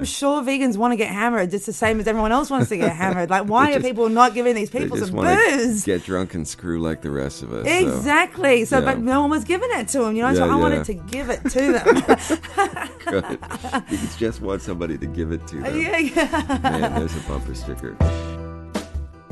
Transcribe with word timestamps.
I'm 0.00 0.04
sure 0.04 0.42
vegans 0.42 0.76
want 0.76 0.92
to 0.92 0.96
get 0.96 1.08
hammered 1.08 1.50
just 1.50 1.66
the 1.66 1.72
same 1.72 1.98
as 1.98 2.06
everyone 2.06 2.30
else 2.30 2.50
wants 2.50 2.68
to 2.68 2.76
get 2.76 2.94
hammered. 2.96 3.30
Like, 3.30 3.48
why 3.48 3.72
just, 3.72 3.78
are 3.78 3.88
people 3.88 4.08
not 4.08 4.32
giving 4.32 4.54
these 4.54 4.70
people 4.70 4.96
some 4.96 5.10
booze? 5.10 5.84
Get 5.84 6.04
drunk 6.04 6.34
and 6.34 6.46
screw 6.46 6.80
like 6.80 7.02
the 7.02 7.10
rest 7.10 7.42
of 7.42 7.52
us. 7.52 7.66
Exactly. 7.66 8.64
So, 8.64 8.78
yeah. 8.78 8.84
but 8.84 9.00
no 9.00 9.22
one 9.22 9.30
was 9.30 9.42
giving 9.42 9.68
it 9.72 9.88
to 9.88 9.98
them, 10.02 10.14
you 10.14 10.22
know. 10.22 10.28
Yeah, 10.28 10.34
so 10.34 10.44
I 10.44 10.46
yeah. 10.46 10.56
wanted 10.56 10.84
to 10.84 10.94
give 10.94 11.30
it 11.30 11.42
to 11.50 11.72
them. 11.72 12.88
Good. 13.06 13.38
You 13.90 13.98
just 14.18 14.40
want 14.40 14.62
somebody 14.62 14.98
to 14.98 15.06
give 15.06 15.32
it 15.32 15.46
to 15.48 15.60
uh, 15.60 15.70
them. 15.70 15.80
yeah, 15.80 15.98
yeah. 15.98 16.58
Man, 16.62 16.94
there's 16.94 17.16
a 17.16 17.20
bumper 17.20 17.54
sticker. 17.54 17.96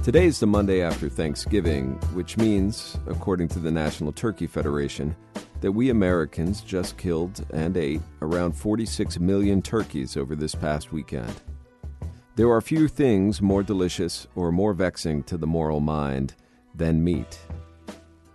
Today 0.06 0.27
is 0.27 0.38
the 0.38 0.46
Monday 0.46 0.83
after 0.83 1.09
Thanksgiving, 1.09 1.95
which 2.15 2.37
means, 2.37 2.96
according 3.09 3.48
to 3.48 3.59
the 3.59 3.73
National 3.73 4.12
Turkey 4.12 4.46
Federation, 4.46 5.16
that 5.60 5.73
we 5.73 5.91
Americans 5.91 6.60
just 6.60 6.96
killed 6.96 7.45
and 7.52 7.77
ate 7.77 8.01
around 8.23 8.52
46 8.52 9.19
million 9.19 9.60
turkeys 9.60 10.16
over 10.16 10.37
this 10.37 10.55
past 10.55 10.92
weekend. 10.92 11.34
There 12.37 12.48
are 12.52 12.60
few 12.60 12.87
things 12.87 13.42
more 13.42 13.65
delicious 13.65 14.29
or 14.37 14.52
more 14.52 14.74
vexing 14.74 15.24
to 15.24 15.37
the 15.37 15.48
moral 15.48 15.80
mind 15.80 16.37
than 16.73 17.02
meat. 17.02 17.41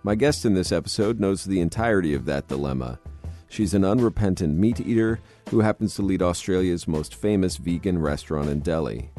My 0.02 0.14
guest 0.14 0.44
in 0.44 0.52
this 0.52 0.72
episode 0.72 1.20
knows 1.20 1.42
the 1.42 1.62
entirety 1.62 2.12
of 2.12 2.26
that 2.26 2.48
dilemma. 2.48 3.00
She's 3.48 3.72
an 3.72 3.86
unrepentant 3.86 4.58
meat 4.58 4.78
eater 4.78 5.20
who 5.48 5.60
happens 5.60 5.94
to 5.94 6.02
lead 6.02 6.20
Australia's 6.20 6.86
most 6.86 7.14
famous 7.14 7.56
vegan 7.56 7.98
restaurant 7.98 8.50
in 8.50 8.60
deli. 8.60 9.10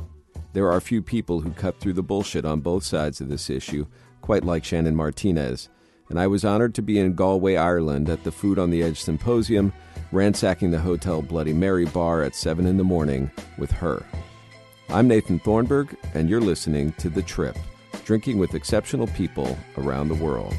There 0.53 0.71
are 0.71 0.79
few 0.79 1.01
people 1.01 1.41
who 1.41 1.49
cut 1.49 1.79
through 1.79 1.93
the 1.93 2.03
bullshit 2.03 2.45
on 2.45 2.61
both 2.61 2.83
sides 2.83 3.19
of 3.19 3.27
this 3.27 3.49
issue, 3.49 3.87
quite 4.21 4.43
like 4.43 4.63
Shannon 4.63 4.95
Martinez, 4.95 5.67
and 6.09 6.19
I 6.19 6.27
was 6.27 6.45
honored 6.45 6.75
to 6.75 6.83
be 6.83 6.99
in 6.99 7.15
Galway, 7.15 7.55
Ireland 7.55 8.07
at 8.07 8.23
the 8.23 8.31
Food 8.31 8.59
on 8.59 8.69
the 8.69 8.83
Edge 8.83 9.01
Symposium, 9.01 9.73
ransacking 10.11 10.69
the 10.69 10.79
Hotel 10.79 11.23
Bloody 11.23 11.53
Mary 11.53 11.85
bar 11.85 12.21
at 12.21 12.35
7 12.35 12.67
in 12.67 12.77
the 12.77 12.83
morning 12.83 13.31
with 13.57 13.71
her. 13.71 14.05
I'm 14.89 15.07
Nathan 15.07 15.39
Thornburgh, 15.39 15.97
and 16.13 16.29
you're 16.29 16.39
listening 16.39 16.93
to 16.99 17.09
The 17.09 17.23
Trip, 17.23 17.57
drinking 18.05 18.37
with 18.37 18.53
exceptional 18.53 19.07
people 19.07 19.57
around 19.79 20.09
the 20.09 20.23
world. 20.23 20.55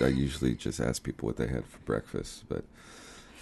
I 0.00 0.08
usually 0.08 0.54
just 0.54 0.80
ask 0.80 1.02
people 1.02 1.26
what 1.26 1.36
they 1.36 1.46
had 1.46 1.64
for 1.66 1.78
breakfast, 1.80 2.44
but 2.48 2.64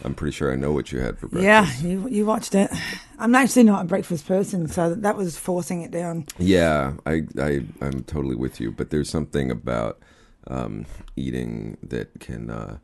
I'm 0.04 0.14
pretty 0.14 0.32
sure 0.32 0.52
I 0.52 0.56
know 0.56 0.72
what 0.72 0.92
you 0.92 1.00
had 1.00 1.18
for 1.18 1.28
breakfast. 1.28 1.82
Yeah, 1.82 1.88
you, 1.88 2.08
you 2.08 2.26
watched 2.26 2.54
it. 2.54 2.70
I'm 3.18 3.34
actually 3.34 3.64
not 3.64 3.82
a 3.82 3.88
breakfast 3.88 4.26
person, 4.26 4.68
so 4.68 4.94
that 4.94 5.16
was 5.16 5.38
forcing 5.38 5.82
it 5.82 5.90
down. 5.90 6.26
Yeah, 6.38 6.94
I, 7.06 7.22
I, 7.38 7.64
I'm 7.80 8.04
totally 8.04 8.36
with 8.36 8.60
you. 8.60 8.70
But 8.70 8.90
there's 8.90 9.08
something 9.08 9.50
about 9.50 10.00
um, 10.46 10.86
eating 11.16 11.76
that 11.82 12.20
can 12.20 12.50
uh, 12.50 12.78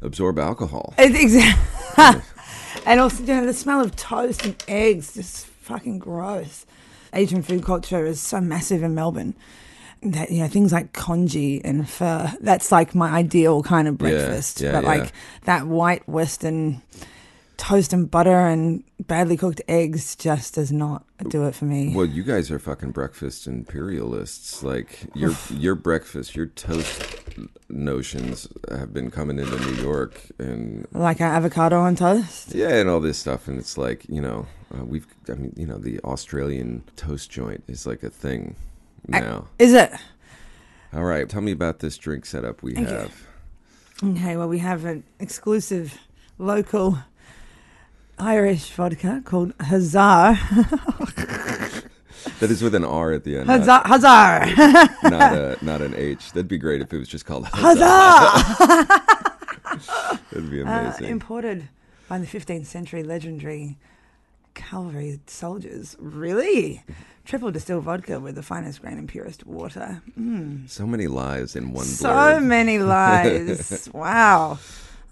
absorb 0.00 0.38
alcohol. 0.38 0.94
Exactly. 0.98 1.52
and 2.86 3.00
also, 3.00 3.22
you 3.22 3.34
know, 3.34 3.46
the 3.46 3.54
smell 3.54 3.80
of 3.80 3.94
toast 3.96 4.44
and 4.44 4.56
eggs 4.66 5.14
just 5.14 5.46
fucking 5.46 5.98
gross. 5.98 6.66
Asian 7.12 7.42
food 7.42 7.64
culture 7.64 8.04
is 8.04 8.20
so 8.20 8.40
massive 8.40 8.82
in 8.82 8.94
Melbourne 8.94 9.34
that 10.04 10.30
you 10.30 10.40
know 10.40 10.48
things 10.48 10.72
like 10.72 10.92
congee 10.92 11.60
and 11.64 11.88
pho. 11.88 12.28
That's 12.40 12.70
like 12.70 12.94
my 12.94 13.10
ideal 13.10 13.62
kind 13.62 13.88
of 13.88 13.98
breakfast. 13.98 14.60
yeah, 14.60 14.72
but 14.72 14.82
yeah. 14.82 14.88
like 14.88 15.12
that 15.44 15.66
white 15.66 16.08
Western 16.08 16.82
toast 17.56 17.92
and 17.92 18.10
butter 18.10 18.46
and 18.46 18.82
badly 19.00 19.36
cooked 19.36 19.62
eggs 19.68 20.16
just 20.16 20.54
does 20.54 20.72
not 20.72 21.04
do 21.28 21.44
it 21.44 21.54
for 21.54 21.64
me. 21.64 21.94
Well, 21.94 22.06
you 22.06 22.22
guys 22.22 22.50
are 22.50 22.58
fucking 22.58 22.90
breakfast 22.90 23.46
imperialists. 23.46 24.62
Like 24.62 25.06
your 25.14 25.34
your 25.50 25.74
breakfast, 25.74 26.36
your 26.36 26.46
toast 26.46 27.16
notions 27.68 28.48
have 28.70 28.92
been 28.92 29.10
coming 29.10 29.38
into 29.38 29.58
New 29.58 29.82
York 29.82 30.20
and 30.38 30.86
Like 30.92 31.20
an 31.20 31.26
avocado 31.26 31.80
on 31.80 31.96
toast. 31.96 32.54
yeah, 32.54 32.76
and 32.76 32.88
all 32.88 33.00
this 33.00 33.18
stuff. 33.18 33.48
And 33.48 33.58
it's 33.58 33.78
like 33.78 34.04
you 34.08 34.20
know, 34.20 34.46
uh, 34.76 34.84
we've 34.84 35.06
I 35.28 35.34
mean, 35.34 35.52
you 35.56 35.66
know, 35.66 35.78
the 35.78 36.00
Australian 36.00 36.84
toast 36.96 37.30
joint 37.30 37.64
is 37.68 37.86
like 37.86 38.02
a 38.02 38.10
thing 38.10 38.56
now. 39.08 39.48
Is 39.58 39.72
it? 39.72 39.90
all 40.92 41.04
right, 41.04 41.28
tell 41.28 41.40
me 41.40 41.52
about 41.52 41.80
this 41.80 41.96
drink 41.96 42.24
setup 42.26 42.62
we 42.62 42.72
Okay. 42.72 42.84
have. 42.84 43.12
Okay, 44.02 44.36
well, 44.36 44.48
we 44.48 44.58
have 44.58 44.84
an 44.84 45.04
exclusive 45.20 45.98
local 46.38 46.98
Irish 48.18 48.70
vodka 48.70 49.22
called 49.24 49.52
Huzzar. 49.60 50.38
That 52.40 52.50
is 52.50 52.62
with 52.62 52.74
an 52.74 52.84
R 52.84 53.12
at 53.12 53.24
the 53.24 53.36
end, 53.38 53.46
not, 53.48 53.86
Huzzah! 53.86 54.46
Huzzah! 54.46 54.98
not 55.10 55.32
a 55.34 55.58
not 55.64 55.80
an 55.82 55.94
H. 55.94 56.32
That'd 56.32 56.48
be 56.48 56.58
great 56.58 56.80
if 56.80 56.92
it 56.92 56.98
was 56.98 57.08
just 57.08 57.26
called 57.26 57.46
Huzzah! 57.52 57.80
That'd 60.32 60.50
be 60.50 60.62
Uh, 60.62 60.66
amazing. 60.80 61.06
imported 61.10 61.68
by 62.08 62.18
the 62.18 62.26
15th 62.26 62.66
century 62.66 63.02
legendary 63.02 63.78
cavalry 64.54 65.20
soldiers. 65.26 65.96
Really? 65.98 66.82
Triple 67.24 67.50
distilled 67.50 67.84
vodka 67.84 68.20
with 68.20 68.34
the 68.34 68.42
finest 68.42 68.80
grain 68.82 68.98
and 68.98 69.08
purest 69.08 69.46
water. 69.46 70.02
Mm. 70.18 70.68
so 70.68 70.86
many 70.86 71.06
lies 71.06 71.56
in 71.56 71.72
one 71.72 71.84
So 71.86 72.08
blurb. 72.10 72.44
many 72.44 72.78
lies. 72.78 73.88
wow. 73.94 74.58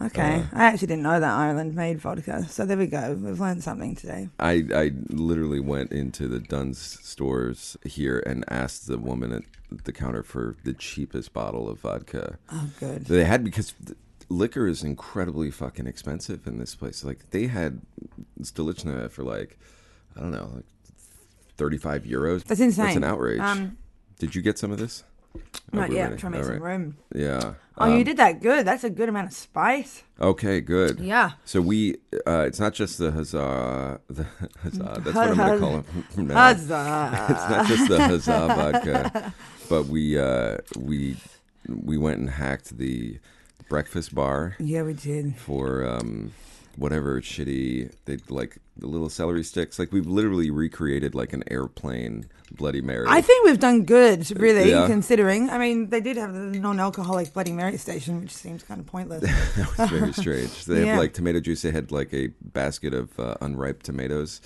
Okay. 0.01 0.41
Uh. 0.41 0.45
I 0.53 0.65
actually 0.65 0.89
didn't 0.89 1.05
know 1.05 1.21
that 1.21 1.33
Ireland 1.33 1.75
made 1.75 1.99
vodka. 2.01 2.45
So 2.49 2.67
there 2.67 2.77
we 2.77 2.87
go. 2.87 3.15
We've 3.21 3.39
learned 3.41 3.63
something 3.63 3.95
today. 3.95 4.29
I, 4.41 4.65
I 4.75 4.91
literally 5.09 5.61
went 5.61 5.93
into 5.93 6.29
the 6.29 6.41
Dunnes 6.41 6.99
Stores 7.03 7.77
here 7.85 8.23
and 8.27 8.45
asked 8.49 8.89
the 8.89 8.99
woman 8.99 9.33
at 9.33 9.85
the 9.85 9.93
counter 9.93 10.23
for 10.23 10.57
the 10.65 10.75
cheapest 10.75 11.33
bottle 11.33 11.69
of 11.69 11.81
vodka 11.81 12.37
Oh, 12.51 12.69
good. 12.79 13.07
that 13.07 13.15
they 13.15 13.25
had 13.25 13.43
because 13.45 13.75
liquor 14.33 14.67
is 14.67 14.83
incredibly 14.83 15.51
fucking 15.51 15.87
expensive 15.87 16.47
in 16.47 16.59
this 16.59 16.75
place. 16.75 17.05
Like 17.05 17.31
they 17.31 17.47
had 17.47 17.81
Stolichnaya 18.41 19.11
for 19.11 19.23
like 19.23 19.59
I 20.17 20.21
don't 20.21 20.33
know, 20.33 20.51
like 20.55 20.65
thirty 21.57 21.79
five 21.79 22.05
euros. 22.05 22.45
That's 22.45 22.61
insane. 22.61 22.85
That's 22.87 22.97
an 22.97 23.05
outrage. 23.05 23.41
Um, 23.41 23.77
Did 24.19 24.35
you 24.35 24.43
get 24.43 24.59
some 24.59 24.73
of 24.73 24.79
this? 24.79 25.05
Oh, 25.35 25.41
Not 25.73 25.89
we're 25.89 25.95
yet. 25.95 26.11
ready. 26.11 26.21
Trying 26.21 26.33
to 26.33 26.39
make 26.39 26.47
some 26.47 26.63
room. 26.63 26.97
Yeah. 27.15 27.55
Oh, 27.79 27.87
you 27.87 27.99
Um, 28.01 28.05
did 28.05 28.19
that 28.19 28.43
good. 28.43 28.67
That's 28.67 28.85
a 28.85 28.91
good 28.91 29.09
amount 29.09 29.29
of 29.29 29.33
spice. 29.33 30.03
Okay, 30.21 30.61
good. 30.61 31.01
Yeah. 31.01 31.31
So 31.47 31.63
we, 31.63 31.97
uh, 32.27 32.45
it's 32.47 32.61
not 32.61 32.75
just 32.75 32.99
the 32.99 33.11
huzzah, 33.11 33.99
the 34.11 34.27
huzzah. 34.63 35.01
That's 35.03 35.17
what 35.17 35.29
I'm 35.31 35.37
going 35.37 35.53
to 35.55 35.59
call 35.59 35.79
it 35.79 35.85
from 36.11 36.27
now. 36.27 36.35
on. 36.49 36.55
Huzzah. 36.55 37.27
it's 37.31 37.51
not 37.51 37.67
just 37.67 37.89
the 37.89 38.03
huzzah 38.09 38.47
vodka, 38.49 39.35
but 39.71 39.87
we 39.87 40.19
uh, 40.19 40.59
we 40.79 41.17
we 41.67 41.97
went 41.97 42.19
and 42.19 42.29
hacked 42.29 42.77
the 42.77 43.19
breakfast 43.69 44.15
bar 44.15 44.57
Yeah, 44.59 44.83
we 44.83 44.95
did. 44.95 45.37
for 45.37 45.87
um, 45.87 46.33
whatever 46.77 47.21
shitty 47.21 47.93
they 48.05 48.19
like 48.29 48.59
the 48.77 48.87
little 48.87 49.09
celery 49.11 49.45
sticks. 49.45 49.79
Like 49.79 49.93
we've 49.93 50.07
literally 50.07 50.51
recreated 50.51 51.15
like 51.15 51.33
an 51.33 51.45
airplane 51.51 52.27
Bloody 52.53 52.83
Mary. 52.83 53.07
I 53.09 53.23
think 53.23 53.47
we've 53.47 53.59
done 53.59 53.85
good, 53.85 54.31
really, 54.39 54.71
Yeah. 54.71 54.87
considering. 54.87 55.49
I 55.49 55.57
mean, 55.57 55.89
they 55.89 56.01
did 56.03 56.19
have 56.19 56.35
the 56.35 56.59
non-alcoholic 56.59 57.33
Bloody 57.33 57.53
Mary 57.53 57.79
station, 57.79 58.21
which 58.21 58.31
seems 58.35 58.63
kind 58.63 58.79
of 58.79 58.87
pointless. 58.87 59.23
that 59.57 59.79
was 59.79 59.89
very 59.91 60.13
strange. 60.13 60.67
They 60.67 60.81
Yeah. 60.85 60.87
have 60.93 60.99
like 60.99 61.15
tomato 61.15 61.41
juice. 61.41 61.63
They 61.63 61.71
had 61.71 61.91
like 61.93 62.13
a 62.13 62.29
basket 62.43 62.93
of 62.93 63.19
uh, 63.19 63.37
unripe 63.41 63.83
tomatoes 63.83 64.41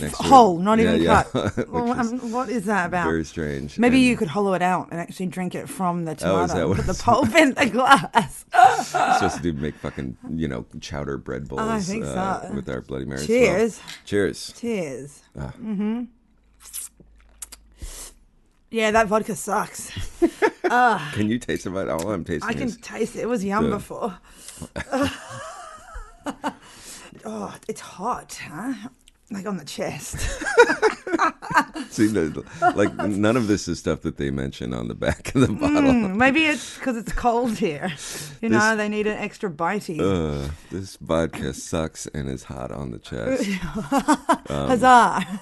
next 0.00 0.16
to. 0.18 0.22
Whole, 0.24 0.58
not 0.58 0.78
Yeah, 0.78 0.94
even 0.94 1.06
cut. 1.06 1.68
Well, 1.70 1.92
um, 1.92 2.32
what 2.32 2.48
is 2.48 2.64
that 2.64 2.86
about? 2.86 3.04
very 3.04 3.24
strange. 3.26 3.78
Maybe 3.78 3.96
And 3.96 4.04
you 4.06 4.16
could 4.16 4.28
hollow 4.28 4.54
it 4.54 4.62
out 4.62 4.88
and 4.90 4.98
actually 4.98 5.26
drink 5.26 5.54
it 5.54 5.68
from 5.68 6.06
the 6.06 6.12
Oh, 6.12 6.46
tomato. 6.46 6.68
that 6.74 6.76
put 6.76 6.86
the 6.86 7.02
pulp 7.02 7.34
in 7.34 7.52
the 7.54 7.66
glass. 7.66 8.44
supposed 8.86 9.36
to 9.36 9.42
do 9.42 9.52
make 9.52 9.74
fucking 9.76 10.16
you 10.30 10.48
know 10.48 10.64
chowder 10.80 11.18
bread 11.18 11.46
bowls. 11.48 11.60
I 11.60 11.80
think 11.80 12.04
uh, 12.06 12.48
so. 12.48 12.54
with 12.54 12.68
our 12.70 12.80
Bloody 12.80 13.04
Mary. 13.04 13.26
Cheers. 13.26 13.69
Cheers. 14.04 14.54
Cheers. 14.58 15.22
Ah. 15.38 15.52
Mm-hmm. 15.60 16.04
Yeah, 18.70 18.92
that 18.92 19.08
vodka 19.08 19.34
sucks. 19.34 19.90
Can 20.62 21.28
you 21.28 21.38
taste 21.38 21.66
it? 21.66 21.74
All 21.74 22.12
I'm 22.12 22.24
tasting 22.24 22.48
it. 22.48 22.50
I 22.50 22.54
can 22.54 22.68
is 22.68 22.76
taste 22.76 23.16
it. 23.16 23.22
It 23.22 23.28
was 23.28 23.44
yum 23.44 23.70
before. 23.70 24.16
oh, 27.24 27.56
it's 27.66 27.80
hot, 27.80 28.40
huh? 28.48 28.74
Like 29.32 29.46
on 29.46 29.56
the 29.56 29.64
chest. 29.64 30.16
See, 31.90 32.08
like 32.08 32.94
none 32.94 33.36
of 33.36 33.46
this 33.48 33.66
is 33.68 33.78
stuff 33.78 34.02
that 34.02 34.16
they 34.16 34.30
mention 34.30 34.72
on 34.72 34.88
the 34.88 34.94
back 34.94 35.34
of 35.34 35.40
the 35.42 35.48
bottle. 35.48 35.82
Mm, 35.92 36.16
maybe 36.16 36.44
it's 36.44 36.76
because 36.78 36.96
it's 36.96 37.12
cold 37.12 37.56
here. 37.58 37.92
You 38.40 38.48
know, 38.50 38.76
they 38.76 38.88
need 38.88 39.06
an 39.06 39.18
extra 39.18 39.50
bitey. 39.50 39.98
Uh, 40.00 40.50
this 40.70 40.96
vodka 40.96 41.52
sucks 41.52 42.06
and 42.08 42.28
is 42.28 42.44
hot 42.44 42.70
on 42.70 42.90
the 42.92 42.98
chest. 42.98 43.44
Huzzah! 44.48 45.40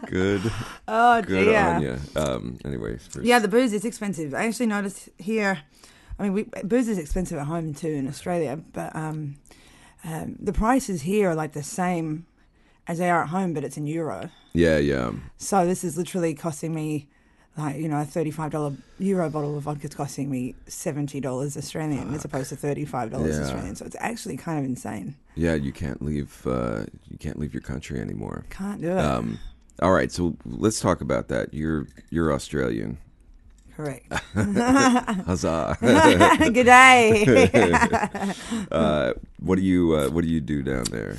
Good, 0.06 0.52
Oh 0.88 1.22
good 1.22 1.44
dear. 1.44 1.58
on 1.60 1.82
you. 1.82 1.98
Um, 2.16 2.58
anyways, 2.64 3.06
first- 3.06 3.26
Yeah, 3.26 3.38
the 3.38 3.48
booze 3.48 3.72
is 3.72 3.84
expensive. 3.84 4.34
I 4.34 4.46
actually 4.46 4.66
noticed 4.66 5.08
here. 5.18 5.60
I 6.18 6.22
mean, 6.24 6.32
we, 6.32 6.42
booze 6.64 6.88
is 6.88 6.98
expensive 6.98 7.38
at 7.38 7.46
home 7.46 7.74
too 7.74 7.88
in 7.88 8.08
Australia, 8.08 8.58
but 8.72 8.94
um, 8.96 9.36
um, 10.04 10.36
the 10.40 10.52
prices 10.52 11.02
here 11.02 11.30
are 11.30 11.34
like 11.34 11.52
the 11.52 11.62
same 11.62 12.26
as 12.88 12.98
they 12.98 13.10
are 13.10 13.22
at 13.22 13.28
home, 13.28 13.52
but 13.54 13.64
it's 13.64 13.76
in 13.76 13.86
euro. 13.86 14.30
yeah, 14.52 14.78
yeah. 14.78 15.10
So 15.38 15.66
this 15.66 15.82
is 15.84 15.96
literally 15.96 16.34
costing 16.34 16.74
me, 16.74 17.08
like 17.56 17.76
you 17.76 17.88
know, 17.88 18.00
a 18.00 18.04
thirty-five 18.04 18.50
dollar 18.52 18.74
euro 18.98 19.28
bottle 19.30 19.56
of 19.56 19.64
vodka 19.64 19.86
is 19.88 19.94
costing 19.94 20.30
me 20.30 20.54
seventy 20.66 21.20
dollars 21.20 21.56
Australian 21.56 22.14
as 22.14 22.24
opposed 22.24 22.48
to 22.50 22.56
thirty-five 22.56 23.10
dollars 23.10 23.36
Yeah. 23.36 23.44
Australian. 23.44 23.76
So 23.76 23.84
it's 23.86 23.96
actually 23.98 24.36
kind 24.36 24.58
of 24.58 24.64
insane. 24.64 25.16
Yeah, 25.34 25.54
you 25.54 25.72
can't 25.72 26.00
leave. 26.02 26.46
Uh, 26.46 26.84
you 27.10 27.18
can't 27.18 27.38
leave 27.38 27.52
your 27.52 27.62
country 27.62 28.00
anymore. 28.00 28.44
Can't 28.50 28.80
do 28.80 28.92
it. 28.92 28.98
Um, 28.98 29.38
all 29.82 29.92
right, 29.92 30.10
so 30.10 30.36
let's 30.46 30.80
talk 30.80 31.00
about 31.02 31.28
that. 31.28 31.52
You're 31.52 31.86
you're 32.10 32.32
Australian. 32.32 32.98
Correct. 33.76 34.10
Huzzah! 34.34 35.76
Good 36.38 36.64
day. 36.64 37.52
uh, 38.72 39.12
what 39.38 39.56
do 39.56 39.62
you 39.62 39.94
uh, 39.94 40.08
What 40.08 40.24
do 40.24 40.30
you 40.30 40.40
do 40.40 40.62
down 40.62 40.84
there? 40.84 41.18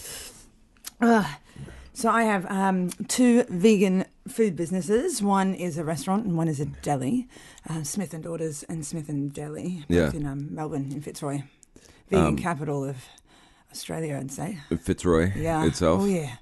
So 1.98 2.12
I 2.12 2.26
have 2.26 2.46
um, 2.52 2.90
two 3.08 3.44
vegan 3.50 4.06
food 4.28 4.56
businesses. 4.56 5.24
One 5.24 5.56
is 5.56 5.80
a 5.80 5.84
restaurant 5.84 6.26
and 6.26 6.38
one 6.38 6.48
is 6.48 6.60
a 6.60 6.66
deli. 6.66 7.28
Uh, 7.68 7.82
Smith 7.82 8.14
and 8.14 8.24
Daughters 8.24 8.62
and 8.70 8.86
Smith 8.86 9.10
and 9.10 9.34
Deli, 9.34 9.84
both 9.90 9.98
Yeah. 9.98 10.12
in 10.14 10.28
um, 10.28 10.54
Melbourne, 10.54 10.92
in 10.92 11.02
Fitzroy, 11.02 11.42
vegan 12.12 12.26
Um, 12.28 12.36
capital 12.38 12.84
of 12.86 12.98
Australia, 13.72 14.16
I'd 14.16 14.32
say. 14.32 14.60
Fitzroy 14.80 15.32
Yeah. 15.36 15.66
itself. 15.66 16.04
Oh 16.04 16.06
yeah. 16.06 16.36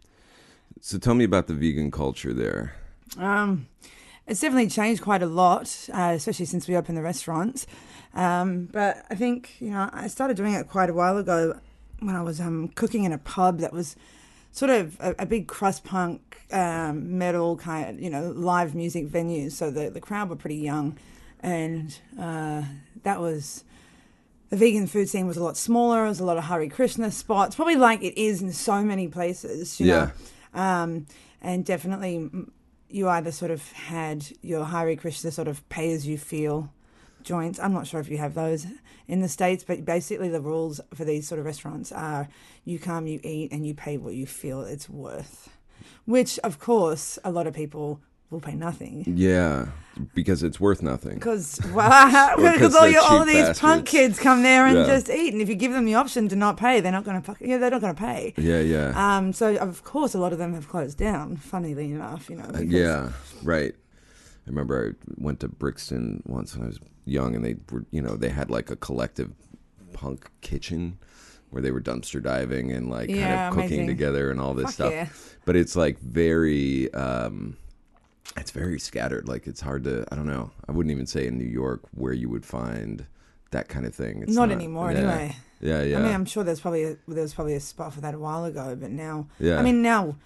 So 0.82 0.98
tell 0.98 1.14
me 1.16 1.24
about 1.24 1.48
the 1.48 1.54
vegan 1.54 1.90
culture 1.90 2.34
there. 2.34 2.74
Um, 3.18 3.68
it's 4.28 4.42
definitely 4.42 4.68
changed 4.70 5.02
quite 5.02 5.24
a 5.24 5.26
lot, 5.26 5.88
uh, 5.94 6.12
especially 6.18 6.48
since 6.48 6.68
we 6.68 6.76
opened 6.76 6.98
the 6.98 7.02
restaurant. 7.02 7.66
Um, 8.14 8.68
but 8.74 9.06
I 9.10 9.16
think 9.16 9.56
you 9.62 9.70
know 9.70 9.90
I 9.94 10.08
started 10.08 10.36
doing 10.36 10.54
it 10.54 10.68
quite 10.68 10.90
a 10.90 10.94
while 10.94 11.18
ago 11.18 11.58
when 12.02 12.14
I 12.14 12.22
was 12.24 12.42
um, 12.42 12.68
cooking 12.76 13.06
in 13.06 13.14
a 13.14 13.18
pub 13.18 13.60
that 13.60 13.72
was 13.72 13.96
sort 14.56 14.72
of 14.72 14.98
a, 15.02 15.14
a 15.20 15.26
big 15.26 15.48
crust 15.48 15.84
punk 15.84 16.42
um, 16.52 17.18
metal 17.18 17.58
kind 17.58 17.90
of 17.90 18.00
you 18.02 18.10
know 18.10 18.32
live 18.32 18.74
music 18.74 19.06
venue. 19.06 19.50
So 19.50 19.70
the 19.70 19.90
the 19.90 20.00
crowd 20.02 20.30
were 20.30 20.36
pretty 20.36 20.56
young, 20.72 20.98
and 21.42 21.98
uh, 22.20 22.64
that 23.04 23.20
was. 23.20 23.64
The 24.50 24.58
vegan 24.58 24.86
food 24.86 25.10
scene 25.10 25.26
was 25.26 25.38
a 25.38 25.44
lot 25.44 25.58
smaller. 25.58 25.96
There 25.98 26.06
was 26.08 26.20
a 26.20 26.24
lot 26.24 26.38
of 26.38 26.44
Hare 26.44 26.70
Krishna 26.70 27.10
spots, 27.10 27.56
probably 27.56 27.76
like 27.78 28.04
it 28.04 28.16
is 28.16 28.44
in 28.44 28.54
so 28.54 28.84
many 28.84 29.08
places. 29.08 29.80
You 29.80 29.88
Yeah. 29.88 30.12
know? 30.54 30.62
um, 30.62 31.06
and 31.42 31.66
definitely 31.66 32.30
you 32.88 33.10
either 33.10 33.32
sort 33.32 33.50
of 33.50 33.70
had 33.72 34.28
your 34.44 34.64
Hare 34.66 34.96
Krishna 34.96 35.32
sort 35.32 35.48
of 35.48 35.68
pay 35.68 35.92
as 35.94 36.06
you 36.08 36.20
feel 36.20 36.72
joints. 37.26 37.60
I'm 37.60 37.74
not 37.74 37.88
sure 37.88 38.00
if 38.00 38.10
you 38.10 38.18
have 38.20 38.34
those 38.34 38.66
in 39.08 39.20
the 39.22 39.28
states, 39.28 39.64
but 39.64 39.84
basically 39.84 40.30
the 40.30 40.42
rules 40.42 40.80
for 40.94 41.04
these 41.04 41.28
sort 41.28 41.40
of 41.40 41.46
restaurants 41.46 41.92
are 41.92 42.28
you 42.64 42.80
come, 42.80 43.08
you 43.08 43.20
eat, 43.24 43.52
and 43.52 43.66
you 43.68 43.74
pay 43.74 43.98
what 43.98 44.14
you 44.14 44.26
feel 44.26 44.62
it's 44.62 44.90
worth. 44.90 45.50
Which, 46.06 46.40
of 46.40 46.60
course, 46.60 47.20
a 47.24 47.32
lot 47.32 47.48
of 47.48 47.54
people 47.54 48.00
will 48.30 48.40
pay 48.40 48.56
nothing. 48.56 49.04
Yeah, 49.08 49.68
because 50.14 50.42
it's 50.44 50.60
worth 50.60 50.82
nothing. 50.82 51.16
Because 51.16 51.60
well, 51.74 52.36
because 52.54 52.76
all, 52.76 52.88
your, 52.88 53.02
all 53.02 53.26
these 53.26 53.60
punk 53.60 53.86
kids 53.86 54.20
come 54.20 54.42
there 54.44 54.66
and 54.66 54.78
Yeah. 54.80 54.86
just 54.86 55.10
eat, 55.10 55.34
and 55.34 55.42
if 55.42 55.50
you 55.50 55.56
give 55.56 55.72
them 55.74 55.86
the 55.86 55.96
option 55.96 56.28
to 56.30 56.36
not 56.36 56.58
pay, 56.58 56.80
they're 56.80 56.92
not 56.92 57.04
going 57.06 57.20
to. 57.20 57.26
fuck 57.26 57.38
Yeah, 57.42 57.58
they're 57.58 57.72
not 57.72 57.82
going 57.82 57.96
to 57.96 58.00
pay. 58.02 58.34
Yeah, 58.38 58.60
yeah, 58.62 58.94
Um, 59.18 59.34
so 59.34 59.56
of 59.58 59.84
course, 59.84 60.14
a 60.16 60.20
lot 60.20 60.32
of 60.34 60.40
them 60.40 60.54
have 60.54 60.68
closed 60.70 60.98
down. 60.98 61.38
Funnily 61.38 61.92
enough, 61.92 62.30
you 62.30 62.38
know. 62.38 62.50
Uh, 62.54 62.60
yeah. 62.62 63.12
Right. 63.44 63.74
I 63.76 64.50
remember 64.50 64.96
I 64.96 65.06
went 65.24 65.40
to 65.40 65.48
Brixton 65.48 66.22
once 66.26 66.56
when 66.56 66.66
I 66.66 66.68
was 66.68 66.80
young, 67.06 67.36
and 67.36 67.44
they 67.46 67.56
were, 67.72 67.86
you 67.92 68.02
know, 68.02 68.16
they 68.16 68.30
had 68.30 68.50
like 68.50 68.70
a 68.70 68.76
collective 68.76 69.32
punk 69.94 70.30
kitchen 70.42 70.98
where 71.52 71.62
they 71.62 71.72
were 71.72 71.80
dumpster 71.82 72.22
diving 72.22 72.72
and 72.72 72.90
like 72.90 73.08
kind 73.08 73.20
Yeah, 73.20 73.48
of 73.48 73.54
cooking 73.54 73.68
amazing. 73.80 73.88
together 73.88 74.30
and 74.32 74.42
all 74.42 74.54
this 74.54 74.66
Fuck 74.66 74.74
stuff. 74.74 74.92
yeah. 74.92 75.08
But 75.46 75.56
it's 75.56 75.76
like 75.76 76.00
very, 76.00 76.94
um, 76.94 77.56
it's 78.36 78.52
very 78.52 78.80
scattered. 78.80 79.28
Like 79.28 79.48
it's 79.48 79.62
hard 79.62 79.84
to, 79.86 80.06
I 80.12 80.16
don't 80.16 80.26
know. 80.28 80.52
I 80.68 80.72
wouldn't 80.74 80.92
even 80.92 81.06
say 81.06 81.28
in 81.28 81.38
New 81.38 81.46
York 81.46 81.82
where 81.94 82.12
you 82.14 82.28
would 82.30 82.46
find 82.46 83.06
that 83.52 83.70
kind 83.70 83.86
of 83.86 83.96
thing. 83.96 84.24
It's 84.24 84.34
Not 84.34 84.52
anymore, 84.52 84.92
yeah. 84.92 84.98
anyway. 84.98 85.36
Yeah, 85.62 85.82
yeah. 85.84 86.00
I 86.00 86.02
mean, 86.02 86.12
I'm 86.14 86.26
sure 86.26 86.44
there's 86.44 86.60
probably 86.60 86.84
a, 86.84 86.98
there 87.08 87.22
was 87.22 87.34
probably 87.34 87.54
a 87.54 87.60
spot 87.62 87.94
for 87.94 88.02
that 88.02 88.14
a 88.14 88.20
while 88.20 88.44
ago, 88.44 88.76
but 88.76 88.92
now, 88.92 89.28
Yeah. 89.40 89.58
I 89.58 89.62
mean, 89.62 89.82
now 89.82 90.18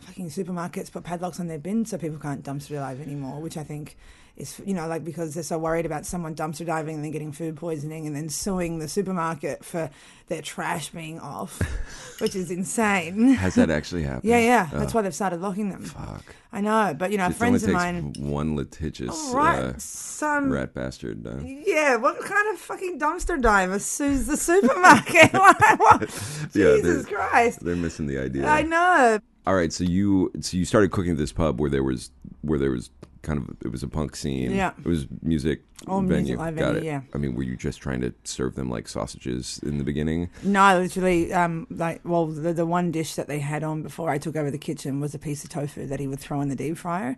fucking 0.00 0.28
supermarkets 0.28 0.92
put 0.92 1.04
padlocks 1.04 1.40
on 1.40 1.46
their 1.46 1.58
bins 1.58 1.88
so 1.90 1.96
people 1.96 2.18
can't 2.18 2.44
dumpster 2.44 2.74
dive 2.74 3.00
anymore, 3.00 3.40
which 3.40 3.56
I 3.56 3.62
think 3.64 3.96
is 4.36 4.60
you 4.66 4.74
know 4.74 4.86
like 4.86 5.04
because 5.04 5.32
they're 5.34 5.42
so 5.42 5.58
worried 5.58 5.86
about 5.86 6.04
someone 6.06 6.34
dumpster 6.34 6.66
diving 6.66 6.96
and 6.96 7.04
then 7.04 7.10
getting 7.10 7.32
food 7.32 7.56
poisoning 7.56 8.06
and 8.06 8.14
then 8.14 8.28
suing 8.28 8.78
the 8.78 8.88
supermarket 8.88 9.64
for 9.64 9.88
their 10.28 10.42
trash 10.42 10.90
being 10.90 11.18
off, 11.20 11.60
which 12.20 12.34
is 12.36 12.50
insane. 12.50 13.34
Has 13.34 13.54
that 13.54 13.70
actually 13.70 14.02
happened? 14.02 14.24
Yeah, 14.24 14.38
yeah, 14.38 14.68
that's 14.72 14.92
why 14.92 15.02
they've 15.02 15.14
started 15.14 15.40
locking 15.40 15.70
them. 15.70 15.84
Fuck. 15.84 16.34
I 16.52 16.60
know, 16.60 16.94
but 16.98 17.12
you 17.12 17.18
know, 17.18 17.26
It 17.26 17.34
friends 17.34 17.62
of 17.64 17.70
mine. 17.70 18.14
one 18.18 18.56
litigious 18.56 19.10
Oh, 19.12 19.34
right, 19.34 19.58
uh, 19.58 19.78
some 19.78 20.50
rat 20.50 20.74
bastard. 20.74 21.26
Uh, 21.26 21.36
Yeah, 21.42 21.96
what 21.96 22.18
kind 22.20 22.48
of 22.54 22.58
fucking 22.60 22.98
dumpster 22.98 23.40
diver 23.40 23.78
sues 23.78 24.26
the 24.26 24.36
supermarket? 24.36 25.32
Like, 25.34 25.78
what? 25.80 26.00
Yeah, 26.54 26.76
Jesus 26.76 27.04
they're- 27.06 27.16
Christ. 27.18 27.64
they're 27.64 27.76
missing 27.76 28.06
the 28.06 28.18
idea. 28.18 28.46
I 28.46 28.62
know. 28.62 29.18
All 29.46 29.54
right, 29.54 29.72
so 29.72 29.84
you 29.84 30.32
so 30.40 30.56
you 30.56 30.64
started 30.64 30.90
cooking 30.90 31.12
at 31.12 31.18
this 31.18 31.32
pub 31.32 31.60
where 31.60 31.70
there 31.70 31.84
was 31.84 32.10
where 32.42 32.58
there 32.58 32.70
was 32.72 32.90
kind 33.26 33.40
of 33.40 33.56
it 33.64 33.70
was 33.72 33.82
a 33.82 33.88
punk 33.88 34.14
scene. 34.16 34.54
Yeah. 34.54 34.72
it 34.78 34.86
was 34.86 35.06
music 35.22 35.62
Oh, 35.86 36.00
venue. 36.00 36.38
live 36.38 36.56
Got 36.56 36.74
venue, 36.74 36.80
it. 36.80 36.84
yeah. 36.84 37.00
I 37.14 37.18
mean, 37.18 37.34
were 37.34 37.42
you 37.42 37.54
just 37.56 37.80
trying 37.80 38.00
to 38.00 38.14
serve 38.24 38.54
them 38.54 38.70
like 38.70 38.88
sausages 38.88 39.60
in 39.62 39.76
the 39.78 39.84
beginning? 39.84 40.30
No, 40.42 40.80
literally, 40.80 41.32
um, 41.34 41.66
like, 41.70 42.00
well, 42.02 42.26
the, 42.26 42.52
the 42.54 42.64
one 42.66 42.90
dish 42.90 43.14
that 43.16 43.28
they 43.28 43.38
had 43.40 43.62
on 43.62 43.82
before 43.82 44.08
I 44.10 44.16
took 44.18 44.36
over 44.36 44.50
the 44.50 44.56
kitchen 44.58 45.00
was 45.00 45.14
a 45.14 45.18
piece 45.18 45.44
of 45.44 45.50
tofu 45.50 45.86
that 45.86 46.00
he 46.00 46.06
would 46.06 46.18
throw 46.18 46.40
in 46.40 46.48
the 46.48 46.56
deep 46.56 46.78
fryer. 46.78 47.16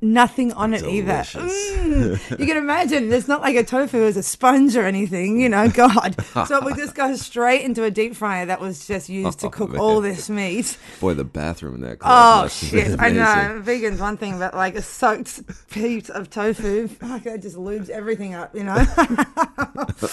Nothing 0.00 0.52
on 0.54 0.72
it 0.74 0.82
either. 0.84 1.12
Mm. 1.12 2.38
you 2.38 2.46
can 2.46 2.56
imagine, 2.56 3.12
it's 3.12 3.28
not 3.28 3.40
like 3.42 3.56
a 3.56 3.64
tofu 3.64 3.98
is 3.98 4.16
a 4.16 4.22
sponge 4.22 4.74
or 4.76 4.84
anything, 4.86 5.40
you 5.40 5.48
know, 5.48 5.68
God. 5.68 6.16
so 6.46 6.56
it 6.56 6.64
would 6.64 6.76
just 6.76 6.94
go 6.94 7.14
straight 7.16 7.62
into 7.62 7.84
a 7.84 7.90
deep 7.90 8.16
fryer 8.16 8.46
that 8.46 8.60
was 8.60 8.86
just 8.86 9.08
used 9.08 9.40
to 9.40 9.46
Oh, 9.50 9.50
cook 9.50 9.70
man. 9.72 9.80
all 9.80 10.00
this 10.00 10.30
meat. 10.30 10.78
Boy, 11.00 11.14
the 11.14 11.24
bathroom 11.24 11.74
in 11.76 11.80
that. 11.82 11.98
Oh 12.02 12.42
must 12.42 12.62
have 12.62 12.70
been 12.72 12.90
shit! 12.92 13.00
I 13.00 13.10
know 13.10 13.60
vegan's 13.60 14.00
one 14.00 14.16
thing, 14.16 14.38
but 14.38 14.54
like 14.54 14.76
a 14.76 14.82
soaked 14.82 15.42
piece 15.70 16.08
of 16.08 16.30
tofu, 16.30 16.86
fuck, 16.88 17.24
that 17.24 17.42
just 17.42 17.49
lubes 17.56 17.88
everything 17.88 18.34
up, 18.34 18.54
you 18.54 18.64
know. 18.64 18.76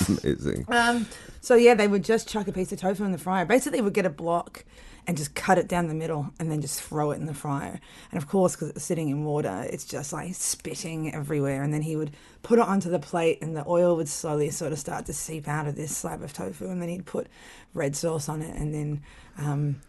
amazing. 0.07 0.65
um, 0.69 1.07
so 1.41 1.55
yeah, 1.55 1.73
they 1.73 1.87
would 1.87 2.03
just 2.03 2.27
chuck 2.27 2.47
a 2.47 2.51
piece 2.51 2.71
of 2.71 2.79
tofu 2.79 3.03
in 3.03 3.11
the 3.11 3.17
fryer. 3.17 3.45
Basically, 3.45 3.81
would 3.81 3.93
get 3.93 4.05
a 4.05 4.09
block 4.09 4.65
and 5.07 5.15
just 5.15 5.35
cut 5.35 5.57
it 5.57 5.69
down 5.69 5.87
the 5.87 5.93
middle, 5.93 6.33
and 6.37 6.51
then 6.51 6.59
just 6.59 6.81
throw 6.81 7.11
it 7.11 7.15
in 7.15 7.25
the 7.25 7.33
fryer. 7.33 7.79
And 8.11 8.21
of 8.21 8.27
course, 8.27 8.55
because 8.55 8.71
it's 8.71 8.83
sitting 8.83 9.07
in 9.07 9.23
water, 9.23 9.65
it's 9.69 9.85
just 9.85 10.11
like 10.11 10.35
spitting 10.35 11.13
everywhere. 11.13 11.63
And 11.63 11.73
then 11.73 11.81
he 11.81 11.95
would 11.95 12.11
put 12.43 12.59
it 12.59 12.65
onto 12.65 12.89
the 12.89 12.99
plate, 12.99 13.39
and 13.41 13.55
the 13.55 13.63
oil 13.67 13.95
would 13.95 14.09
slowly 14.09 14.49
sort 14.49 14.73
of 14.73 14.79
start 14.79 15.05
to 15.05 15.13
seep 15.13 15.47
out 15.47 15.65
of 15.65 15.77
this 15.77 15.95
slab 15.95 16.21
of 16.21 16.33
tofu. 16.33 16.69
And 16.69 16.81
then 16.81 16.89
he'd 16.89 17.05
put 17.05 17.27
red 17.73 17.95
sauce 17.95 18.27
on 18.27 18.41
it, 18.41 18.55
and 18.55 18.73
then. 18.73 19.01
Um, 19.37 19.81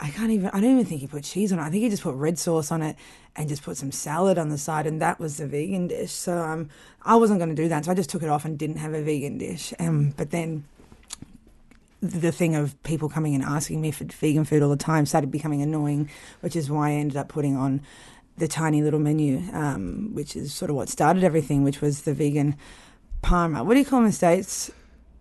I 0.00 0.10
can't 0.10 0.30
even. 0.30 0.48
I 0.50 0.60
don't 0.60 0.72
even 0.72 0.84
think 0.84 1.00
he 1.00 1.06
put 1.06 1.24
cheese 1.24 1.52
on 1.52 1.58
it. 1.58 1.62
I 1.62 1.70
think 1.70 1.82
he 1.82 1.90
just 1.90 2.04
put 2.04 2.14
red 2.14 2.38
sauce 2.38 2.70
on 2.70 2.82
it 2.82 2.96
and 3.34 3.48
just 3.48 3.62
put 3.62 3.76
some 3.76 3.90
salad 3.90 4.38
on 4.38 4.48
the 4.48 4.58
side, 4.58 4.86
and 4.86 5.02
that 5.02 5.18
was 5.18 5.38
the 5.38 5.46
vegan 5.46 5.88
dish. 5.88 6.12
So 6.12 6.38
um, 6.38 6.68
I 7.02 7.16
wasn't 7.16 7.40
going 7.40 7.50
to 7.50 7.60
do 7.60 7.68
that, 7.68 7.84
so 7.84 7.90
I 7.90 7.94
just 7.94 8.10
took 8.10 8.22
it 8.22 8.28
off 8.28 8.44
and 8.44 8.56
didn't 8.56 8.76
have 8.76 8.94
a 8.94 9.02
vegan 9.02 9.38
dish. 9.38 9.74
Um, 9.78 10.14
but 10.16 10.30
then 10.30 10.64
the 12.00 12.30
thing 12.30 12.54
of 12.54 12.80
people 12.84 13.08
coming 13.08 13.34
and 13.34 13.42
asking 13.42 13.80
me 13.80 13.90
for 13.90 14.04
vegan 14.04 14.44
food 14.44 14.62
all 14.62 14.70
the 14.70 14.76
time 14.76 15.04
started 15.04 15.32
becoming 15.32 15.62
annoying, 15.62 16.08
which 16.40 16.54
is 16.54 16.70
why 16.70 16.90
I 16.90 16.92
ended 16.92 17.16
up 17.16 17.28
putting 17.28 17.56
on 17.56 17.80
the 18.36 18.46
tiny 18.46 18.82
little 18.82 19.00
menu, 19.00 19.42
um, 19.52 20.14
which 20.14 20.36
is 20.36 20.54
sort 20.54 20.70
of 20.70 20.76
what 20.76 20.88
started 20.88 21.24
everything, 21.24 21.64
which 21.64 21.80
was 21.80 22.02
the 22.02 22.14
vegan 22.14 22.56
parma. 23.20 23.64
What 23.64 23.74
do 23.74 23.80
you 23.80 23.84
call 23.84 23.98
them 23.98 24.06
in 24.06 24.10
the 24.10 24.16
states? 24.16 24.70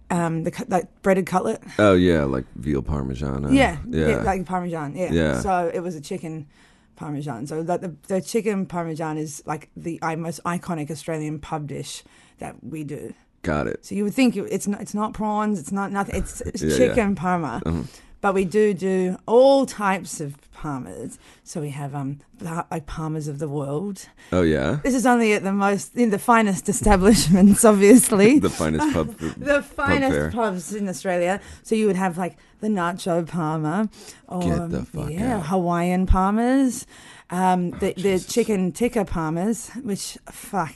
Um, 0.09 0.43
the 0.43 0.65
like 0.69 0.87
breaded 1.01 1.25
cutlet. 1.25 1.61
Oh 1.79 1.93
yeah, 1.93 2.23
like 2.23 2.45
veal 2.55 2.81
parmesan. 2.81 3.53
Yeah, 3.53 3.77
yeah, 3.89 4.07
yeah, 4.09 4.17
like 4.21 4.45
parmesan. 4.45 4.95
Yeah. 4.95 5.11
Yeah. 5.11 5.41
So 5.41 5.69
it 5.73 5.81
was 5.81 5.95
a 5.95 6.01
chicken 6.01 6.47
parmesan. 6.95 7.45
So 7.47 7.61
that 7.63 7.81
the 7.81 7.93
the 8.07 8.21
chicken 8.21 8.65
parmesan 8.65 9.17
is 9.17 9.43
like 9.45 9.69
the 9.75 9.99
i- 10.01 10.15
most 10.15 10.39
iconic 10.45 10.89
Australian 10.91 11.39
pub 11.39 11.67
dish 11.67 12.03
that 12.39 12.55
we 12.63 12.83
do. 12.85 13.13
Got 13.41 13.67
it. 13.67 13.85
So 13.85 13.95
you 13.95 14.03
would 14.05 14.13
think 14.13 14.35
it's 14.37 14.67
not 14.67 14.79
it's 14.81 14.93
not 14.93 15.13
prawns, 15.13 15.59
it's 15.59 15.71
not 15.73 15.91
nothing. 15.91 16.15
It's, 16.15 16.39
it's 16.41 16.61
Yeah, 16.63 16.69
yeah. 16.69 16.77
chicken 16.77 17.15
parma. 17.15 17.61
Uh-huh. 17.65 17.83
But 18.21 18.33
we 18.33 18.45
do 18.45 18.73
do 18.73 19.17
all 19.25 19.65
types 19.65 20.19
of 20.19 20.37
parmas. 20.57 21.17
So 21.43 21.61
we 21.61 21.69
have 21.69 21.93
um 21.95 22.19
like 22.41 22.85
parmas 22.85 23.27
of 23.27 23.39
the 23.39 23.47
world. 23.47 24.07
Oh 24.31 24.41
yeah, 24.41 24.79
This 24.83 24.95
is 24.95 25.05
only 25.05 25.33
at 25.33 25.43
the 25.43 25.51
most 25.51 25.95
in 25.95 26.09
the 26.09 26.19
finest 26.19 26.67
establishments, 26.69 27.63
obviously. 27.73 28.39
the 28.39 28.49
finest 28.49 28.93
pub. 28.93 29.17
the 29.37 29.61
finest 29.61 30.13
fare. 30.13 30.31
pubs 30.31 30.73
in 30.73 30.89
Australia. 30.89 31.39
So 31.63 31.75
you 31.75 31.87
would 31.87 31.95
have 31.95 32.17
like 32.17 32.37
the 32.59 32.67
nacho 32.67 33.27
parma, 33.27 33.89
or 34.27 34.69
fuck 34.85 35.11
yeah, 35.11 35.37
out. 35.37 35.45
Hawaiian 35.47 36.07
parmas, 36.07 36.85
um, 37.29 37.71
the 37.71 37.93
the 37.93 38.19
chicken 38.19 38.71
tikka 38.71 39.05
parmas, 39.05 39.69
which 39.83 40.17
fuck, 40.31 40.75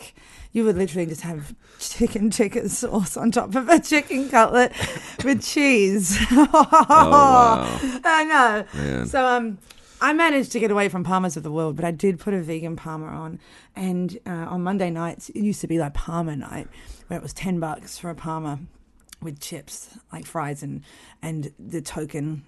you 0.53 0.63
would 0.65 0.77
literally 0.77 1.05
just 1.05 1.21
have 1.21 1.55
chicken 1.79 2.29
chicken 2.31 2.69
sauce 2.69 3.15
on 3.17 3.31
top 3.31 3.55
of 3.55 3.69
a 3.69 3.79
chicken 3.79 4.29
cutlet 4.29 4.73
with 5.23 5.43
cheese. 5.45 6.17
Oh 6.31 6.47
wow, 6.51 7.79
I 8.03 8.23
know. 8.23 8.65
man. 8.73 9.05
So 9.07 9.25
um, 9.25 9.57
I 10.01 10.13
managed 10.13 10.51
to 10.53 10.59
get 10.59 10.71
away 10.71 10.89
from 10.89 11.05
Parmas 11.05 11.37
of 11.37 11.43
the 11.43 11.51
world, 11.51 11.75
but 11.75 11.85
I 11.85 11.91
did 11.91 12.19
put 12.19 12.33
a 12.33 12.41
vegan 12.41 12.75
Parma 12.75 13.05
on. 13.07 13.39
And 13.75 14.17
uh, 14.25 14.31
on 14.31 14.63
Monday 14.63 14.89
nights, 14.89 15.29
it 15.29 15.37
used 15.41 15.61
to 15.61 15.67
be 15.67 15.77
like 15.79 15.93
Parma 15.93 16.35
night, 16.35 16.67
where 17.07 17.17
it 17.17 17.23
was 17.23 17.33
ten 17.33 17.59
bucks 17.59 17.97
for 17.97 18.09
a 18.09 18.15
Parma 18.15 18.59
with 19.21 19.39
chips, 19.39 19.97
like 20.11 20.25
fries 20.25 20.63
and 20.63 20.81
and 21.21 21.53
the 21.59 21.81
token 21.81 22.43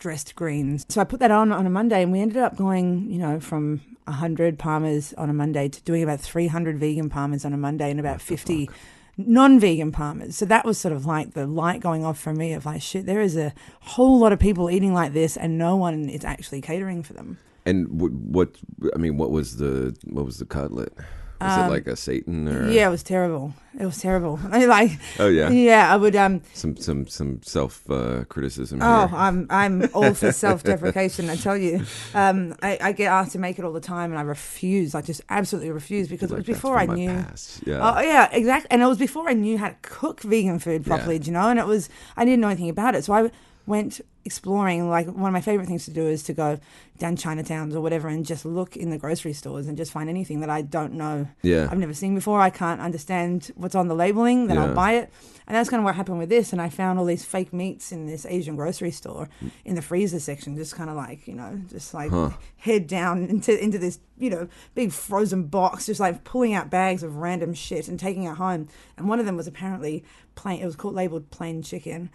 dressed 0.00 0.34
greens. 0.34 0.84
So 0.88 1.00
I 1.00 1.04
put 1.04 1.20
that 1.20 1.30
on 1.30 1.52
on 1.52 1.66
a 1.66 1.70
Monday, 1.70 2.02
and 2.02 2.10
we 2.10 2.20
ended 2.20 2.38
up 2.38 2.56
going, 2.56 3.08
you 3.08 3.18
know, 3.18 3.38
from 3.38 3.80
hundred 4.08 4.58
Parmas 4.58 5.14
on 5.16 5.30
a 5.30 5.32
Monday 5.32 5.68
to 5.68 5.80
doing 5.82 6.02
about 6.02 6.20
three 6.20 6.48
hundred 6.48 6.80
vegan 6.80 7.08
Parmas 7.08 7.46
on 7.46 7.52
a 7.52 7.56
Monday, 7.56 7.90
and 7.90 8.00
about 8.00 8.20
fifty 8.20 8.68
non-vegan 9.16 9.92
parmas. 9.92 10.32
So 10.32 10.46
that 10.46 10.64
was 10.64 10.78
sort 10.78 10.94
of 10.94 11.06
like 11.06 11.34
the 11.34 11.46
light 11.46 11.80
going 11.80 12.04
off 12.04 12.18
for 12.18 12.32
me 12.32 12.54
of 12.54 12.64
like, 12.64 12.82
shit, 12.82 13.06
there 13.06 13.20
is 13.20 13.36
a 13.36 13.52
whole 13.80 14.18
lot 14.18 14.32
of 14.32 14.38
people 14.38 14.70
eating 14.70 14.94
like 14.94 15.12
this, 15.12 15.36
and 15.36 15.58
no 15.58 15.76
one 15.76 16.08
is 16.08 16.24
actually 16.24 16.60
catering 16.60 17.02
for 17.02 17.12
them. 17.12 17.38
And 17.66 18.00
what, 18.00 18.12
what? 18.12 18.56
I 18.94 18.98
mean, 18.98 19.18
what 19.18 19.30
was 19.30 19.56
the 19.56 19.96
what 20.04 20.24
was 20.24 20.38
the 20.38 20.46
cutlet? 20.46 20.92
Was 21.40 21.56
it 21.66 21.70
like 21.70 21.86
a 21.86 21.92
seitan 21.92 22.48
or 22.52 22.64
Um, 22.64 22.72
Yeah, 22.72 22.88
it 22.88 22.90
was 22.90 23.02
terrible. 23.02 23.54
It 23.78 23.86
was 23.86 23.98
terrible. 23.98 24.38
I 24.50 24.66
like, 24.78 24.90
Oh 25.18 25.28
yeah, 25.28 25.48
yeah, 25.50 25.92
I 25.92 25.96
would 25.96 26.14
um. 26.16 26.42
some 26.54 26.76
some 26.76 27.06
some 27.06 27.40
self 27.42 27.88
uh, 27.88 28.24
criticism. 28.28 28.80
Oh, 28.82 29.06
here. 29.06 29.16
I'm 29.16 29.46
I'm 29.48 29.88
all 29.94 30.12
for 30.14 30.32
self-deprecation. 30.46 31.30
I 31.30 31.36
tell 31.36 31.56
you, 31.56 31.84
um, 32.14 32.54
I, 32.62 32.78
I 32.80 32.92
get 32.92 33.06
asked 33.12 33.32
to 33.32 33.38
make 33.38 33.58
it 33.58 33.64
all 33.64 33.72
the 33.72 33.80
time, 33.80 34.10
and 34.10 34.18
I 34.18 34.22
refuse. 34.22 34.94
I 34.94 35.02
just 35.02 35.22
absolutely 35.30 35.70
refuse 35.70 36.08
because 36.08 36.30
Like, 36.30 36.40
it 36.40 36.48
was 36.48 36.56
before 36.56 36.76
I 36.78 36.86
knew. 36.86 37.10
past. 37.10 37.62
Yeah. 37.66 37.78
Oh 37.96 38.00
yeah, 38.00 38.28
exactly. 38.32 38.68
And 38.72 38.82
it 38.82 38.86
was 38.86 38.98
before 38.98 39.28
I 39.28 39.32
knew 39.34 39.56
how 39.56 39.68
to 39.68 39.76
cook 39.82 40.20
vegan 40.22 40.58
food 40.58 40.84
properly, 40.84 41.16
Yeah. 41.16 41.24
you 41.26 41.32
know? 41.32 41.48
And 41.48 41.58
it 41.58 41.66
was 41.66 41.88
I 42.16 42.24
didn't 42.24 42.40
know 42.40 42.48
anything 42.48 42.70
about 42.70 42.94
it, 42.96 43.04
so 43.04 43.12
I 43.12 43.30
went 43.66 44.00
exploring. 44.24 44.88
Like 44.88 45.06
one 45.06 45.26
of 45.26 45.32
my 45.32 45.40
favorite 45.40 45.66
things 45.66 45.84
to 45.86 45.90
do 45.90 46.06
is 46.06 46.22
to 46.24 46.32
go 46.34 46.58
down 46.98 47.16
Chinatowns 47.16 47.74
or 47.74 47.80
whatever 47.80 48.08
and 48.08 48.26
just 48.26 48.44
look 48.44 48.76
in 48.76 48.90
the 48.90 48.98
grocery 48.98 49.32
stores 49.32 49.66
and 49.66 49.76
just 49.78 49.90
find 49.90 50.10
anything 50.10 50.40
that 50.40 50.50
I 50.50 50.60
don't 50.60 50.92
know. 50.92 51.28
Yeah. 51.42 51.68
I've 51.70 51.78
never 51.78 51.94
seen 51.94 52.14
before. 52.14 52.40
I 52.40 52.50
can't 52.50 52.80
understand 52.80 53.50
what's 53.56 53.74
on 53.74 53.88
the 53.88 53.94
labeling. 53.94 54.46
Then 54.48 54.56
Yeah. 54.58 54.66
I'll 54.66 54.74
buy 54.74 54.92
it. 54.92 55.10
And 55.46 55.56
that's 55.56 55.70
kind 55.70 55.80
of 55.80 55.84
what 55.84 55.94
happened 55.94 56.18
with 56.18 56.28
this. 56.28 56.52
And 56.52 56.60
I 56.60 56.68
found 56.68 56.98
all 56.98 57.06
these 57.06 57.24
fake 57.24 57.52
meats 57.52 57.90
in 57.92 58.06
this 58.06 58.26
Asian 58.26 58.54
grocery 58.56 58.90
store 58.90 59.28
in 59.64 59.74
the 59.74 59.82
freezer 59.82 60.20
section, 60.20 60.54
just 60.56 60.76
kind 60.76 60.90
of 60.90 60.96
like, 60.96 61.26
you 61.26 61.34
know, 61.34 61.58
just 61.70 61.94
like 61.94 62.10
Huh. 62.10 62.30
head 62.58 62.86
down 62.86 63.24
into 63.24 63.58
into 63.62 63.78
this, 63.78 63.98
you 64.18 64.28
know, 64.30 64.48
big 64.74 64.92
frozen 64.92 65.44
box, 65.44 65.86
just 65.86 66.00
like 66.00 66.22
pulling 66.24 66.52
out 66.52 66.68
bags 66.70 67.02
of 67.02 67.16
random 67.16 67.54
shit 67.54 67.88
and 67.88 67.98
taking 67.98 68.24
it 68.24 68.36
home. 68.36 68.68
And 68.98 69.08
one 69.08 69.18
of 69.18 69.24
them 69.26 69.36
was 69.38 69.46
apparently 69.46 70.04
plain. 70.34 70.60
It 70.60 70.66
was 70.66 70.76
called 70.76 70.94
labeled 70.94 71.30
plain 71.30 71.62
chicken, 71.62 72.10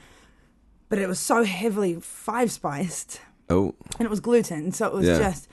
but 0.89 0.99
it 0.99 1.07
was 1.07 1.19
so 1.19 1.43
heavily 1.43 1.95
five 2.01 2.51
spiced, 2.51 3.21
oh, 3.49 3.73
and 3.99 4.05
it 4.05 4.09
was 4.09 4.19
gluten. 4.19 4.71
So 4.71 4.87
it 4.87 4.93
was 4.93 5.07
Yeah. 5.07 5.17
just. 5.19 5.47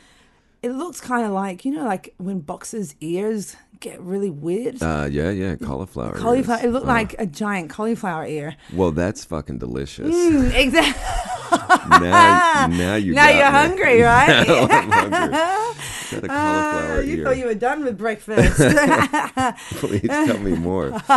It 0.63 0.71
looks 0.71 1.01
kind 1.01 1.27
of 1.27 1.33
like 1.33 1.65
you 1.65 1.73
know, 1.73 1.83
like 1.85 2.15
when 2.19 2.39
boxers' 2.39 2.95
ears 3.01 3.57
get 3.81 4.01
really 4.01 4.31
weird. 4.31 4.81
uh, 4.81 5.09
yeah, 5.11 5.31
yeah, 5.31 5.57
cauliflower. 5.57 6.13
cauliflower. 6.17 6.59
yes. 6.59 6.65
It 6.67 6.71
looked 6.71 6.87
Oh. 6.87 6.89
like 7.01 7.17
a 7.19 7.27
giant 7.27 7.69
cauliflower 7.69 8.25
ear. 8.27 8.55
Well, 8.73 8.93
that's 8.93 9.25
fucking 9.25 9.59
delicious. 9.59 10.15
Mm, 10.15 10.55
exactly. 10.65 11.99
now, 12.01 12.69
now 12.69 12.95
you. 12.95 13.13
now 13.13 13.29
you're 13.29 13.47
me. 13.47 13.51
hungry, 13.51 14.01
right? 14.03 14.47
now 14.47 14.67
I'm 14.71 14.93
hungry. 15.11 15.69
Got 16.13 16.25
a 16.25 16.27
Ah, 16.31 16.71
cauliflower 16.73 17.03
you 17.03 17.17
ear. 17.19 17.25
thought 17.25 17.37
you 17.39 17.47
were 17.47 17.55
done 17.55 17.85
with 17.85 17.99
breakfast. 17.99 18.57
Please 19.81 20.03
tell 20.09 20.39
me 20.39 20.53
more. 20.55 20.93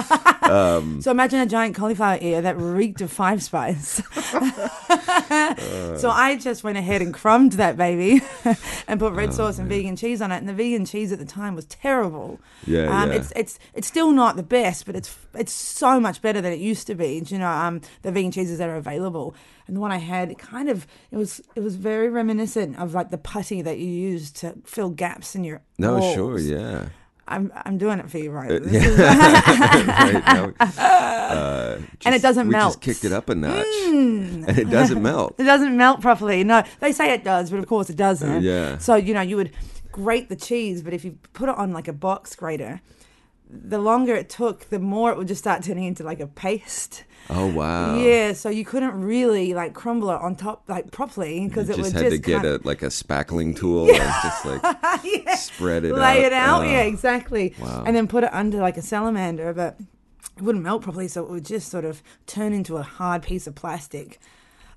So 1.02 1.10
imagine 1.10 1.40
a 1.40 1.46
giant 1.48 1.76
cauliflower 1.76 2.20
ear 2.22 2.40
that 2.42 2.56
reeked 2.58 3.02
of 3.02 3.12
five 3.12 3.42
spice. 3.42 4.00
so 5.98 6.10
I 6.10 6.38
just 6.38 6.64
went 6.64 6.78
ahead 6.78 7.02
and 7.02 7.14
crumbed 7.14 7.54
that 7.54 7.78
baby 7.78 8.22
and 8.88 9.00
put 9.00 9.14
Oh, 9.14 9.16
red 9.16 9.34
sauce 9.34 9.60
and 9.60 9.70
vegan 9.70 9.96
cheese 9.96 10.22
on 10.22 10.32
it. 10.32 10.38
And 10.38 10.50
the 10.50 10.54
vegan 10.54 10.86
cheese 10.86 11.12
at 11.12 11.20
the 11.20 11.26
time 11.26 11.56
was 11.56 11.66
terrible. 11.66 12.40
Yeah, 12.66 12.86
um, 13.02 13.10
yeah. 13.12 13.18
It's 13.18 13.32
it's 13.36 13.60
it's 13.74 13.88
still 13.88 14.12
not 14.12 14.36
the 14.36 14.44
best, 14.44 14.86
but 14.86 14.96
it's 14.96 15.16
it's 15.34 15.52
so 15.54 16.00
much 16.00 16.22
better 16.22 16.42
than 16.42 16.52
it 16.54 16.60
used 16.60 16.88
to 16.88 16.96
be. 16.96 17.22
Do 17.22 17.36
You 17.36 17.40
know, 17.40 17.50
um, 17.50 17.82
the 18.02 18.12
vegan 18.12 18.32
cheeses 18.32 18.58
that 18.58 18.70
are 18.70 18.76
available. 18.78 19.36
And 19.68 19.76
the 19.76 19.82
one 19.82 19.92
I 19.92 19.98
had, 19.98 20.30
it 20.32 20.38
kind 20.38 20.70
of 20.70 20.86
it 21.12 21.18
was 21.18 21.42
it 21.56 21.62
was 21.62 21.76
very 21.76 22.10
reminiscent 22.10 22.78
of 22.78 22.94
like 22.94 23.10
the 23.10 23.18
putty 23.18 23.62
that 23.64 23.80
you 23.80 23.88
use 23.88 24.32
to 24.34 24.54
fill 24.66 24.90
gaps 24.90 25.36
in 25.36 25.44
your 25.44 25.62
No, 25.80 25.98
walls. 25.98 26.14
sure, 26.14 26.38
yeah. 26.40 26.90
I'm 27.28 27.52
I'm 27.66 27.78
doing 27.78 28.00
it 28.00 28.10
for 28.12 28.18
you 28.20 28.30
right. 28.32 28.52
Uh, 28.52 28.60
This 28.60 28.74
yeah. 28.74 28.82
is- 28.84 28.98
right 29.88 30.24
now, 30.26 30.54
uh, 30.60 31.78
And 32.06 32.14
it 32.16 32.22
doesn't 32.22 32.48
we 32.48 32.52
melt. 32.52 32.74
just 32.74 32.82
kicked 32.82 33.04
it 33.04 33.12
up 33.12 33.30
a 33.30 33.36
notch, 33.36 33.66
and 33.86 34.48
it 34.58 34.70
doesn't 34.70 35.02
melt. 35.02 35.36
It 35.40 35.44
doesn't 35.46 35.76
melt 35.76 36.02
properly. 36.02 36.44
No, 36.44 36.64
they 36.80 36.92
say 36.92 37.14
it 37.14 37.24
does, 37.24 37.50
but 37.50 37.60
of 37.60 37.68
course 37.68 37.90
it 37.90 37.96
doesn't. 37.98 38.30
Uh, 38.38 38.40
yeah. 38.40 38.78
So 38.78 38.96
you 38.96 39.14
know, 39.14 39.22
you 39.22 39.38
would 39.38 39.52
grate 39.92 40.30
the 40.30 40.36
cheese, 40.36 40.84
but 40.84 40.94
if 40.94 41.04
you 41.06 41.18
put 41.34 41.50
it 41.50 41.56
on 41.58 41.74
like 41.74 41.88
a 41.88 41.94
box 41.94 42.36
grater, 42.36 42.82
the 43.50 43.80
longer 43.80 44.16
it 44.16 44.30
took, 44.30 44.70
the 44.70 44.80
more 44.80 45.12
it 45.12 45.18
would 45.18 45.28
just 45.28 45.42
start 45.42 45.64
turning 45.64 45.86
into 45.86 46.04
like 46.04 46.20
a 46.20 46.28
paste. 46.28 47.04
Oh 47.30 47.48
wow! 47.48 47.98
Yeah. 47.98 48.34
So 48.34 48.50
you 48.50 48.64
couldn't 48.64 49.00
really 49.02 49.54
like 49.54 49.74
crumble 49.74 50.12
it 50.12 50.22
on 50.22 50.36
top 50.36 50.64
like 50.68 50.92
properly 50.92 51.48
because 51.48 51.70
it 51.70 51.78
just 51.78 51.94
would 51.94 52.02
had 52.02 52.12
just 52.12 52.24
to 52.24 52.30
get 52.30 52.44
kind 52.44 52.64
a 52.64 52.68
like 52.68 52.84
a 52.84 52.88
spackling 52.88 53.56
tool 53.56 53.90
and 53.90 53.98
just 54.24 54.46
like 54.46 54.62
yeah. 55.04 55.36
spread 55.36 55.86
it 55.86 55.94
lay 55.94 56.20
out. 56.20 56.26
it 56.26 56.34
out. 56.34 56.62
Oh, 56.62 56.66
Yeah, 56.66 56.82
exactly. 56.82 57.56
Wow. 57.60 57.84
And 57.86 57.96
then 57.96 58.08
put 58.08 58.24
it 58.24 58.34
under 58.34 58.60
like 58.60 58.78
a 58.78 58.82
salamander, 58.82 59.54
but 59.54 59.78
it 60.38 60.44
wouldn't 60.44 60.64
melt 60.64 60.84
properly, 60.84 61.08
so 61.08 61.24
it 61.24 61.30
would 61.30 61.46
just 61.46 61.70
sort 61.70 61.86
of 61.86 62.04
turn 62.28 62.54
into 62.54 62.78
a 62.78 62.84
hard 62.84 63.24
piece 63.24 63.48
of 63.48 63.56
plastic. 63.56 64.20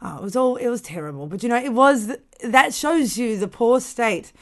Oh, 0.00 0.16
it 0.16 0.22
was 0.22 0.36
all 0.36 0.56
it 0.56 0.68
was 0.68 0.80
terrible, 0.80 1.26
but 1.26 1.42
you 1.42 1.48
know 1.48 1.56
it 1.56 1.72
was 1.72 2.16
that 2.42 2.72
shows 2.72 3.18
you 3.18 3.36
the 3.36 3.48
poor 3.48 3.80
state 3.80 4.32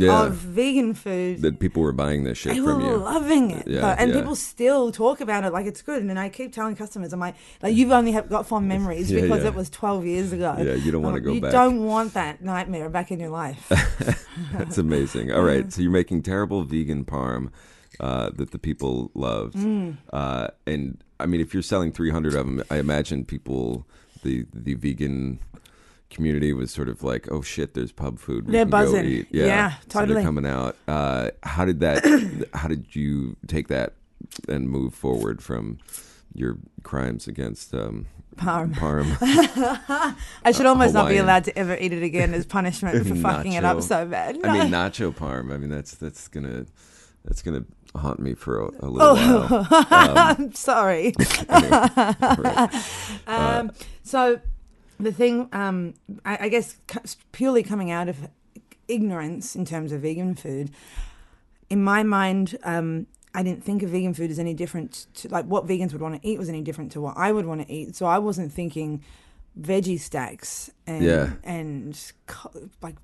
Yeah. 0.00 0.24
of 0.26 0.34
vegan 0.34 0.94
food. 0.94 1.42
that 1.42 1.58
people 1.58 1.82
were 1.82 1.92
buying 1.92 2.24
this 2.24 2.38
shit 2.38 2.54
they 2.54 2.60
were 2.60 2.72
from 2.74 2.84
you. 2.84 2.96
loving 2.96 3.50
it, 3.50 3.66
Yeah, 3.66 3.94
and 3.98 4.10
yeah. 4.10 4.16
people 4.18 4.34
still 4.36 4.90
talk 4.92 5.20
about 5.20 5.44
it 5.44 5.52
like 5.52 5.66
it's 5.66 5.82
good. 5.82 6.02
And 6.02 6.18
I 6.18 6.28
keep 6.28 6.52
telling 6.52 6.76
customers, 6.76 7.12
I'm 7.12 7.20
like, 7.20 7.34
like 7.62 7.74
you've 7.74 7.92
only 7.92 8.12
have 8.12 8.28
got 8.28 8.46
fond 8.46 8.68
memories 8.74 9.10
Yeah, 9.10 9.22
because 9.22 9.44
it 9.44 9.54
was 9.54 9.68
12 9.70 10.06
years 10.06 10.32
ago. 10.32 10.54
Yeah, 10.58 10.74
you 10.74 10.90
don't 10.92 11.02
wanna 11.02 11.16
Um, 11.18 11.22
go 11.24 11.32
you 11.32 11.40
back. 11.40 11.52
You 11.52 11.58
don't 11.58 11.84
want 11.84 12.14
that 12.14 12.42
nightmare 12.42 12.88
back 12.88 13.10
in 13.10 13.20
your 13.20 13.30
life. 13.30 13.68
That's 14.52 14.78
amazing. 14.78 15.32
All 15.32 15.42
right, 15.42 15.72
so 15.72 15.82
you're 15.82 15.90
making 15.90 16.22
terrible 16.22 16.62
vegan 16.64 17.04
parm 17.04 17.50
uh, 18.00 18.30
that 18.36 18.50
the 18.52 18.58
people 18.58 19.10
loved, 19.14 19.54
Mm. 19.56 19.96
uh, 20.12 20.48
and 20.66 21.02
I 21.20 21.26
mean, 21.26 21.40
if 21.40 21.52
you're 21.54 21.62
selling 21.62 21.92
300 21.92 22.34
of 22.34 22.46
them, 22.46 22.62
I 22.70 22.78
imagine 22.78 23.24
people, 23.24 23.86
the 24.24 24.46
the 24.52 24.74
vegan 24.74 25.38
community 26.12 26.52
was 26.52 26.70
sort 26.70 26.88
of 26.88 27.02
like, 27.02 27.30
oh 27.30 27.42
shit, 27.42 27.74
there's 27.74 27.90
pub 27.92 28.18
food. 28.18 28.46
We 28.46 28.52
They're 28.52 28.66
buzzing. 28.66 29.26
Yeah, 29.30 29.72
So 29.72 29.76
totally. 29.88 30.14
they're 30.14 30.22
coming 30.24 30.46
out. 30.46 30.76
Uh, 30.86 31.30
how 31.42 31.64
did 31.64 31.80
that? 31.80 32.48
how 32.54 32.68
did 32.68 32.94
you 32.94 33.36
take 33.46 33.68
that 33.68 33.94
and 34.48 34.68
move 34.68 34.94
forward 34.94 35.42
from 35.42 35.78
your 36.34 36.58
crimes 36.82 37.26
against 37.26 37.74
um, 37.74 38.06
Parm. 38.36 38.72
parm? 38.74 39.06
I 40.44 40.52
should 40.52 40.66
almost 40.66 40.94
not 40.94 41.08
be 41.08 41.18
allowed 41.18 41.44
to 41.44 41.58
ever 41.58 41.76
eat 41.76 41.92
it 41.92 42.02
again 42.02 42.32
as 42.34 42.46
punishment 42.46 43.06
for 43.06 43.14
fucking 43.28 43.52
it 43.54 43.64
up 43.64 43.82
so 43.82 44.06
bad. 44.06 44.38
I 44.44 44.52
mean, 44.52 44.72
nacho 44.72 45.14
parm. 45.14 45.52
I 45.52 45.56
mean, 45.58 45.70
that's 45.70 45.94
that's 45.96 46.28
gonna 46.28 46.66
that's 47.24 47.42
gonna 47.42 47.64
haunt 47.94 48.20
me 48.20 48.32
for 48.34 48.58
a, 48.60 48.64
a 48.80 48.88
little 48.88 49.16
while. 49.16 49.66
I'm 49.90 50.54
sorry. 50.54 51.12
Right. 51.48 52.70
Um, 53.26 53.70
so 54.02 54.40
the 55.02 55.12
thing, 55.12 55.48
um, 55.52 55.94
I, 56.24 56.38
I 56.42 56.48
guess, 56.48 56.76
purely 57.32 57.62
coming 57.62 57.90
out 57.90 58.08
of 58.08 58.28
ignorance 58.88 59.54
in 59.56 59.64
terms 59.64 59.92
of 59.92 60.00
vegan 60.02 60.34
food, 60.34 60.70
in 61.70 61.82
my 61.82 62.02
mind, 62.02 62.56
um, 62.64 63.06
I 63.34 63.42
didn't 63.42 63.64
think 63.64 63.82
of 63.82 63.90
vegan 63.90 64.12
food 64.14 64.30
as 64.30 64.38
any 64.38 64.52
different 64.54 65.06
to 65.14 65.28
like 65.28 65.46
what 65.46 65.66
vegans 65.66 65.92
would 65.92 66.02
want 66.02 66.20
to 66.20 66.28
eat 66.28 66.38
was 66.38 66.48
any 66.48 66.60
different 66.60 66.92
to 66.92 67.00
what 67.00 67.16
I 67.16 67.32
would 67.32 67.46
want 67.46 67.66
to 67.66 67.72
eat. 67.72 67.96
So 67.96 68.04
I 68.06 68.18
wasn't 68.18 68.52
thinking 68.52 69.02
veggie 69.58 69.98
stacks 69.98 70.70
and 70.86 71.02
Yeah. 71.04 71.32
and 71.42 71.98
co- 72.26 72.52
like 72.82 72.96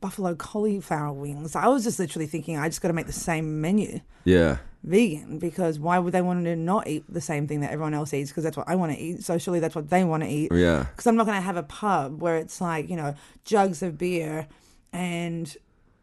buffalo 0.00 0.34
cauliflower 0.34 1.12
wings. 1.12 1.54
I 1.56 1.68
was 1.68 1.84
just 1.84 1.98
literally 1.98 2.26
thinking 2.26 2.56
I 2.56 2.68
just 2.68 2.80
got 2.80 2.88
to 2.88 2.94
make 2.94 3.06
the 3.06 3.12
same 3.12 3.60
menu 3.60 4.00
Yeah. 4.24 4.58
vegan 4.82 5.38
because 5.38 5.78
why 5.78 5.98
would 5.98 6.12
they 6.12 6.22
want 6.22 6.44
to 6.44 6.56
not 6.56 6.86
eat 6.86 7.04
the 7.08 7.20
same 7.20 7.46
thing 7.46 7.60
that 7.60 7.70
everyone 7.72 7.94
else 7.94 8.12
eats? 8.14 8.30
Because 8.30 8.44
that's 8.44 8.56
what 8.56 8.68
I 8.68 8.76
want 8.76 8.92
to 8.92 8.98
eat. 8.98 9.22
So 9.24 9.38
surely 9.38 9.60
that's 9.60 9.74
what 9.74 9.90
they 9.90 10.04
want 10.04 10.22
to 10.22 10.28
eat. 10.28 10.50
Yeah. 10.52 10.86
Because 10.90 11.06
I'm 11.06 11.16
not 11.16 11.26
going 11.26 11.36
to 11.38 11.42
have 11.42 11.56
a 11.56 11.62
pub 11.62 12.20
where 12.22 12.36
it's 12.36 12.60
like 12.60 12.88
you 12.88 12.96
know 12.96 13.14
jugs 13.44 13.82
of 13.82 13.98
beer 13.98 14.48
and 14.92 15.54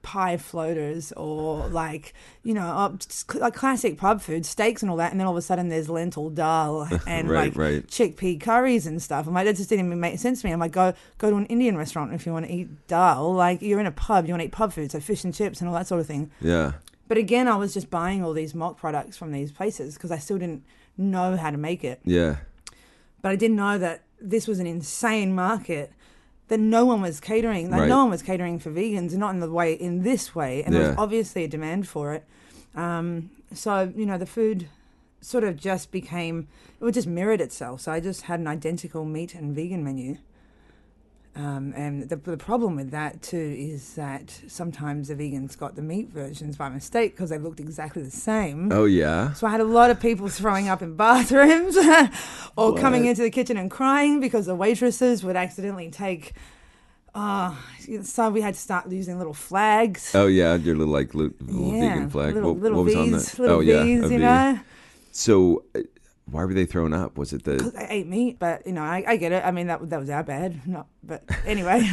pie 0.04 0.38
floaters 0.38 1.12
or 1.18 1.68
like 1.68 2.13
you 2.44 2.54
know 2.54 2.66
oh, 2.94 2.98
cl- 3.10 3.42
like 3.42 3.54
classic 3.54 3.98
pub 3.98 4.22
food 4.22 4.46
steaks 4.46 4.82
and 4.82 4.89
all 4.89 4.96
that 4.98 5.12
and 5.12 5.20
then 5.20 5.27
all 5.27 5.34
of 5.34 5.38
a 5.38 5.42
sudden 5.42 5.68
there's 5.68 5.89
lentil 5.89 6.30
dal 6.30 6.88
and 7.08 7.30
Right, 7.30 7.48
like 7.48 7.58
right. 7.58 7.88
chickpea 7.88 8.39
curries 8.39 8.88
and 8.88 9.01
stuff 9.01 9.27
i'm 9.27 9.34
like 9.34 9.46
that 9.46 9.58
just 9.58 9.68
didn't 9.70 9.88
even 9.88 10.00
make 10.00 10.18
sense 10.20 10.42
to 10.42 10.48
me 10.48 10.54
i'm 10.54 10.60
like 10.60 10.72
go 10.72 10.94
go 11.18 11.30
to 11.30 11.36
an 11.36 11.46
indian 11.48 11.75
restaurant 11.75 12.13
if 12.13 12.25
you 12.25 12.32
want 12.32 12.46
to 12.46 12.51
eat 12.54 12.88
dal 12.88 13.34
like 13.34 13.62
you're 13.62 13.80
in 13.82 13.86
a 13.86 13.92
pub 13.92 14.25
you 14.27 14.32
want 14.34 14.39
to 14.42 14.46
eat 14.46 14.51
pub 14.54 14.72
food 14.72 14.89
so 14.92 15.00
fish 15.01 15.25
and 15.25 15.34
chips 15.34 15.60
and 15.60 15.68
all 15.68 15.75
that 15.75 15.88
sort 15.88 16.00
of 16.00 16.08
thing 16.08 16.32
Yeah. 16.39 16.74
but 17.10 17.18
again 17.18 17.50
i 17.50 17.58
was 17.58 17.74
just 17.74 17.89
buying 17.89 18.24
all 18.24 18.32
these 18.34 18.56
mock 18.56 18.77
products 18.77 19.18
from 19.18 19.34
these 19.34 19.51
places 19.51 19.96
because 19.96 20.12
i 20.12 20.18
still 20.18 20.38
didn't 20.38 20.63
know 20.98 21.36
how 21.36 21.50
to 21.51 21.58
make 21.58 21.84
it 21.84 22.00
Yeah. 22.06 22.38
but 23.22 23.32
I 23.32 23.36
didn't 23.36 23.58
know 23.58 23.77
that 23.77 24.04
this 24.22 24.48
was 24.48 24.60
an 24.60 24.66
insane 24.68 25.36
market 25.36 25.92
that 26.50 26.60
no 26.60 26.86
one 26.86 27.01
was 27.01 27.20
catering. 27.20 27.70
Like 27.70 27.82
Right. 27.82 27.89
no 27.89 27.98
one 28.04 28.10
was 28.10 28.22
catering 28.22 28.60
for 28.60 28.72
vegans, 28.72 29.13
not 29.13 29.34
in 29.34 29.39
the 29.39 29.50
way 29.50 29.74
in 29.74 30.04
this 30.04 30.34
way, 30.36 30.63
and 30.63 30.74
there 30.74 30.82
was 30.89 30.96
obviously 30.98 31.44
a 31.44 31.48
demand 31.48 31.88
for 31.88 32.13
it. 32.13 32.24
Um, 32.75 33.30
so 33.54 33.92
you 33.96 34.06
know, 34.06 34.18
the 34.18 34.25
food 34.25 34.70
sort 35.22 35.44
of 35.44 35.58
just 35.58 35.92
became 35.92 36.48
it 36.82 36.92
just 36.92 37.08
mirrored 37.08 37.42
itself. 37.42 37.82
So 37.82 37.92
I 37.92 38.00
just 38.00 38.24
had 38.24 38.39
an 38.39 38.48
identical 38.48 39.04
meat 39.04 39.34
and 39.36 39.56
vegan 39.56 39.84
menu. 39.84 40.18
Um, 41.38 41.72
and 41.75 42.10
the, 42.10 42.15
the 42.15 42.36
problem 42.36 42.75
with 42.75 42.89
that 42.89 43.22
too 43.22 43.56
is 43.56 43.94
that 43.94 44.41
sometimes 44.48 45.10
the 45.10 45.15
vegans 45.15 45.56
got 45.56 45.75
the 45.75 45.84
meat 45.84 46.10
versions 46.10 46.58
by 46.58 46.67
mistake 46.67 47.12
because 47.12 47.29
they 47.29 47.38
looked 47.38 47.60
exactly 47.60 48.01
the 48.01 48.10
same. 48.10 48.72
Oh 48.72 48.86
yeah. 48.86 49.34
So 49.34 49.46
I 49.46 49.51
had 49.51 49.62
a 49.62 49.65
lot 49.65 49.91
of 49.91 50.00
people 50.00 50.29
throwing 50.29 50.67
up 50.67 50.82
in 50.82 50.96
bathrooms 50.96 51.77
or 52.58 52.75
coming 52.75 53.06
into 53.06 53.22
the 53.22 53.29
kitchen 53.29 53.56
and 53.56 53.70
crying 53.70 54.20
because 54.20 54.48
the 54.48 54.56
waitresses 54.56 55.24
would 55.24 55.36
accidentally 55.36 55.91
take. 55.91 56.34
Uh, 57.13 57.53
so 58.01 58.29
we 58.32 58.41
had 58.41 58.56
to 58.56 58.60
start 58.60 58.89
using 58.89 59.20
little 59.20 59.34
flags. 59.34 60.15
Oh 60.15 60.25
yeah. 60.25 60.56
Your 60.56 60.75
little 60.75 60.91
like 60.91 61.13
little, 61.13 61.36
little 61.39 61.74
yeah, 61.74 61.94
vegan 61.94 62.10
flag. 62.10 62.34
Little, 62.34 62.53
what, 62.56 62.63
little 62.63 62.77
what 62.77 62.86
was 62.86 62.94
V's, 62.96 63.03
on 63.03 63.12
that? 63.12 63.39
little 63.39 63.58
oh 63.58 63.60
yeah. 63.60 63.84
You 63.84 64.17
know. 64.17 64.60
So, 65.12 65.63
uh, 65.75 65.82
why 66.29 66.43
were 66.46 66.53
they 66.53 66.65
thrown 66.65 66.93
up? 66.93 67.17
Was 67.17 67.31
it 67.34 67.43
the? 67.43 67.57
'Cause 67.57 67.74
I 67.75 67.88
ate 67.89 68.07
meat, 68.07 68.38
but 68.38 68.65
you 68.67 68.74
know, 68.74 68.84
I, 68.84 69.03
I 69.07 69.15
get 69.17 69.31
it. 69.31 69.43
I 69.46 69.51
mean, 69.51 69.67
that 69.67 69.89
that 69.89 70.00
was 70.00 70.10
our 70.10 70.24
bad. 70.24 70.67
Not, 70.67 70.88
but 71.03 71.24
anyway, 71.46 71.79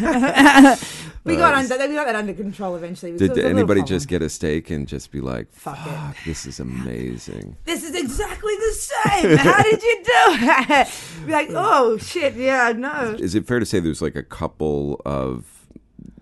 we 1.24 1.36
got 1.36 1.54
Nice. 1.54 1.70
under 1.70 1.88
we 1.88 1.94
got 1.94 2.06
that 2.06 2.16
under 2.16 2.34
control 2.34 2.74
eventually. 2.76 3.12
because 3.12 3.28
Did 3.28 3.30
it 3.30 3.34
was 3.34 3.38
a 3.38 3.42
little 3.54 3.58
anybody 3.60 3.82
just 3.82 4.08
get 4.08 4.22
a 4.22 4.28
steak 4.28 4.70
and 4.70 4.86
just 4.88 5.10
be 5.10 5.20
like, 5.20 5.52
Fuck 5.52 5.76
"Fuck, 5.78 6.16
it." 6.16 6.24
this 6.26 6.46
is 6.46 6.60
amazing"? 6.60 7.56
This 7.64 7.82
is 7.84 7.94
exactly 7.94 8.54
the 8.56 8.72
same. 8.72 9.36
How 9.38 9.62
did 9.62 9.82
you 9.82 9.96
do 10.04 10.12
it? 10.12 10.88
Be 11.26 11.32
like, 11.32 11.48
oh 11.52 11.96
shit, 11.98 12.34
yeah, 12.34 12.72
no. 12.76 13.16
Is 13.18 13.34
it 13.34 13.46
fair 13.46 13.60
to 13.60 13.66
say 13.66 13.80
there's 13.80 14.02
like 14.02 14.16
a 14.16 14.22
couple 14.22 15.00
of, 15.06 15.66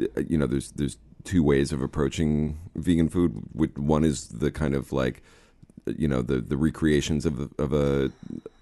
uh, 0.00 0.20
you 0.28 0.36
know, 0.38 0.46
there's 0.46 0.72
there's 0.72 0.98
two 1.24 1.42
ways 1.42 1.72
of 1.72 1.80
approaching 1.80 2.58
vegan 2.74 3.08
food. 3.08 3.42
With- 3.54 3.78
One 3.78 4.04
is 4.04 4.28
the 4.28 4.50
kind 4.50 4.74
of 4.74 4.92
like, 4.92 5.22
you 5.86 6.08
know, 6.08 6.22
the 6.22 6.40
the 6.40 6.56
recreations 6.56 7.26
of 7.26 7.52
of 7.58 7.72
a 7.72 8.10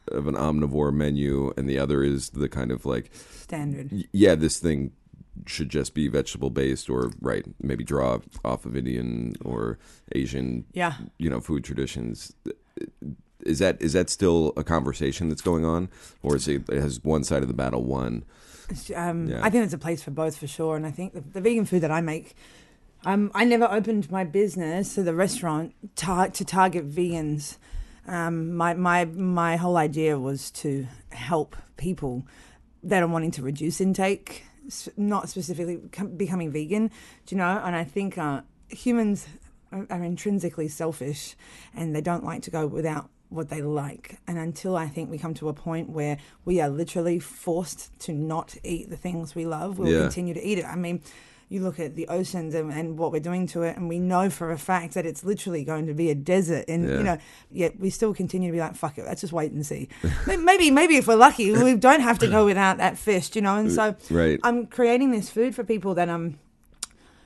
of 0.09 0.27
an 0.27 0.35
omnivore 0.35 0.93
menu, 0.93 1.53
and 1.57 1.69
the 1.69 1.79
other 1.79 2.03
is 2.03 2.31
the 2.31 2.49
kind 2.49 2.71
of 2.73 2.85
like, 2.85 3.11
Standard. 3.15 3.91
yeah, 4.13 4.35
this 4.35 4.59
thing 4.59 4.91
should 5.47 5.69
just 5.69 5.95
be 5.95 6.09
vegetable 6.09 6.51
based, 6.51 6.91
or 6.91 7.13
right, 7.21 7.45
maybe 7.63 7.85
draw 7.85 8.19
off 8.45 8.67
of 8.67 8.77
Indian 8.77 9.35
or 9.45 9.79
Asian, 10.13 10.65
Yeah. 10.73 10.95
you 11.19 11.31
know, 11.31 11.41
food 11.41 11.63
traditions. 11.65 12.33
Is 13.47 13.59
that 13.61 13.81
is 13.81 13.93
that 13.95 14.11
still 14.11 14.53
a 14.57 14.65
conversation 14.65 15.29
that's 15.29 15.41
going 15.43 15.65
on, 15.65 15.89
or 16.23 16.37
is 16.37 16.47
it 16.49 16.69
has 16.69 17.03
one 17.05 17.25
side 17.25 17.43
of 17.43 17.49
the 17.49 17.55
battle 17.55 17.85
won? 17.85 18.25
Um, 18.95 19.29
Yeah. 19.29 19.39
I 19.39 19.45
think 19.51 19.63
there's 19.63 19.73
a 19.73 19.79
place 19.79 20.03
for 20.03 20.11
both 20.11 20.37
for 20.37 20.47
sure, 20.47 20.77
and 20.77 20.85
I 20.87 20.91
think 20.91 21.15
the, 21.15 21.21
the 21.21 21.41
vegan 21.41 21.65
food 21.65 21.81
that 21.83 21.91
I 21.91 22.01
make, 22.03 22.35
um, 23.05 23.31
I 23.35 23.45
never 23.45 23.65
opened 23.71 24.11
my 24.11 24.25
business 24.25 24.95
to 24.95 25.03
the 25.03 25.15
restaurant 25.15 25.75
tar- 25.97 26.29
to 26.31 26.45
target 26.45 26.89
vegans. 26.91 27.57
Um, 28.07 28.55
my 28.57 28.75
my 28.75 29.05
my 29.05 29.57
whole 29.57 29.77
idea 29.77 30.19
was 30.19 30.51
to 30.53 30.87
help 31.11 31.57
people 31.77 32.27
that 32.83 33.03
are 33.03 33.07
wanting 33.09 33.31
to 33.33 33.43
reduce 33.43 33.81
intake, 33.81 34.45
not 34.97 35.29
specifically 35.29 35.77
becoming 36.17 36.51
vegan. 36.51 36.89
Do 37.27 37.35
you 37.35 37.39
know? 37.39 37.61
And 37.65 37.77
I 37.77 37.85
think 37.85 38.19
uh, 38.19 38.43
humans 38.69 39.27
are, 39.73 39.87
are 39.91 40.03
intrinsically 40.03 40.69
selfish, 40.69 41.37
and 41.75 41.95
they 41.95 42.01
don't 42.01 42.25
like 42.25 42.43
to 42.43 42.51
go 42.51 42.67
without 42.67 43.09
what 43.29 43.49
they 43.49 43.63
like. 43.63 44.19
And 44.27 44.39
until 44.39 44.77
I 44.77 44.89
think 44.89 45.09
we 45.09 45.17
come 45.17 45.35
to 45.35 45.49
a 45.49 45.53
point 45.55 45.89
where 45.91 46.19
we 46.45 46.61
are 46.61 46.69
literally 46.69 47.21
forced 47.21 47.97
to 48.01 48.13
not 48.13 48.57
eat 48.65 48.91
the 48.91 48.97
things 48.97 49.35
we 49.37 49.47
love, 49.47 49.79
we'll 49.79 49.93
Yeah. 49.93 50.01
continue 50.01 50.35
to 50.35 50.45
eat 50.45 50.59
it. 50.59 50.65
I 50.65 50.75
mean, 50.75 51.01
you 51.51 51.61
look 51.61 51.81
at 51.81 51.97
the 51.97 52.07
oceans 52.09 52.55
and, 52.55 52.73
and 52.73 52.97
what 52.97 53.11
we're 53.11 53.19
doing 53.21 53.45
to 53.49 53.63
it, 53.65 53.77
and 53.77 53.89
we 53.89 53.99
know 53.99 54.31
for 54.31 54.53
a 54.53 54.57
fact 54.57 54.95
that 54.95 55.05
it's 55.05 55.25
literally 55.25 55.65
going 55.65 55.85
to 55.89 55.93
be 55.93 56.09
a 56.09 56.15
desert. 56.15 56.65
And 56.69 56.89
Yeah. 56.89 56.97
you 56.99 57.03
know, 57.03 57.19
yet 57.51 57.79
we 57.81 57.91
still 57.91 58.15
continue 58.15 58.49
to 58.51 58.53
be 58.53 58.61
like, 58.61 58.77
"Fuck 58.77 58.97
it, 58.99 59.05
let's 59.05 59.21
just 59.21 59.33
wait 59.33 59.51
and 59.51 59.67
see." 59.67 59.89
Maybe, 60.27 60.71
maybe 60.71 60.97
if 60.97 61.09
we're 61.09 61.17
lucky, 61.17 61.53
we 61.53 61.75
don't 61.75 62.01
have 62.01 62.19
to 62.21 62.29
go 62.29 62.45
without 62.47 62.79
that 62.79 62.97
fish, 62.97 63.35
you 63.35 63.43
know. 63.43 63.57
And 63.57 63.71
so, 63.73 63.97
Right. 64.11 64.39
I'm 64.45 64.67
creating 64.67 65.11
this 65.11 65.29
food 65.29 65.55
for 65.57 65.65
people 65.65 65.93
that 65.95 66.09
um 66.09 66.39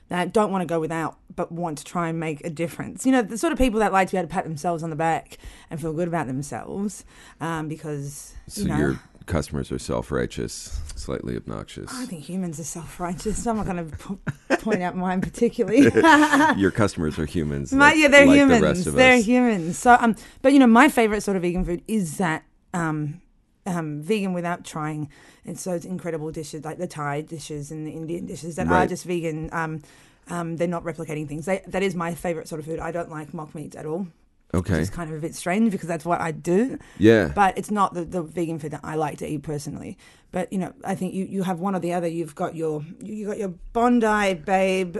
that 0.08 0.32
don't 0.32 0.50
want 0.50 0.62
to 0.62 0.66
go 0.66 0.80
without, 0.80 1.16
but 1.34 1.50
want 1.52 1.78
to 1.78 1.84
try 1.84 2.08
and 2.08 2.18
make 2.18 2.44
a 2.46 2.50
difference. 2.50 3.04
You 3.06 3.12
know, 3.12 3.22
the 3.22 3.38
sort 3.38 3.52
of 3.52 3.58
people 3.58 3.80
that 3.80 3.92
like 3.92 4.08
to 4.08 4.12
be 4.12 4.18
able 4.18 4.28
to 4.28 4.34
pat 4.34 4.44
themselves 4.44 4.82
on 4.82 4.90
the 4.90 4.96
back 4.96 5.38
and 5.70 5.80
feel 5.80 5.92
good 5.92 6.08
about 6.08 6.26
themselves, 6.26 7.04
um, 7.40 7.68
because 7.68 8.34
So 8.48 8.62
you 8.62 8.68
know. 8.68 8.98
Customers 9.26 9.72
are 9.72 9.78
self-righteous, 9.78 10.80
slightly 10.96 11.37
obnoxious. 11.37 11.90
I 11.92 12.06
think 12.06 12.24
humans 12.24 12.60
are 12.60 12.64
self-righteous. 12.64 13.46
I'm 13.46 13.56
not 13.56 13.66
going 13.66 13.90
to 13.90 13.96
po- 13.96 14.18
point 14.58 14.82
out 14.82 14.96
mine 14.96 15.20
particularly. 15.20 15.82
your 16.60 16.70
customers 16.70 17.18
are 17.18 17.26
humans. 17.26 17.72
My, 17.72 17.90
like- 17.90 17.98
yeah, 17.98 18.08
they're 18.08 18.26
like 18.26 18.37
humans. 18.37 18.84
The 18.84 18.90
they're 18.90 19.18
us. 19.18 19.24
humans. 19.24 19.78
So, 19.78 19.96
um, 19.98 20.16
but 20.42 20.52
you 20.52 20.58
know, 20.58 20.66
my 20.66 20.88
favorite 20.88 21.22
sort 21.22 21.37
of 21.37 21.42
vegan 21.42 21.64
food 21.64 21.82
is 21.88 22.18
that 22.18 22.44
um, 22.72 23.20
um, 23.66 24.02
vegan 24.02 24.32
without 24.32 24.64
trying. 24.64 25.08
And 25.44 25.58
so 25.58 25.72
it's 25.72 25.84
incredible 25.84 26.30
dishes 26.30 26.64
like 26.64 26.78
the 26.78 26.87
Thai 26.87 27.22
dishes 27.22 27.70
and 27.70 27.87
the 27.87 27.92
Indian 27.92 28.26
dishes 28.26 28.56
that 28.56 28.66
are 28.68 28.87
just 28.87 29.04
vegan. 29.04 29.48
Um, 29.52 29.82
um, 30.28 30.56
they're 30.56 30.68
not 30.68 30.84
replicating 30.84 31.28
things. 31.28 31.46
They, 31.46 31.62
that 31.66 31.82
is 31.82 31.94
my 31.94 32.14
favorite 32.14 32.48
sort 32.48 32.58
of 32.58 32.66
food. 32.66 32.78
I 32.78 32.92
don't 32.92 33.10
like 33.10 33.34
mock 33.34 33.54
meats 33.54 33.76
at 33.76 33.84
all. 33.87 34.08
Which 34.54 34.70
Okay. 34.70 34.80
is 34.80 34.90
kind 34.90 35.10
of 35.10 35.16
a 35.16 35.20
bit 35.20 35.34
strange 35.34 35.70
because 35.72 35.88
that's 35.88 36.04
what 36.04 36.20
I 36.20 36.30
do. 36.32 36.78
Yeah. 36.98 37.32
But 37.34 37.56
it's 37.58 37.70
not 37.70 37.94
the, 37.94 38.04
the 38.04 38.22
vegan 38.22 38.58
food 38.58 38.70
that 38.72 38.80
I 38.82 38.94
like 38.94 39.18
to 39.18 39.26
eat 39.26 39.42
personally. 39.42 39.98
But 40.32 40.52
you 40.52 40.58
know, 40.58 40.72
I 40.84 40.94
think 40.94 41.14
you, 41.14 41.24
you 41.24 41.42
have 41.44 41.60
one 41.60 41.74
or 41.74 41.80
the 41.80 41.92
other. 41.92 42.08
You've 42.08 42.34
got 42.34 42.54
your 42.54 42.84
you 43.00 43.26
got 43.26 43.38
your 43.38 43.54
Bondi 43.72 44.34
Babe 44.34 44.96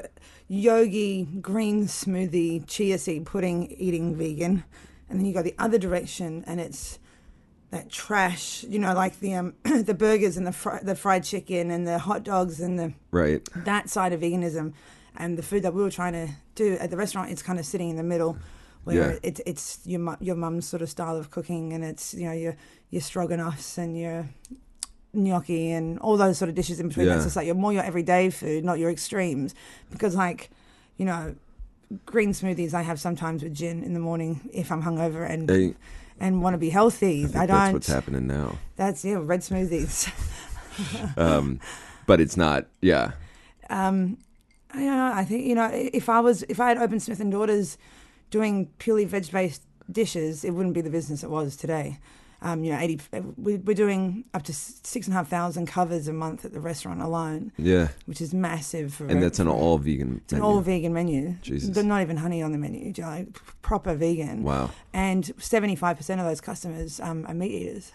yogi 0.48 1.24
green 1.40 1.86
smoothie 1.86 2.66
chia 2.66 2.98
seed 2.98 3.26
pudding 3.26 3.70
eating 3.78 4.14
vegan, 4.16 4.64
and 5.08 5.18
then 5.18 5.26
you 5.26 5.32
go 5.32 5.42
the 5.42 5.54
other 5.58 5.78
direction 5.78 6.44
and 6.46 6.60
it's 6.60 6.98
that 7.70 7.90
trash. 7.90 8.64
You 8.68 8.78
know, 8.78 8.94
like 8.94 9.18
the 9.20 9.34
um 9.34 9.54
the 9.64 9.94
burgers 9.94 10.36
and 10.36 10.46
the 10.46 10.52
fri- 10.52 10.80
the 10.82 10.94
fried 10.94 11.24
chicken 11.24 11.70
and 11.70 11.86
the 11.86 11.98
hot 11.98 12.22
dogs 12.22 12.60
and 12.60 12.78
the 12.78 12.92
right. 13.10 13.46
that 13.64 13.88
side 13.90 14.12
of 14.12 14.20
veganism 14.20 14.72
and 15.16 15.36
the 15.38 15.42
food 15.42 15.62
that 15.62 15.74
we 15.74 15.82
were 15.82 15.90
trying 15.90 16.12
to 16.12 16.28
do 16.54 16.76
at 16.80 16.90
the 16.90 16.96
restaurant 16.96 17.30
it's 17.30 17.42
kind 17.42 17.58
of 17.58 17.66
sitting 17.66 17.88
in 17.88 17.96
the 17.96 18.02
middle 18.02 18.36
where 18.84 19.12
Yeah. 19.12 19.18
it's 19.22 19.40
it's 19.46 19.78
your 19.84 20.16
your 20.20 20.36
mum's 20.36 20.66
sort 20.66 20.82
of 20.82 20.88
style 20.90 21.16
of 21.16 21.30
cooking 21.30 21.72
and 21.72 21.82
it's 21.84 22.14
you 22.14 22.24
know 22.26 22.32
your 22.32 22.56
your 22.90 23.02
stroganoffs 23.02 23.76
and 23.78 23.98
your 23.98 24.28
gnocchi 25.12 25.70
and 25.70 25.98
all 26.00 26.16
those 26.16 26.38
sort 26.38 26.48
of 26.48 26.54
dishes 26.54 26.80
in 26.80 26.88
between 26.88 27.06
Yeah. 27.06 27.14
that's 27.14 27.24
just 27.26 27.36
like 27.36 27.46
your 27.46 27.54
more 27.54 27.72
your 27.72 27.82
everyday 27.84 28.30
food 28.30 28.64
not 28.64 28.78
your 28.78 28.90
extremes 28.90 29.54
because 29.90 30.14
like 30.14 30.50
you 30.96 31.04
know 31.04 31.34
green 32.06 32.30
smoothies 32.32 32.74
I 32.74 32.82
have 32.82 32.98
sometimes 32.98 33.42
with 33.42 33.54
gin 33.54 33.84
in 33.84 33.94
the 33.94 34.00
morning 34.00 34.48
if 34.52 34.72
I'm 34.72 34.82
hungover 34.82 35.28
and 35.28 35.48
Hey, 35.48 35.74
and 36.18 36.42
want 36.42 36.54
to 36.54 36.58
be 36.58 36.70
healthy 36.70 37.24
I 37.34 37.44
I, 37.44 37.46
don't 37.46 37.48
That's 37.56 37.72
what's 37.72 37.86
happening 37.88 38.26
now. 38.26 38.58
that's 38.76 39.04
yeah 39.04 39.18
red 39.22 39.40
smoothies 39.40 40.10
Um, 41.16 41.60
but 42.06 42.20
it's 42.20 42.36
not. 42.36 42.66
Yeah. 42.80 43.12
um, 43.70 44.18
I 44.72 44.78
don't 44.78 44.86
know. 44.86 45.12
I 45.14 45.24
think 45.24 45.46
you 45.46 45.54
know 45.54 45.70
if 45.72 46.08
I 46.08 46.18
was 46.18 46.42
if 46.48 46.58
I 46.58 46.66
had 46.68 46.78
opened 46.78 47.00
Smith 47.02 47.20
and 47.20 47.30
Daughters 47.30 47.78
doing 48.38 48.68
purely 48.78 49.04
veg 49.04 49.30
based 49.30 49.62
dishes, 49.90 50.44
it 50.44 50.50
wouldn't 50.50 50.74
be 50.74 50.80
the 50.80 50.90
business 50.90 51.22
it 51.22 51.30
was 51.30 51.56
today. 51.56 51.98
Um, 52.42 52.62
you 52.64 52.72
know, 52.72 52.78
eighty 52.78 53.00
we, 53.46 53.56
we're 53.56 53.74
doing 53.86 54.24
up 54.34 54.42
to 54.48 54.52
six 54.52 55.06
and 55.06 55.14
a 55.14 55.16
half 55.16 55.28
thousand 55.28 55.66
covers 55.66 56.08
a 56.08 56.12
month 56.12 56.44
at 56.44 56.52
the 56.52 56.60
restaurant 56.60 57.00
alone, 57.00 57.52
Yeah. 57.56 57.88
which 58.06 58.20
is 58.20 58.34
massive. 58.34 58.92
For 58.94 59.06
And 59.06 59.22
that's 59.22 59.38
an 59.38 59.48
all 59.48 59.78
vegan. 59.78 60.20
It's 60.24 60.32
an 60.34 60.40
menu. 60.40 60.50
all 60.50 60.60
vegan 60.60 60.92
menu. 60.92 61.36
Jesus. 61.40 61.70
There's 61.70 61.86
not 61.86 62.02
even 62.02 62.16
honey 62.18 62.42
on 62.42 62.52
the 62.52 62.58
menu. 62.58 62.92
Like 62.98 63.28
proper 63.62 63.94
vegan. 63.94 64.42
Wow. 64.42 64.70
And 64.92 65.32
seventy 65.38 65.76
five 65.76 65.96
percent 65.96 66.20
of 66.20 66.26
those 66.26 66.42
customers 66.42 67.00
um, 67.00 67.24
are 67.28 67.34
meat 67.34 67.52
eaters. 67.52 67.92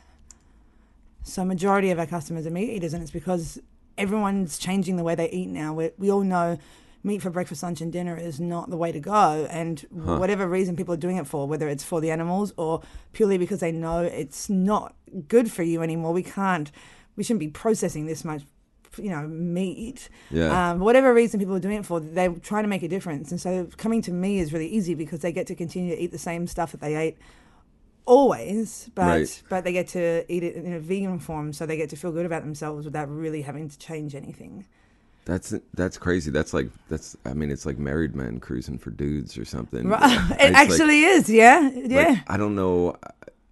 So 1.23 1.43
majority 1.45 1.91
of 1.91 1.99
our 1.99 2.08
customers 2.08 2.47
are 2.47 2.52
meat 2.60 2.69
eaters, 2.69 2.93
and 2.93 3.04
it's 3.04 3.12
because 3.12 3.60
everyone's 3.97 4.58
changing 4.58 4.95
the 4.95 5.04
way 5.04 5.13
they 5.13 5.30
eat 5.30 5.49
now. 5.49 5.73
We, 5.73 5.91
we 5.97 6.10
all 6.10 6.23
know 6.23 6.58
meat 7.04 7.22
for 7.22 7.30
breakfast, 7.30 7.64
lunch, 7.64 7.82
and 7.82 7.92
dinner 7.94 8.18
is 8.18 8.40
not 8.40 8.70
the 8.70 8.78
way 8.78 8.92
to 8.92 9.00
go. 9.00 9.48
And 9.50 9.80
whatever 9.92 10.48
reason 10.48 10.76
people 10.76 10.94
are 10.94 10.98
doing 10.98 11.18
it 11.18 11.26
for, 11.28 11.48
whether 11.48 11.68
it's 11.70 11.84
for 11.84 12.02
the 12.02 12.12
animals 12.12 12.54
or 12.58 12.82
purely 13.14 13.38
because 13.38 13.60
they 13.62 13.72
know 13.72 14.00
it's 14.04 14.50
not 14.50 14.96
good 15.28 15.52
for 15.52 15.64
you 15.64 15.82
anymore, 15.82 16.12
we 16.14 16.24
can't, 16.24 16.72
we 17.16 17.24
shouldn't 17.24 17.40
be 17.40 17.48
processing 17.48 18.06
this 18.06 18.26
much. 18.26 18.44
You 18.98 19.12
know, 19.12 19.28
meat. 19.28 20.10
Yeah. 20.32 20.72
Um, 20.72 20.80
whatever 20.80 21.14
reason 21.14 21.40
people 21.40 21.54
are 21.56 21.60
doing 21.60 21.78
it 21.78 21.86
for, 21.86 22.00
they're 22.00 22.34
trying 22.34 22.64
to 22.64 22.68
make 22.68 22.82
a 22.82 22.88
difference. 22.88 23.30
And 23.30 23.40
so 23.40 23.70
coming 23.78 24.02
to 24.02 24.12
me 24.12 24.40
is 24.40 24.52
really 24.52 24.68
easy 24.68 24.96
because 24.96 25.20
they 25.20 25.32
get 25.32 25.46
to 25.48 25.56
continue 25.56 25.96
to 25.96 26.02
eat 26.02 26.12
the 26.12 26.18
same 26.18 26.48
stuff 26.48 26.72
that 26.72 26.82
they 26.82 26.96
ate 26.96 27.18
always, 28.06 28.90
but 28.96 29.06
Right. 29.06 29.44
but 29.50 29.64
they 29.64 29.72
get 29.72 29.88
to 29.90 30.26
eat 30.28 30.44
it 30.44 30.56
in 30.56 30.74
a 30.74 30.80
vegan 30.80 31.20
form, 31.20 31.54
so 31.54 31.66
they 31.66 31.78
get 31.78 31.90
to 31.92 31.96
feel 31.96 32.12
good 32.12 32.26
about 32.26 32.42
themselves 32.42 32.84
without 32.86 33.10
really 33.10 33.44
having 33.44 33.70
to 33.70 33.78
change 33.78 34.16
anything. 34.16 34.66
That's 35.30 35.54
that's 35.76 36.00
crazy. 36.00 36.32
That's 36.32 36.56
like 36.56 36.70
that's. 36.89 37.15
I 37.24 37.34
mean, 37.36 37.52
it's 37.52 37.63
like 37.63 37.78
married 37.78 38.15
men 38.15 38.39
cruising 38.39 38.80
for 38.80 38.89
dudes 38.89 39.38
or 39.38 39.46
something. 39.46 39.88
Right. 39.88 40.02
It 40.39 40.54
like- 40.54 40.56
actually 40.56 41.04
is, 41.04 41.30
yeah, 41.30 41.70
like, 41.72 41.92
yeah. 41.92 42.15
I 42.28 42.36
don't 42.36 42.56
know. 42.56 42.98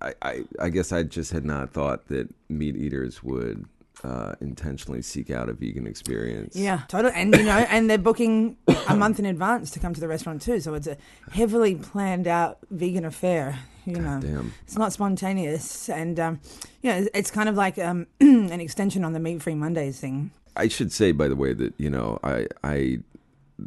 I, 0.02 0.14
I 0.24 0.44
I 0.60 0.70
guess 0.70 0.92
I 0.92 1.04
just 1.04 1.32
had 1.32 1.46
not 1.46 1.74
thought 1.74 2.08
that 2.08 2.34
meat 2.50 2.76
eaters 2.76 3.22
would 3.22 3.66
uh, 4.04 4.34
intentionally 4.42 5.04
seek 5.04 5.30
out 5.30 5.50
a 5.50 5.54
vegan 5.54 5.86
experience. 5.86 6.56
Yeah, 6.56 6.82
totally. 6.88 7.14
And 7.16 7.36
you 7.36 7.44
know, 7.44 7.58
and 7.70 7.88
they're 7.88 8.00
booking 8.00 8.58
a 8.88 8.96
month 8.96 9.20
in 9.20 9.26
advance 9.28 9.70
to 9.72 9.80
come 9.80 9.94
to 9.94 10.00
the 10.00 10.08
restaurant 10.08 10.42
too. 10.42 10.60
So 10.60 10.74
it's 10.74 10.88
a 10.88 10.98
heavily 11.32 11.76
planned 11.76 12.28
out 12.28 12.58
vegan 12.72 13.06
affair. 13.06 13.60
You 13.86 14.00
know, 14.00 14.20
Damn. 14.20 14.54
it's 14.64 14.78
not 14.78 14.94
spontaneous, 14.94 15.90
and 15.90 16.20
um, 16.20 16.40
you 16.82 16.90
know, 16.90 17.08
it's 17.14 17.30
kind 17.30 17.48
of 17.48 17.56
like 17.56 17.78
um, 17.78 18.08
an 18.20 18.60
extension 18.60 19.06
on 19.06 19.14
the 19.14 19.20
meat 19.20 19.44
free 19.44 19.54
Mondays 19.56 20.00
thing. 20.00 20.32
I 20.58 20.68
should 20.68 20.92
say, 20.92 21.12
by 21.12 21.28
the 21.28 21.36
way, 21.36 21.54
that 21.54 21.74
you 21.78 21.90
know, 21.90 22.20
I, 22.24 22.48
I, 22.64 23.00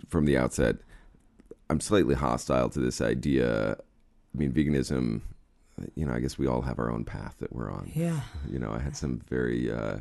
from 0.09 0.27
the 0.27 0.37
outset, 0.37 0.77
I'm 1.71 1.81
slightly 1.81 2.15
hostile 2.15 2.69
to 2.71 2.81
this 2.81 3.01
idea. 3.01 3.73
I 4.35 4.39
mean, 4.39 4.53
veganism. 4.53 5.23
You 5.95 6.05
know, 6.05 6.13
I 6.13 6.21
guess 6.21 6.37
we 6.37 6.47
all 6.47 6.61
have 6.63 6.79
our 6.79 6.91
own 6.91 7.05
path 7.05 7.37
that 7.39 7.55
we're 7.55 7.71
on. 7.71 7.91
Yeah. 7.95 8.21
You 8.47 8.59
know, 8.59 8.71
I 8.71 8.81
had 8.81 8.95
some 8.95 9.23
very, 9.31 9.73
uh, 9.73 9.99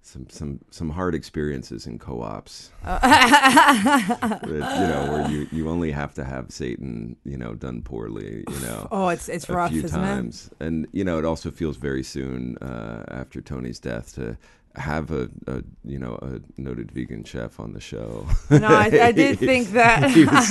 some 0.00 0.26
some 0.30 0.60
some 0.70 0.88
hard 0.90 1.14
experiences 1.14 1.86
in 1.86 1.98
co-ops. 1.98 2.70
you 2.82 2.88
know, 4.48 5.08
where 5.10 5.30
you 5.30 5.46
you 5.52 5.68
only 5.68 5.90
have 5.90 6.14
to 6.14 6.24
have 6.24 6.48
seitan, 6.48 7.16
you 7.24 7.36
know, 7.36 7.54
done 7.54 7.82
poorly. 7.82 8.44
You 8.48 8.60
know. 8.60 8.88
Oh, 8.92 9.08
it's 9.08 9.28
it's 9.28 9.48
a 9.48 9.52
rough, 9.52 9.70
few 9.72 9.82
isn't 9.84 10.00
times, 10.00 10.50
and 10.58 10.86
you 10.92 11.04
know 11.04 11.18
it 11.18 11.24
also 11.24 11.50
feels 11.50 11.76
very 11.76 12.02
soon 12.02 12.56
uh, 12.58 13.04
after 13.08 13.40
Tony's 13.42 13.78
death 13.78 14.14
to 14.14 14.38
have 14.76 15.10
a, 15.10 15.28
a 15.48 15.62
you 15.84 15.98
know 15.98 16.16
a 16.22 16.40
noted 16.60 16.92
vegan 16.92 17.24
chef 17.24 17.58
on 17.58 17.72
the 17.72 17.80
show. 17.80 18.26
No, 18.50 18.68
I, 18.68 18.86
I 19.08 19.12
did 19.12 19.38
think 19.50 19.70
that. 19.72 20.10
he, 20.10 20.24
was, 20.24 20.48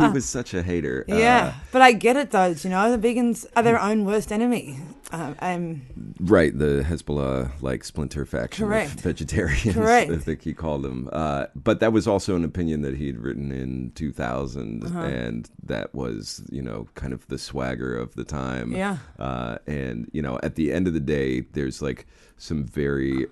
he 0.00 0.08
was 0.14 0.24
such 0.24 0.54
a 0.54 0.62
hater. 0.62 1.04
Yeah, 1.06 1.52
Uh, 1.54 1.60
but 1.70 1.82
I 1.82 1.92
get 1.92 2.16
it 2.16 2.30
though. 2.30 2.46
You 2.46 2.70
know, 2.70 2.96
the 2.96 3.08
vegans 3.08 3.44
are 3.54 3.62
their 3.62 3.80
own 3.80 4.04
worst 4.04 4.32
enemy. 4.32 4.78
Um, 5.12 5.36
um, 5.40 5.82
right, 6.20 6.56
the 6.56 6.82
Hezbollah 6.88 7.50
like 7.60 7.84
splinter 7.84 8.24
faction 8.24 8.66
Correct. 8.66 8.94
of 8.94 9.00
vegetarians. 9.00 9.74
Correct. 9.74 10.10
I 10.10 10.16
think 10.16 10.42
he 10.42 10.54
called 10.54 10.82
them. 10.82 11.08
Uh, 11.12 11.46
but 11.54 11.80
that 11.80 11.92
was 11.92 12.08
also 12.08 12.34
an 12.34 12.44
opinion 12.44 12.80
that 12.82 12.96
he'd 12.96 13.18
written 13.18 13.52
in 13.52 13.92
2000, 13.94 14.84
Uh-huh. 14.84 14.98
and 15.00 15.50
that 15.62 15.94
was 15.94 16.42
you 16.50 16.62
know 16.62 16.88
kind 16.94 17.12
of 17.12 17.26
the 17.28 17.38
swagger 17.38 17.94
of 17.96 18.14
the 18.14 18.24
time. 18.24 18.72
Yeah. 18.72 18.96
Uh, 19.18 19.58
and 19.66 20.08
you 20.12 20.22
know, 20.22 20.40
at 20.42 20.54
the 20.54 20.72
end 20.72 20.86
of 20.88 20.94
the 20.94 21.00
day, 21.00 21.40
there's 21.52 21.82
like 21.82 22.06
some 22.38 22.64
very 22.64 23.26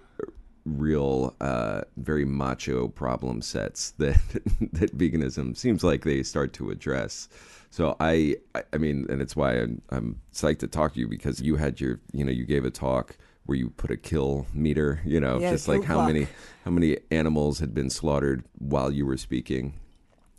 real, 0.67 1.35
uh, 1.41 1.81
very 1.97 2.25
macho 2.25 2.89
problem 2.89 3.41
sets 3.43 3.93
that 3.93 4.21
that 4.73 4.97
veganism 4.97 5.57
seems 5.57 5.83
like 5.83 6.05
they 6.05 6.23
start 6.23 6.53
to 6.53 6.71
address. 6.71 7.29
So 7.71 7.97
I, 8.01 8.37
I- 8.73 8.79
mean, 8.79 9.07
and 9.09 9.23
it's 9.23 9.37
why 9.37 9.55
I'm, 9.55 9.81
I'm 9.91 10.21
psyched 10.33 10.59
to 10.61 10.67
talk 10.67 10.95
to 10.95 11.01
you 11.01 11.09
because 11.09 11.41
you 11.41 11.57
had 11.57 11.81
your, 11.81 12.01
you 12.13 12.25
know, 12.25 12.33
you 12.33 12.45
gave 12.45 12.65
a 12.65 12.71
talk 12.71 13.17
where 13.47 13.57
you 13.57 13.71
put 13.71 13.91
a 13.91 13.97
kill 13.97 14.47
meter, 14.53 15.01
you 15.05 15.21
know, 15.21 15.39
Yeah, 15.39 15.51
just 15.53 15.67
like 15.69 15.85
how 15.85 15.95
clock. 15.95 16.09
many 16.09 16.27
how 16.65 16.71
many 16.71 16.99
animals 17.11 17.59
had 17.61 17.73
been 17.75 17.89
slaughtered 17.91 18.45
while 18.59 18.91
you 18.93 19.07
were 19.07 19.17
speaking, 19.17 19.75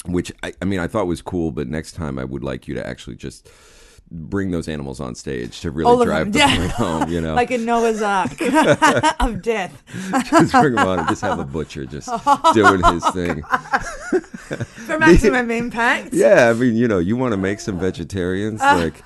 which 0.06 0.32
I, 0.44 0.54
I 0.62 0.65
mean, 0.65 0.80
I 0.80 0.88
thought 0.88 1.08
was 1.08 1.22
cool. 1.22 1.52
But 1.52 1.67
next 1.67 1.94
time, 1.94 2.20
I 2.20 2.24
would 2.26 2.44
like 2.44 2.67
you 2.67 2.76
to 2.76 2.86
actually 2.86 3.15
just 3.15 3.50
bring 4.13 4.52
those 4.52 4.67
animals 4.67 5.00
on 5.00 5.15
stage 5.15 5.62
to 5.62 5.71
really 5.71 5.89
All 5.89 6.04
drive 6.04 6.34
the 6.34 6.39
yeah. 6.39 6.58
point 6.58 6.71
home. 6.71 7.10
You 7.10 7.21
know, 7.21 7.34
like 7.41 7.50
a 7.52 7.58
Noah's 7.58 8.02
Ark 8.02 8.32
of 9.21 9.41
death 9.41 9.82
just 10.30 10.52
bring 10.52 10.76
them 10.76 10.86
on 10.88 11.00
and 11.00 11.08
just 11.08 11.21
have 11.21 11.39
a 11.39 11.45
butcher 11.45 11.86
just 11.86 12.10
doing 12.54 12.84
his 12.84 13.06
thing. 13.12 13.41
for 14.86 15.00
maximum 15.00 15.50
impact. 15.50 16.10
Yeah, 16.13 16.50
I 16.50 16.54
mean, 16.54 16.76
you 16.76 16.88
know, 16.88 17.00
you 17.00 17.15
want 17.15 17.32
to 17.32 17.38
make 17.38 17.60
some 17.62 17.80
vegetarians 17.80 18.60
like 18.60 19.02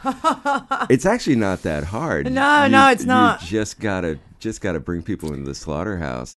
it's 0.89 1.05
actually 1.05 1.35
not 1.35 1.61
that 1.63 1.83
hard. 1.83 2.31
No, 2.31 2.63
You- 2.65 2.71
no, 2.71 2.89
it's 2.89 3.01
you 3.03 3.07
not. 3.07 3.41
just 3.41 3.79
gotta 3.79 4.17
just 4.39 4.61
gotta 4.61 4.79
bring 4.79 5.03
people 5.03 5.33
into 5.33 5.45
the 5.45 5.55
slaughterhouse. 5.55 6.35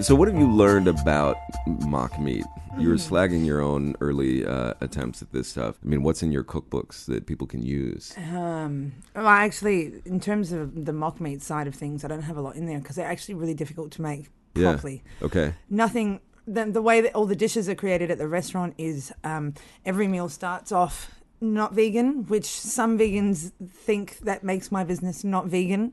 So, 0.00 0.14
what 0.14 0.28
have 0.28 0.36
you 0.38 0.48
learned 0.50 0.86
about 0.86 1.36
mock 1.66 2.18
meat? 2.20 2.44
You 2.78 2.88
were 2.90 2.94
Hmm. 2.96 3.14
slagging 3.14 3.44
your 3.46 3.60
own 3.60 3.94
early 4.00 4.44
uh, 4.46 4.74
attempts 4.80 5.20
at 5.22 5.32
this 5.32 5.48
stuff. 5.48 5.76
I 5.84 5.88
mean, 5.88 6.02
what's 6.02 6.22
in 6.22 6.30
your 6.32 6.44
cookbooks 6.44 7.06
that 7.06 7.26
people 7.26 7.46
can 7.46 7.62
use? 7.62 8.14
Um, 8.32 8.92
well, 9.14 9.26
actually, 9.26 10.00
in 10.04 10.20
terms 10.20 10.52
of 10.52 10.84
the 10.84 10.92
mock 10.92 11.20
meat 11.20 11.42
side 11.42 11.66
of 11.66 11.74
things, 11.74 12.04
I 12.04 12.08
don't 12.08 12.22
have 12.22 12.36
a 12.36 12.40
lot 12.40 12.56
in 12.56 12.66
there 12.66 12.78
because 12.78 12.96
they're 12.96 13.06
actually 13.06 13.34
really 13.34 13.54
difficult 13.54 13.90
to 13.92 14.02
make 14.02 14.30
Yeah. 14.54 14.72
properly. 14.72 15.02
Okay. 15.22 15.54
Nothing. 15.68 16.20
The, 16.46 16.64
the 16.66 16.80
way 16.82 17.00
that 17.02 17.14
all 17.14 17.26
the 17.26 17.36
dishes 17.36 17.68
are 17.68 17.74
created 17.74 18.10
at 18.10 18.18
the 18.18 18.28
restaurant 18.28 18.74
is 18.78 19.12
um, 19.24 19.54
every 19.84 20.08
meal 20.08 20.28
starts 20.28 20.72
off 20.72 21.14
not 21.40 21.72
vegan, 21.74 22.24
which 22.26 22.46
some 22.46 22.98
vegans 22.98 23.52
think 23.68 24.18
that 24.20 24.42
makes 24.42 24.72
my 24.72 24.82
business 24.82 25.22
not 25.24 25.46
vegan. 25.46 25.92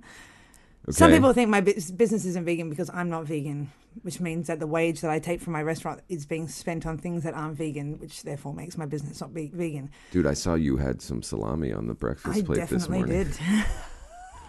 Some 0.89 1.11
people 1.11 1.33
think 1.33 1.49
my 1.49 1.61
business 1.61 2.25
isn't 2.25 2.45
vegan 2.45 2.69
because 2.69 2.89
I'm 2.93 3.09
not 3.09 3.25
vegan, 3.25 3.71
which 4.03 4.19
means 4.19 4.47
that 4.47 4.59
the 4.59 4.67
wage 4.67 5.01
that 5.01 5.09
I 5.09 5.19
take 5.19 5.41
from 5.41 5.53
my 5.53 5.63
restaurant 5.63 6.01
is 6.09 6.25
being 6.25 6.47
spent 6.47 6.85
on 6.85 6.97
things 6.97 7.23
that 7.23 7.33
aren't 7.33 7.57
vegan, 7.57 7.99
which 7.99 8.23
therefore 8.23 8.53
makes 8.53 8.77
my 8.77 8.85
business 8.85 9.19
not 9.21 9.33
be 9.33 9.49
vegan. 9.53 9.89
Dude, 10.11 10.27
I 10.27 10.33
saw 10.33 10.53
you 10.53 10.77
had 10.77 11.01
some 11.01 11.23
salami 11.23 11.71
on 11.73 11.87
the 11.87 11.95
breakfast 11.95 12.37
I 12.37 12.41
plate 12.43 12.59
this 12.69 12.69
definitely 12.69 12.97
morning. 12.99 13.23
did. 13.31 13.65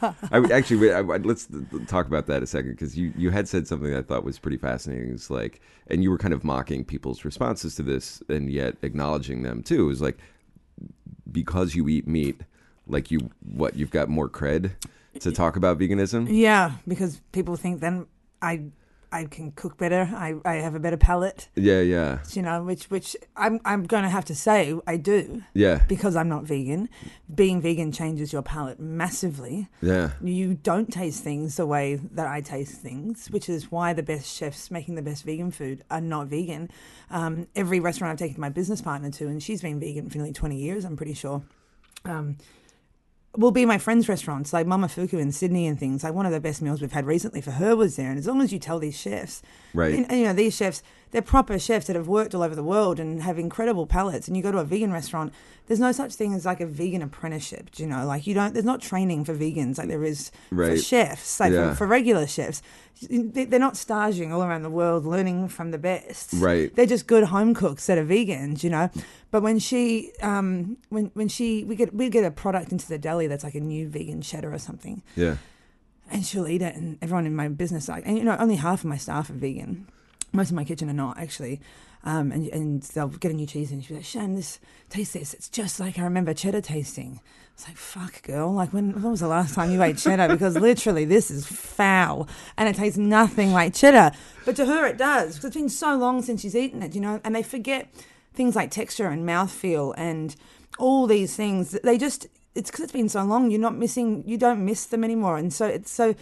I 0.31 0.39
would 0.39 0.53
actually 0.53 0.77
wait, 0.77 0.93
I, 0.93 0.99
I- 0.99 1.17
let's 1.19 1.49
talk 1.87 2.07
about 2.07 2.27
that 2.27 2.43
a 2.43 2.47
second 2.47 2.73
because 2.73 2.99
you 2.99 3.15
you 3.17 3.31
had 3.31 3.49
said 3.49 3.67
something 3.67 3.95
I 3.95 4.03
thought 4.03 4.25
was 4.25 4.39
pretty 4.39 4.59
fascinating. 4.59 5.11
It's 5.11 5.31
like, 5.31 5.63
and 5.87 6.03
you 6.03 6.11
were 6.11 6.19
kind 6.19 6.35
of 6.35 6.45
mocking 6.45 6.85
people's 6.85 7.25
responses 7.25 7.77
to 7.77 7.83
this, 7.83 8.23
and 8.29 8.51
yet 8.51 8.77
acknowledging 8.83 9.43
them 9.43 9.63
too. 9.63 9.85
It 9.85 9.89
was 9.89 10.03
like 10.03 10.19
because 11.33 11.75
you 11.75 11.89
eat 11.89 12.07
meat, 12.07 12.43
like 12.87 13.11
you 13.11 13.31
what 13.41 13.75
you've 13.77 13.91
got 13.91 14.11
more 14.11 14.29
cred 14.29 14.73
to 15.21 15.33
talk 15.33 15.57
about 15.57 15.79
veganism. 15.79 16.27
Yeah, 16.31 16.73
because 16.87 17.21
people 17.33 17.57
think 17.57 17.81
then 17.81 18.07
I 18.43 18.65
I 19.13 19.25
can 19.27 19.53
cook 19.53 19.79
better. 19.79 20.11
I, 20.15 20.35
I 20.45 20.55
have 20.57 20.75
a 20.75 20.81
better 20.81 20.97
palate, 20.97 21.49
Yeah, 21.55 21.81
yeah, 21.81 22.19
you 22.33 22.43
know, 22.43 22.63
which 22.65 22.91
which 22.91 23.17
I'm 23.37 23.61
I'm 23.65 23.85
going 23.85 24.03
to 24.03 24.11
have 24.11 24.25
to 24.27 24.35
say 24.35 24.75
I 24.87 24.97
do 24.97 25.45
yeah, 25.55 25.85
because 25.87 26.17
I'm 26.17 26.29
not 26.29 26.43
vegan. 26.45 26.89
Being 27.33 27.61
vegan 27.63 27.93
changes 27.93 28.33
your 28.33 28.43
palate 28.43 28.81
massively. 28.81 29.69
yeah. 29.81 30.11
You 30.21 30.55
don't 30.55 30.93
taste 30.93 31.23
things 31.23 31.57
the 31.57 31.67
way 31.67 31.95
that 32.13 32.27
I 32.27 32.41
taste 32.41 32.81
things, 32.81 33.29
which 33.31 33.49
is 33.49 33.71
why 33.71 33.93
the 33.93 34.03
best 34.03 34.27
chefs 34.37 34.71
making 34.73 34.97
the 34.97 35.03
best 35.03 35.25
vegan 35.25 35.53
food 35.53 35.85
are 35.89 36.01
not 36.01 36.27
vegan. 36.27 36.69
Um, 37.09 37.47
every 37.55 37.79
restaurant 37.79 38.11
I've 38.13 38.19
taken 38.19 38.41
my 38.41 38.51
business 38.51 38.83
partner 38.83 39.11
to, 39.13 39.29
and 39.29 39.41
she's 39.41 39.63
been 39.63 39.79
vegan 39.79 40.11
for 40.11 40.19
nearly 40.19 40.33
20 40.33 40.57
years, 40.57 40.85
I'm 40.85 40.97
pretty 40.97 41.15
sure. 41.15 41.43
Um, 42.05 42.37
will 43.37 43.51
be 43.51 43.67
my 43.67 43.79
friends' 43.79 44.09
restaurants, 44.09 44.53
like 44.53 44.67
Momofuku 44.67 45.15
in 45.21 45.33
Sydney 45.33 45.67
and 45.67 45.79
things. 45.79 46.03
Like 46.05 46.15
one 46.15 46.27
of 46.27 46.33
the 46.33 46.41
best 46.41 46.63
meals 46.63 46.81
we've 46.81 46.93
had 46.93 47.07
recently 47.07 47.41
for 47.41 47.53
her 47.53 47.77
was 47.77 47.97
there. 47.97 48.09
And 48.11 48.19
as 48.19 48.27
long 48.27 48.41
as 48.41 48.53
you 48.53 48.59
tell 48.59 48.79
these 48.79 48.99
chefs, 48.99 49.43
Right. 49.75 49.95
and, 49.95 50.11
and, 50.11 50.19
you 50.21 50.27
know, 50.27 50.33
these 50.33 50.57
chefs, 50.57 50.83
they're 51.13 51.23
proper 51.23 51.59
chefs 51.59 51.87
that 51.87 51.97
have 51.97 52.09
worked 52.09 52.35
all 52.35 52.43
over 52.43 52.55
the 52.55 52.63
world 52.65 52.99
and 53.01 53.23
have 53.23 53.39
incredible 53.39 53.87
palates. 53.87 54.27
And 54.29 54.37
you 54.37 54.43
go 54.43 54.53
to 54.53 54.59
a 54.59 54.65
vegan 54.65 54.93
restaurant, 54.93 55.33
there's 55.67 55.81
no 55.81 55.93
such 55.93 56.15
thing 56.15 56.35
as 56.35 56.45
like 56.45 56.61
a 56.61 56.67
vegan 56.67 57.01
apprenticeship. 57.03 57.71
do 57.71 57.83
You 57.85 57.89
know, 57.89 58.05
like 58.07 58.27
you 58.27 58.35
don't. 58.35 58.53
There's 58.53 58.65
not 58.65 58.81
training 58.83 59.25
for 59.25 59.35
vegans 59.35 59.79
like 59.79 59.89
there 59.89 60.05
is 60.05 60.31
for 60.51 60.77
chefs, 60.77 61.39
like 61.41 61.53
Yeah. 61.53 61.71
for, 61.71 61.77
for 61.77 61.87
regular 61.87 62.27
chefs. 62.27 62.61
They- 63.09 63.45
They're 63.45 63.61
not 63.61 63.77
staging 63.77 64.33
all 64.33 64.43
around 64.43 64.63
the 64.63 64.71
world 64.71 65.05
learning 65.05 65.49
from 65.49 65.71
the 65.71 65.79
best. 65.79 66.31
Right. 66.35 66.75
They're 66.75 66.87
just 66.87 67.07
good 67.07 67.25
home 67.25 67.55
cooks 67.55 67.87
that 67.87 67.99
are 67.99 68.05
vegans, 68.05 68.63
you 68.65 68.71
know. 68.71 68.91
But 69.31 69.43
when 69.43 69.59
she, 69.59 70.13
um, 70.23 70.77
when 70.89 71.11
when 71.15 71.29
she, 71.29 71.63
we 71.65 71.77
get 71.77 71.95
we 71.95 72.09
get 72.11 72.25
a 72.25 72.31
product 72.31 72.73
into 72.73 72.89
the 72.89 72.99
deli 72.99 73.27
that's 73.27 73.45
like 73.45 73.55
a 73.55 73.61
new 73.61 73.89
vegan 73.89 74.23
cheddar 74.23 74.53
or 74.53 74.59
something, 74.59 75.03
Yeah. 75.15 75.37
and 76.11 76.25
she'll 76.25 76.49
eat 76.49 76.63
it, 76.63 76.75
and 76.75 76.99
everyone 77.03 77.27
in 77.27 77.35
my 77.37 77.49
business 77.49 77.89
like, 77.89 78.05
and 78.07 78.17
you 78.19 78.25
know, 78.25 78.37
only 78.39 78.57
half 78.57 78.81
of 78.81 78.87
my 78.87 78.97
staff 78.97 79.31
are 79.31 79.35
vegan. 79.35 79.89
Most 80.37 80.51
of 80.51 80.57
my 80.57 80.65
kitchen 80.65 80.89
are 80.89 80.95
not 80.95 81.19
actually. 81.19 81.61
Um, 82.05 82.31
and, 82.31 82.47
and 82.49 82.83
they'll 82.83 83.09
get 83.09 83.33
a 83.33 83.35
new 83.35 83.47
cheese 83.47 83.73
and 83.73 83.83
she'll 83.83 83.97
be 83.97 83.99
like, 84.01 84.05
Shan, 84.05 84.37
this, 84.37 84.61
taste 84.91 85.15
this. 85.15 85.35
It's 85.35 85.49
just 85.49 85.81
like 85.81 85.99
I 85.99 86.03
remember 86.03 86.35
cheddar 86.35 86.61
tasting. 86.61 87.21
It's 87.55 87.67
like, 87.67 87.77
fuck, 87.77 88.23
girl. 88.23 88.53
Like, 88.53 88.73
when, 88.73 88.93
when 88.93 89.11
was 89.11 89.21
the 89.21 89.29
last 89.29 89.55
time 89.55 89.73
you 89.73 89.83
ate 89.83 89.99
cheddar? 89.99 90.29
Because 90.29 90.55
literally, 90.57 91.05
this 91.05 91.31
is 91.33 91.47
foul 91.47 92.29
and 92.57 92.69
it 92.69 92.77
tastes 92.77 92.99
nothing 92.99 93.53
like 93.53 93.75
cheddar. 93.75 94.13
But 94.45 94.55
to 94.57 94.67
her, 94.67 94.87
it 94.87 94.99
does. 94.99 95.35
Because 95.35 95.47
it's 95.47 95.57
been 95.57 95.69
so 95.69 95.97
long 95.97 96.23
since 96.23 96.43
she's 96.43 96.55
eaten 96.55 96.83
it, 96.83 96.95
you 96.95 97.01
know, 97.01 97.21
and 97.25 97.35
they 97.35 97.43
forget 97.43 97.89
things 98.35 98.55
like 98.55 98.71
texture 98.71 99.09
and 99.09 99.27
mouthfeel 99.27 99.95
and 99.97 100.37
all 100.79 101.09
these 101.09 101.35
things. 101.35 101.73
They 101.83 101.99
just, 101.99 102.27
it's 102.55 102.71
because 102.71 102.85
it's 102.85 102.93
been 102.93 103.09
so 103.09 103.25
long, 103.25 103.51
you're 103.51 103.59
not 103.59 103.75
missing, 103.75 104.23
you 104.27 104.37
don't 104.37 104.65
miss 104.65 104.85
them 104.85 105.03
anymore. 105.03 105.39
And 105.39 105.53
so 105.53 105.67
it's 105.67 105.91
so, 105.91 106.15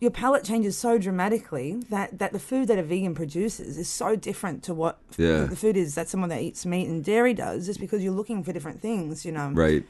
your 0.00 0.10
palate 0.10 0.44
changes 0.44 0.78
so 0.78 0.98
dramatically 0.98 1.82
that, 1.90 2.18
that 2.18 2.32
the 2.32 2.38
food 2.38 2.68
that 2.68 2.78
a 2.78 2.82
vegan 2.82 3.14
produces 3.14 3.76
is 3.76 3.88
so 3.88 4.14
different 4.14 4.62
to 4.64 4.72
what 4.74 4.98
Yeah. 5.18 5.44
the 5.44 5.56
food 5.56 5.76
is 5.76 5.94
that 5.96 6.08
someone 6.08 6.30
that 6.30 6.42
eats 6.42 6.64
meat 6.64 6.86
and 6.88 7.04
dairy 7.04 7.34
does, 7.34 7.66
just 7.66 7.80
because 7.80 8.02
you're 8.02 8.12
looking 8.12 8.44
for 8.44 8.52
different 8.52 8.80
things, 8.80 9.24
you 9.24 9.32
know. 9.32 9.50
Right. 9.50 9.84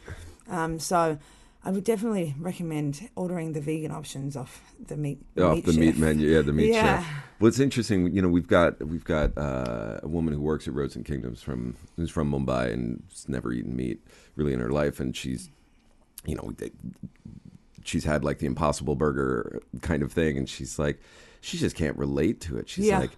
Um, 0.48 0.78
so 0.78 1.18
I 1.66 1.70
would 1.70 1.84
definitely 1.84 2.34
recommend 2.38 3.08
ordering 3.14 3.52
the 3.52 3.60
vegan 3.60 3.90
options 3.90 4.36
off 4.36 4.62
the 4.86 4.96
meat. 4.96 5.18
The 5.34 5.46
off 5.46 5.54
meat 5.56 5.64
the 5.66 5.72
chef. 5.72 5.80
meat 5.80 5.96
menu. 5.98 6.28
Yeah, 6.28 6.40
the 6.42 6.52
meat 6.52 6.72
Yeah. 6.72 7.02
chef. 7.02 7.12
Well, 7.40 7.48
it's 7.48 7.58
interesting. 7.60 8.14
You 8.14 8.22
know, 8.22 8.28
we've 8.28 8.46
got 8.48 8.82
we've 8.86 9.04
got 9.04 9.36
uh, 9.36 10.00
a 10.02 10.08
woman 10.08 10.32
who 10.34 10.40
works 10.40 10.66
at 10.68 10.74
Roads 10.74 10.94
and 10.96 11.04
Kingdoms 11.04 11.42
from 11.42 11.76
who's 11.96 12.10
from 12.10 12.30
Mumbai 12.30 12.72
and 12.72 13.02
has 13.10 13.28
never 13.28 13.52
eaten 13.52 13.74
meat 13.76 14.00
really 14.36 14.52
in 14.52 14.60
her 14.60 14.70
life, 14.70 15.00
and 15.00 15.14
she's, 15.16 15.50
you 16.26 16.34
know, 16.36 16.52
she's 17.84 18.04
had 18.04 18.24
like 18.24 18.38
the 18.38 18.46
Impossible 18.46 18.96
Burger 18.96 19.60
kind 19.82 20.02
of 20.02 20.12
thing, 20.12 20.36
and 20.38 20.48
she's 20.48 20.78
like, 20.78 21.00
she 21.40 21.58
just 21.58 21.76
can't 21.76 21.96
relate 21.96 22.40
to 22.42 22.56
it. 22.58 22.68
She's 22.68 22.86
Yeah. 22.86 22.98
like, 23.00 23.12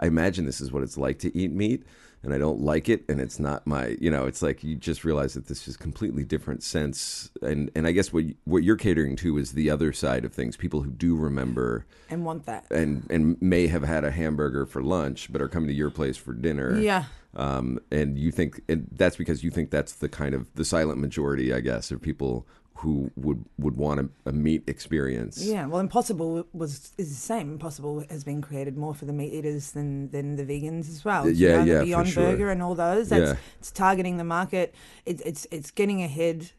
I 0.00 0.06
imagine 0.06 0.46
this 0.46 0.60
is 0.60 0.72
what 0.72 0.82
it's 0.82 0.96
like 0.96 1.18
to 1.20 1.36
eat 1.36 1.52
meat. 1.52 1.84
And 2.24 2.32
I 2.32 2.38
don't 2.38 2.60
like 2.60 2.88
it, 2.88 3.04
and 3.08 3.20
it's 3.20 3.40
not 3.40 3.66
my, 3.66 3.96
you 4.00 4.08
know, 4.08 4.26
it's 4.26 4.42
like 4.42 4.62
you 4.62 4.76
just 4.76 5.02
realize 5.02 5.34
that 5.34 5.48
this 5.48 5.66
is 5.66 5.76
completely 5.76 6.22
different 6.22 6.62
sense, 6.62 7.28
and 7.42 7.68
and 7.74 7.84
I 7.84 7.90
guess 7.90 8.12
what 8.12 8.22
you- 8.22 8.36
what 8.44 8.62
you're 8.62 8.76
catering 8.76 9.16
to 9.16 9.38
is 9.38 9.52
the 9.54 9.68
other 9.70 9.92
side 9.92 10.24
of 10.24 10.32
things. 10.32 10.56
People 10.56 10.82
who 10.82 10.92
do 10.92 11.16
remember 11.16 11.84
and 12.08 12.24
want 12.24 12.46
that. 12.46 12.64
and 12.70 13.04
and 13.10 13.42
may 13.42 13.66
have 13.66 13.82
had 13.82 14.04
a 14.04 14.12
hamburger 14.12 14.66
for 14.66 14.84
lunch, 14.84 15.32
but 15.32 15.42
are 15.42 15.48
coming 15.48 15.66
to 15.66 15.74
your 15.74 15.90
place 15.90 16.16
for 16.16 16.32
dinner. 16.32 16.78
Yeah. 16.78 17.06
Um, 17.34 17.80
and 17.90 18.16
you 18.16 18.30
think, 18.30 18.60
and 18.68 18.86
that's 18.92 19.16
because 19.16 19.42
you 19.42 19.50
think 19.50 19.70
that's 19.70 19.94
the 19.94 20.08
kind 20.08 20.32
of 20.32 20.46
the 20.54 20.64
silent 20.64 21.00
majority, 21.00 21.52
I 21.52 21.58
guess, 21.58 21.90
of 21.90 22.00
people 22.00 22.46
who 22.76 23.10
would 23.16 23.44
would 23.58 23.76
want 23.76 24.00
a, 24.00 24.08
a 24.26 24.32
meat 24.32 24.64
experience. 24.66 25.42
Yeah, 25.44 25.66
well, 25.66 25.80
Impossible 25.80 26.46
was 26.52 26.92
is 26.98 27.10
the 27.10 27.14
same. 27.14 27.52
Impossible 27.52 28.04
has 28.10 28.24
been 28.24 28.40
created 28.42 28.76
more 28.76 28.94
for 28.94 29.04
the 29.04 29.12
meat 29.12 29.32
eaters 29.32 29.72
than 29.72 30.10
than 30.10 30.36
the 30.36 30.44
vegans 30.44 30.88
as 30.88 31.04
well. 31.04 31.28
Yeah, 31.28 31.50
you 31.50 31.56
know, 31.58 31.64
yeah, 31.64 31.78
the 31.80 31.84
Beyond 31.84 32.08
sure. 32.08 32.24
Burger 32.24 32.50
and 32.50 32.62
all 32.62 32.74
those. 32.74 33.08
That's 33.10 33.32
Yeah. 33.32 33.38
it's 33.58 33.70
targeting 33.70 34.16
the 34.16 34.24
market. 34.24 34.74
It, 35.06 35.20
it's 35.24 35.46
it's 35.50 35.70
getting 35.70 36.02
ahead, 36.02 36.50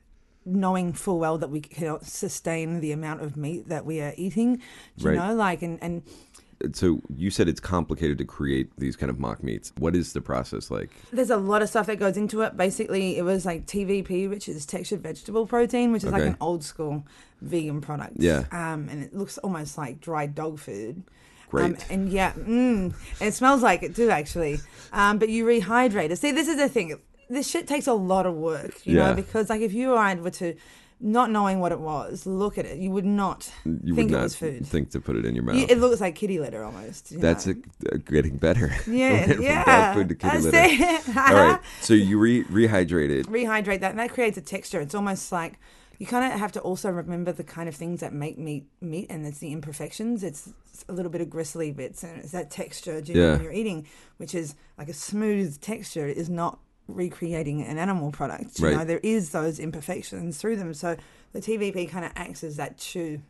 knowing 0.46 0.94
full 0.94 1.20
well 1.20 1.38
that 1.40 1.50
we 1.50 1.62
cannot 1.62 2.06
sustain 2.06 2.80
the 2.80 2.92
amount 2.92 3.22
of 3.22 3.36
meat 3.36 3.68
that 3.70 3.86
we 3.86 4.00
are 4.00 4.14
eating. 4.16 4.62
Do 4.98 5.08
Right. 5.08 5.14
You 5.16 5.20
know, 5.20 5.34
like 5.34 5.62
and 5.62 5.78
and 5.82 6.04
So 6.74 7.02
you 7.16 7.30
said 7.32 7.48
it's 7.48 7.60
complicated 7.60 8.18
to 8.20 8.26
create 8.26 8.70
these 8.78 8.96
kind 8.96 9.10
of 9.10 9.20
mock 9.20 9.44
meats. 9.44 9.72
What 9.78 9.96
is 9.96 10.14
the 10.14 10.22
process 10.22 10.70
like? 10.72 10.90
There's 11.12 11.30
a 11.30 11.38
lot 11.38 11.62
of 11.62 11.70
stuff 11.70 11.88
that 11.88 11.98
goes 11.98 12.18
into 12.18 12.42
it. 12.42 12.56
Basically, 12.58 13.18
it 13.18 13.24
was 13.24 13.46
like 13.46 13.66
TVP, 13.66 14.30
which 14.30 14.48
is 14.48 14.66
textured 14.66 15.02
vegetable 15.02 15.46
protein, 15.46 15.92
which 15.92 16.04
is 16.04 16.12
like 16.12 16.24
an 16.24 16.38
old 16.42 16.64
school 16.64 17.04
vegan 17.42 17.82
product. 17.82 18.14
Yeah. 18.18 18.46
Um, 18.52 18.88
and 18.90 19.04
it 19.04 19.14
looks 19.14 19.38
almost 19.40 19.78
like 19.78 20.00
dried 20.00 20.36
dog 20.36 20.60
food. 20.60 21.04
Great. 21.50 21.66
Um, 21.66 21.78
and 21.90 22.10
yeah, 22.10 22.32
mm, 22.34 22.94
it 23.22 23.34
smells 23.34 23.62
like 23.62 23.84
it 23.84 23.96
too, 23.96 24.10
actually. 24.10 24.60
Um, 24.92 25.20
but 25.20 25.30
you 25.30 25.46
rehydrate 25.46 26.10
it. 26.10 26.18
See, 26.18 26.32
this 26.32 26.48
is 26.48 26.58
the 26.58 26.68
thing. 26.70 27.00
This 27.30 27.48
shit 27.50 27.68
takes 27.68 27.88
a 27.88 27.94
lot 27.94 28.26
of 28.26 28.34
work, 28.36 28.86
you 28.86 28.98
Yeah. 28.98 29.10
know, 29.10 29.14
because 29.16 29.50
like 29.50 29.62
if 29.62 29.74
you 29.74 29.94
I 29.94 30.16
were 30.16 30.32
to, 30.32 30.56
not 31.06 31.30
knowing 31.30 31.60
what 31.60 31.72
it 31.74 31.80
was, 31.82 32.26
look 32.26 32.58
at 32.58 32.66
it, 32.66 32.78
you 32.78 32.90
would 32.90 33.04
not 33.06 33.52
You 33.66 33.94
think 33.94 34.10
would 34.10 34.12
not 34.12 34.20
it 34.20 34.24
was 34.24 34.36
food. 34.38 34.66
think 34.66 34.90
to 34.92 35.02
put 35.02 35.18
it 35.18 35.26
in 35.26 35.36
your 35.36 35.44
mouth. 35.44 35.58
You- 35.58 35.66
it 35.70 35.78
looks 35.78 36.00
like 36.02 36.16
kitty 36.16 36.40
litter 36.40 36.64
almost. 36.64 37.12
you 37.12 37.20
that's 37.20 37.46
know? 37.46 37.56
a, 37.92 37.96
a 37.96 37.98
getting 37.98 38.38
better. 38.38 38.74
yeah, 38.88 39.26
From 39.34 39.42
yeah. 39.42 39.94
food 39.94 40.10
to 40.10 40.16
kitty 40.16 40.38
That's 40.40 40.46
litter. 40.46 41.10
it. 41.12 41.18
All 41.18 41.34
right. 41.36 41.60
So 41.82 41.94
you 41.94 42.18
re- 42.18 42.46
rehydrate 42.46 43.10
it. 43.10 43.28
rehydrate 43.28 43.82
that 43.82 43.92
and 43.92 44.00
that 44.00 44.12
creates 44.12 44.38
a 44.38 44.42
texture 44.42 44.80
it's 44.80 44.96
almost 44.96 45.32
like 45.32 45.60
you 46.00 46.08
kind 46.08 46.32
of 46.34 46.40
have 46.40 46.52
to 46.54 46.60
also 46.62 46.90
remember 46.90 47.32
the 47.32 47.44
kind 47.44 47.68
of 47.70 47.76
things 47.76 48.00
that 48.00 48.14
make 48.14 48.38
meat 48.38 48.66
meat 48.82 49.08
and 49.10 49.26
it's 49.28 49.40
the 49.40 49.52
imperfections 49.52 50.24
it's 50.24 50.50
a 50.90 50.94
little 50.94 51.12
bit 51.12 51.22
of 51.22 51.30
gristly 51.30 51.72
bits 51.72 52.04
and 52.04 52.20
it's 52.20 52.32
that 52.32 52.50
texture 52.50 53.00
do 53.02 53.12
you 53.14 53.20
know, 53.20 53.26
Yeah. 53.28 53.34
when 53.36 53.44
you're 53.44 53.52
eating 53.54 53.86
which 54.18 54.34
is 54.34 54.56
like 54.78 54.90
a 54.90 54.94
smooth 54.94 55.60
texture 55.62 56.08
is 56.08 56.30
not 56.30 56.60
recreating 56.88 57.62
an 57.64 57.78
animal 57.78 58.12
product 58.12 58.60
you 58.60 58.66
Right. 58.68 58.76
know 58.78 58.86
there 58.86 59.00
is 59.04 59.30
those 59.30 59.58
imperfections 59.60 60.38
through 60.38 60.58
them 60.58 60.74
so 60.74 60.98
the 61.32 61.40
tvp 61.40 61.90
kind 61.90 62.04
of 62.06 62.12
acts 62.16 62.44
as 62.44 62.58
that 62.58 62.78
chew 62.78 63.22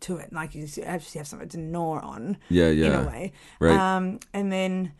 to 0.00 0.16
it 0.18 0.32
like 0.32 0.54
you 0.54 0.66
actually 0.84 1.18
have 1.18 1.26
something 1.26 1.48
to 1.48 1.58
gnaw 1.58 1.98
on 2.00 2.36
Yeah, 2.48 2.68
yeah. 2.68 2.86
in 2.86 2.92
a 2.94 3.08
way. 3.08 3.32
Right. 3.60 3.78
Um, 3.96 4.20
and 4.32 4.50
then 4.52 4.92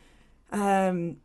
um, 0.53 1.16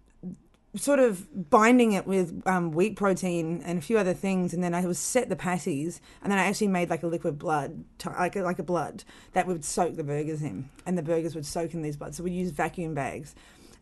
sort 0.76 1.00
of 1.00 1.50
binding 1.50 1.94
it 1.94 2.06
with 2.08 2.42
um, 2.46 2.72
wheat 2.72 2.96
protein 2.96 3.62
and 3.66 3.80
a 3.80 3.82
few 3.82 3.98
other 3.98 4.14
things, 4.14 4.54
and 4.54 4.64
then 4.64 4.74
I 4.74 4.86
was 4.86 4.98
set 5.00 5.28
the 5.30 5.36
patties, 5.36 6.00
and 6.22 6.32
then 6.32 6.40
I 6.40 6.44
actually 6.46 6.68
made 6.68 6.90
like 6.90 7.04
a 7.04 7.08
liquid 7.08 7.38
blood, 7.40 7.84
like 8.06 8.36
a, 8.36 8.42
like 8.44 8.60
a 8.60 8.64
blood 8.64 9.04
that 9.34 9.46
would 9.48 9.66
soak 9.66 9.96
the 9.96 10.04
burgers 10.04 10.42
in, 10.42 10.70
and 10.86 10.98
the 10.98 11.02
burgers 11.04 11.36
would 11.36 11.46
soak 11.46 11.74
in 11.74 11.82
these 11.82 11.98
bloods. 11.98 12.18
So 12.18 12.24
we 12.24 12.32
use 12.32 12.52
vacuum 12.52 12.94
bags 12.94 13.36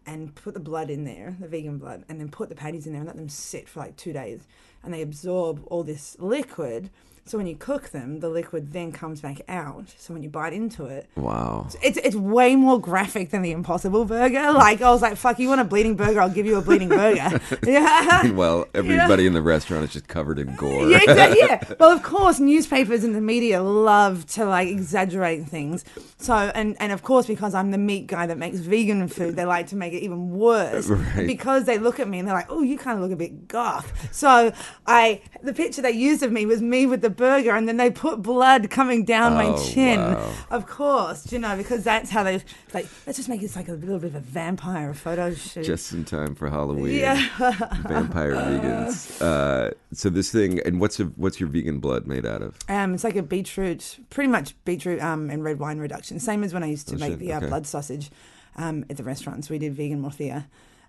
and 0.07 0.33
put 0.33 0.53
the 0.53 0.59
blood 0.59 0.89
in 0.89 1.03
there, 1.03 1.35
the 1.39 1.47
vegan 1.47 1.77
blood, 1.77 2.05
and 2.07 2.19
then 2.19 2.29
put 2.29 2.49
the 2.49 2.55
patties 2.55 2.87
in 2.87 2.93
there 2.93 3.01
and 3.01 3.07
let 3.07 3.17
them 3.17 3.29
sit 3.29 3.67
for 3.67 3.81
like 3.81 3.97
two 3.97 4.13
days, 4.13 4.47
and 4.81 4.93
they 4.93 5.01
absorb 5.01 5.63
all 5.67 5.83
this 5.83 6.15
liquid. 6.17 6.89
So 7.27 7.37
when 7.37 7.45
you 7.47 7.55
cook 7.55 7.89
them, 7.89 8.21
the 8.21 8.29
liquid 8.29 8.71
then 8.71 8.91
comes 8.93 9.19
back 9.21 9.41
out. 9.49 9.93
So 9.97 10.13
when 10.13 10.23
you 10.23 10.29
bite 10.29 10.53
into 10.53 10.85
it, 10.85 11.09
Wow. 11.15 11.67
it's 11.83 11.97
it's 11.97 12.15
way 12.15 12.55
more 12.55 12.79
graphic 12.79 13.31
than 13.31 13.41
the 13.41 13.51
Impossible 13.51 14.05
Burger. 14.05 14.51
Like 14.57 14.81
I 14.81 14.89
was 14.89 15.01
like, 15.01 15.17
"Fuck, 15.17 15.39
you 15.39 15.49
want 15.49 15.61
a 15.61 15.65
bleeding 15.65 15.95
burger? 15.95 16.21
I'll 16.21 16.29
give 16.29 16.45
you 16.45 16.57
a 16.57 16.61
bleeding 16.61 16.89
burger." 16.89 17.39
yeah. 17.67 18.21
Meanwhile, 18.23 18.67
everybody 18.73 19.27
in 19.27 19.33
the 19.33 19.41
restaurant 19.41 19.83
is 19.83 19.93
just 19.93 20.07
covered 20.07 20.39
in 20.39 20.55
gore. 20.55 20.87
Yeah, 20.89 20.99
exactly. 21.03 21.39
Yeah. 21.41 21.61
Well, 21.79 21.91
of 21.91 22.01
course, 22.01 22.39
newspapers 22.39 23.03
and 23.03 23.13
the 23.13 23.21
media 23.21 23.61
love 23.61 24.25
to 24.27 24.45
like 24.45 24.69
exaggerate 24.69 25.45
things. 25.47 25.83
So, 26.17 26.33
and 26.33 26.75
and 26.79 26.91
of 26.91 27.03
course, 27.03 27.25
because 27.27 27.53
I'm 27.53 27.71
the 27.71 27.77
meat 27.77 28.07
guy 28.07 28.25
that 28.25 28.37
makes 28.37 28.59
vegan 28.59 29.07
food, 29.09 29.35
they 29.35 29.45
like 29.45 29.67
to 29.67 29.75
make 29.75 29.93
it 29.93 30.01
even 30.03 30.31
worse 30.31 30.87
Right. 30.89 31.27
because 31.27 31.65
they 31.65 31.77
look 31.77 31.99
at 31.99 32.07
me 32.07 32.19
and 32.19 32.27
they're 32.27 32.35
like, 32.35 32.49
"Oh, 32.49 32.61
you 32.61 32.77
kind 32.77 32.97
of 32.97 33.03
look 33.03 33.11
a 33.11 33.15
bit 33.17 33.47
goth." 33.47 33.91
So, 34.13 34.51
I 34.87 35.21
the 35.43 35.53
picture 35.53 35.81
they 35.81 35.91
used 35.91 36.23
of 36.23 36.31
me 36.31 36.45
was 36.45 36.61
me 36.61 36.85
with 36.85 37.01
the 37.01 37.09
burger, 37.17 37.51
and 37.51 37.67
then 37.67 37.75
they 37.77 37.89
put 37.91 38.21
blood 38.21 38.69
coming 38.69 39.03
down 39.03 39.33
my 39.33 39.47
Oh, 39.47 39.57
chin. 39.71 39.99
wow. 39.99 40.33
Of 40.49 40.65
course, 40.67 41.29
you 41.31 41.39
know, 41.39 41.57
because 41.57 41.83
that's 41.83 42.09
how 42.09 42.23
they 42.23 42.41
like. 42.73 42.87
Let's 43.05 43.17
just 43.17 43.27
make 43.27 43.41
this 43.41 43.55
like 43.57 43.67
a 43.67 43.73
little 43.73 43.99
bit 43.99 44.07
of 44.07 44.15
a 44.15 44.19
vampire 44.21 44.93
photo 44.93 45.33
shoot. 45.33 45.65
Just 45.65 45.91
in 45.91 46.05
time 46.05 46.35
for 46.35 46.49
Halloween. 46.49 46.95
yeah. 46.99 47.27
Vampire 47.87 48.33
vegans. 48.35 49.21
Uh, 49.21 49.71
so 49.93 50.09
this 50.09 50.31
thing, 50.31 50.59
and 50.65 50.79
what's 50.79 50.99
a, 50.99 51.05
what's 51.17 51.39
your 51.39 51.49
vegan 51.49 51.79
blood 51.79 52.07
made 52.07 52.25
out 52.25 52.41
of? 52.41 52.55
Um, 52.69 52.93
it's 52.93 53.03
like 53.03 53.15
a 53.17 53.23
beetroot, 53.23 53.99
pretty 54.09 54.29
much 54.29 54.53
beetroot 54.63 55.01
um, 55.01 55.29
and 55.29 55.43
red 55.43 55.59
wine 55.59 55.79
reduction. 55.79 56.19
Same 56.19 56.43
as 56.43 56.53
when 56.53 56.63
I 56.63 56.67
used 56.67 56.87
to 56.89 56.95
Oh, 56.95 56.99
make 56.99 57.11
shit, 57.13 57.19
the 57.19 57.33
uh, 57.33 57.37
okay. 57.37 57.47
blood 57.47 57.67
sausage 57.67 58.09
um, 58.55 58.85
at 58.89 58.97
the 58.97 59.03
restaurants. 59.03 59.49
We 59.49 59.57
did 59.57 59.73
vegan 59.75 60.01
morcilla, 60.01 60.45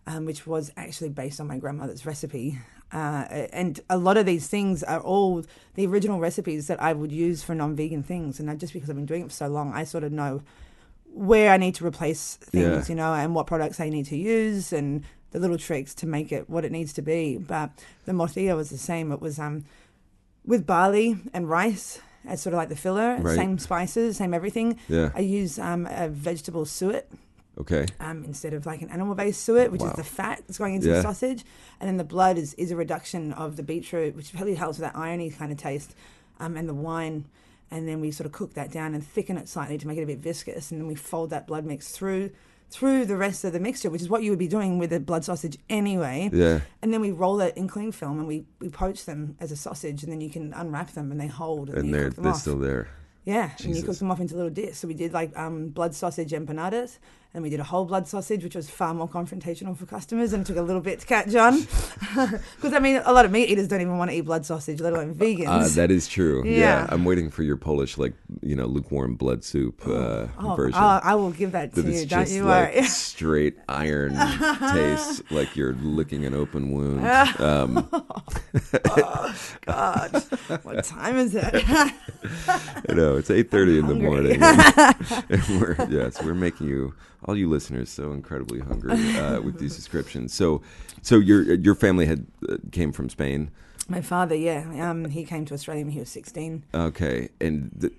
um, 0.09 0.25
which 0.25 0.47
was 0.47 0.73
actually 0.77 1.11
based 1.11 1.39
on 1.41 1.47
my 1.47 1.59
grandmother's 1.59 2.05
recipe. 2.07 2.59
Uh, 2.91 3.25
and 3.53 3.81
a 3.91 3.99
lot 3.99 4.17
of 4.17 4.25
these 4.25 4.49
things 4.49 4.83
are 4.83 5.01
all 5.01 5.45
the 5.75 5.87
original 5.87 6.19
recipes 6.19 6.67
that 6.69 6.83
I 6.83 6.93
would 6.95 7.13
use 7.13 7.43
for 7.45 7.55
non-vegan 7.55 8.03
things. 8.03 8.41
And 8.41 8.51
I, 8.51 8.55
just 8.57 8.73
because 8.73 8.89
I've 8.89 8.97
been 8.97 9.07
doing 9.07 9.23
it 9.23 9.29
for 9.29 9.35
so 9.45 9.49
long, 9.49 9.73
I 9.75 9.85
sort 9.85 10.05
of 10.05 10.11
know 10.13 10.41
where 11.13 11.51
I 11.53 11.59
need 11.59 11.75
to 11.77 11.87
replace 11.87 12.37
things, 12.37 12.89
Yeah. 12.89 12.93
you 12.93 12.95
know, 12.95 13.13
and 13.13 13.35
what 13.35 13.47
products 13.47 13.79
I 13.81 13.89
need 13.91 14.07
to 14.07 14.17
use 14.17 14.73
and 14.73 15.05
the 15.33 15.39
little 15.39 15.59
tricks 15.59 15.95
to 15.97 16.07
make 16.07 16.33
it 16.33 16.49
what 16.49 16.65
it 16.65 16.73
needs 16.73 16.93
to 16.95 17.03
be. 17.03 17.37
But 17.37 17.71
the 18.07 18.13
morcilla 18.13 18.57
was 18.57 18.71
the 18.71 18.79
same. 18.79 19.13
It 19.13 19.21
was 19.21 19.39
um, 19.39 19.65
with 20.47 20.67
barley 20.67 21.19
and 21.35 21.49
rice 21.51 22.01
as 22.27 22.41
sort 22.41 22.55
of 22.55 22.59
like 22.59 22.69
the 22.71 22.77
filler, 22.77 23.19
Right. 23.21 23.37
same 23.37 23.59
spices, 23.59 24.17
same 24.17 24.33
everything. 24.33 24.79
Yeah. 24.89 25.11
I 25.15 25.21
use 25.21 25.59
um, 25.59 25.87
a 25.91 26.09
vegetable 26.09 26.65
suet 26.65 27.11
Okay. 27.61 27.87
um, 28.01 28.25
instead 28.25 28.55
of 28.55 28.67
like 28.67 28.83
an 28.83 28.91
animal 28.91 29.15
based 29.15 29.43
suet, 29.45 29.73
which 29.73 29.81
Wow. 29.81 29.91
is 29.91 29.97
the 29.97 30.05
fat 30.05 30.43
that's 30.47 30.59
going 30.59 30.75
into 30.75 30.89
Yeah. 30.89 30.95
the 30.97 31.03
sausage. 31.03 31.45
And 31.81 31.89
then 31.89 31.97
the 31.97 32.05
blood 32.05 32.39
is, 32.39 32.55
is 32.55 32.71
a 32.71 32.77
reduction 32.77 33.33
of 33.33 33.57
the 33.57 33.63
beetroot, 33.63 34.15
which 34.15 34.33
really 34.35 34.55
helps 34.55 34.79
with 34.79 34.85
that 34.91 34.97
irony 34.97 35.31
kind 35.31 35.51
of 35.53 35.59
taste, 35.59 35.95
um, 36.41 36.57
and 36.57 36.69
the 36.69 36.75
wine. 36.75 37.25
And 37.71 37.87
then 37.87 38.01
we 38.01 38.11
sort 38.13 38.27
of 38.27 38.33
cook 38.33 38.55
that 38.55 38.71
down 38.71 38.95
and 38.95 39.05
thicken 39.07 39.37
it 39.37 39.49
slightly 39.49 39.77
to 39.77 39.87
make 39.87 39.99
it 39.99 40.03
a 40.03 40.07
bit 40.07 40.21
viscous. 40.21 40.71
And 40.71 40.81
then 40.81 40.87
we 40.89 40.95
fold 40.95 41.31
that 41.31 41.47
blood 41.47 41.65
mix 41.67 41.91
through 41.91 42.31
through 42.71 43.07
the 43.07 43.17
rest 43.17 43.45
of 43.45 43.53
the 43.55 43.59
mixture, 43.61 43.89
which 43.89 44.03
is 44.03 44.11
what 44.11 44.23
you 44.23 44.29
would 44.31 44.39
be 44.39 44.47
doing 44.47 44.77
with 44.77 44.93
a 44.93 45.01
blood 45.01 45.25
sausage 45.25 45.57
anyway. 45.71 46.29
Yeah. 46.31 46.61
And 46.83 46.93
then 46.93 47.01
we 47.01 47.13
roll 47.13 47.41
it 47.41 47.57
in 47.57 47.67
cling 47.67 47.93
film 47.93 48.19
and 48.19 48.29
we, 48.29 48.45
we 48.61 48.69
poach 48.69 49.07
them 49.07 49.37
as 49.41 49.51
a 49.51 49.57
sausage, 49.57 50.03
and 50.03 50.13
then 50.13 50.21
you 50.21 50.29
can 50.29 50.53
unwrap 50.53 50.91
them 50.93 51.11
and 51.11 51.19
they 51.19 51.29
hold. 51.29 51.71
And, 51.71 51.79
And 51.79 51.95
they're 51.95 52.11
they're 52.11 52.33
off. 52.33 52.41
still 52.43 52.59
there. 52.59 52.89
Yeah, 53.25 53.51
and 53.65 53.75
you 53.75 53.83
cook 53.83 53.97
them 53.97 54.11
off 54.11 54.21
into 54.21 54.35
little 54.37 54.51
discs. 54.51 54.79
So 54.81 54.89
we 54.89 54.93
did 54.95 55.15
like 55.15 55.35
um, 55.37 55.69
blood 55.69 55.95
sausage 55.95 56.31
empanadas, 56.33 56.99
And 57.35 57.43
we 57.43 57.51
did 57.51 57.61
a 57.61 57.65
whole 57.65 57.85
blood 57.85 58.09
sausage, 58.09 58.43
which 58.43 58.55
was 58.55 58.71
far 58.71 58.95
more 58.95 59.09
confrontational 59.09 59.77
for 59.77 59.87
customers 59.87 60.33
and 60.33 60.47
took 60.47 60.57
a 60.57 60.63
little 60.63 60.81
bit 60.81 61.01
to 61.01 61.07
catch 61.07 61.35
on. 61.35 61.67
Because, 62.57 62.73
I 62.73 62.79
mean, 62.79 63.01
a 63.05 63.13
lot 63.13 63.25
of 63.25 63.31
meat 63.31 63.51
eaters 63.51 63.69
don't 63.69 63.81
even 63.81 63.99
want 63.99 64.11
to 64.11 64.17
eat 64.17 64.23
blood 64.23 64.47
sausage, 64.47 64.81
let 64.81 64.93
alone 64.93 65.15
vegans. 65.15 65.47
Uh, 65.47 65.69
that 65.75 65.91
is 65.91 66.09
true. 66.09 66.43
Yeah. 66.45 66.59
Yeah. 66.59 66.87
I'm 66.89 67.05
waiting 67.05 67.31
for 67.31 67.43
your 67.43 67.57
Polish, 67.57 67.99
like 67.99 68.15
you 68.43 68.57
know, 68.57 68.67
lukewarm 68.67 69.15
blood 69.15 69.45
soup 69.45 69.87
uh, 69.87 70.29
oh, 70.39 70.55
version. 70.57 70.81
oh, 70.81 71.01
I 71.03 71.15
will 71.17 71.31
give 71.31 71.53
that 71.53 71.75
to 71.75 71.83
you, 71.83 72.07
don't 72.07 72.29
you 72.31 72.45
like 72.45 72.75
worry. 72.75 72.83
straight 72.85 73.59
iron 73.69 74.17
taste, 74.73 75.31
like 75.31 75.55
you're 75.55 75.75
licking 75.75 76.25
an 76.25 76.35
open 76.35 76.73
wound. 76.73 76.99
Um, 77.39 77.89
God, 79.67 80.13
what 80.63 80.85
time 80.85 81.17
is 81.17 81.35
it? 81.35 81.55
know, 82.99 83.17
it's 83.17 83.31
eight 83.31 83.51
thirty 83.51 83.79
in 83.79 83.87
the 83.87 83.95
morning, 83.95 84.43
and, 84.43 85.25
and 85.31 85.61
we're 85.61 85.77
yes, 85.89 86.23
we're 86.23 86.35
making 86.35 86.69
you, 86.69 86.95
all 87.25 87.37
you 87.37 87.49
listeners, 87.49 87.89
so 87.91 88.13
incredibly 88.13 88.61
hungry 88.61 88.93
uh, 89.17 89.41
with 89.41 89.59
these 89.59 89.77
descriptions. 89.77 90.33
So, 90.33 90.63
so 91.03 91.19
your 91.19 91.55
your 91.55 91.75
family 91.75 92.07
had 92.07 92.27
uh, 92.49 92.57
came 92.73 92.93
from 92.93 93.09
Spain. 93.11 93.51
My 93.89 94.03
father, 94.03 94.35
yeah, 94.35 94.91
um, 94.91 95.07
he 95.07 95.25
came 95.25 95.47
to 95.47 95.55
Australia 95.55 95.83
when 95.85 95.93
he 95.93 95.99
was 95.99 96.11
16. 96.11 96.63
Okay, 96.75 97.31
and 97.41 97.71
the 97.75 97.91
S- 97.91 97.93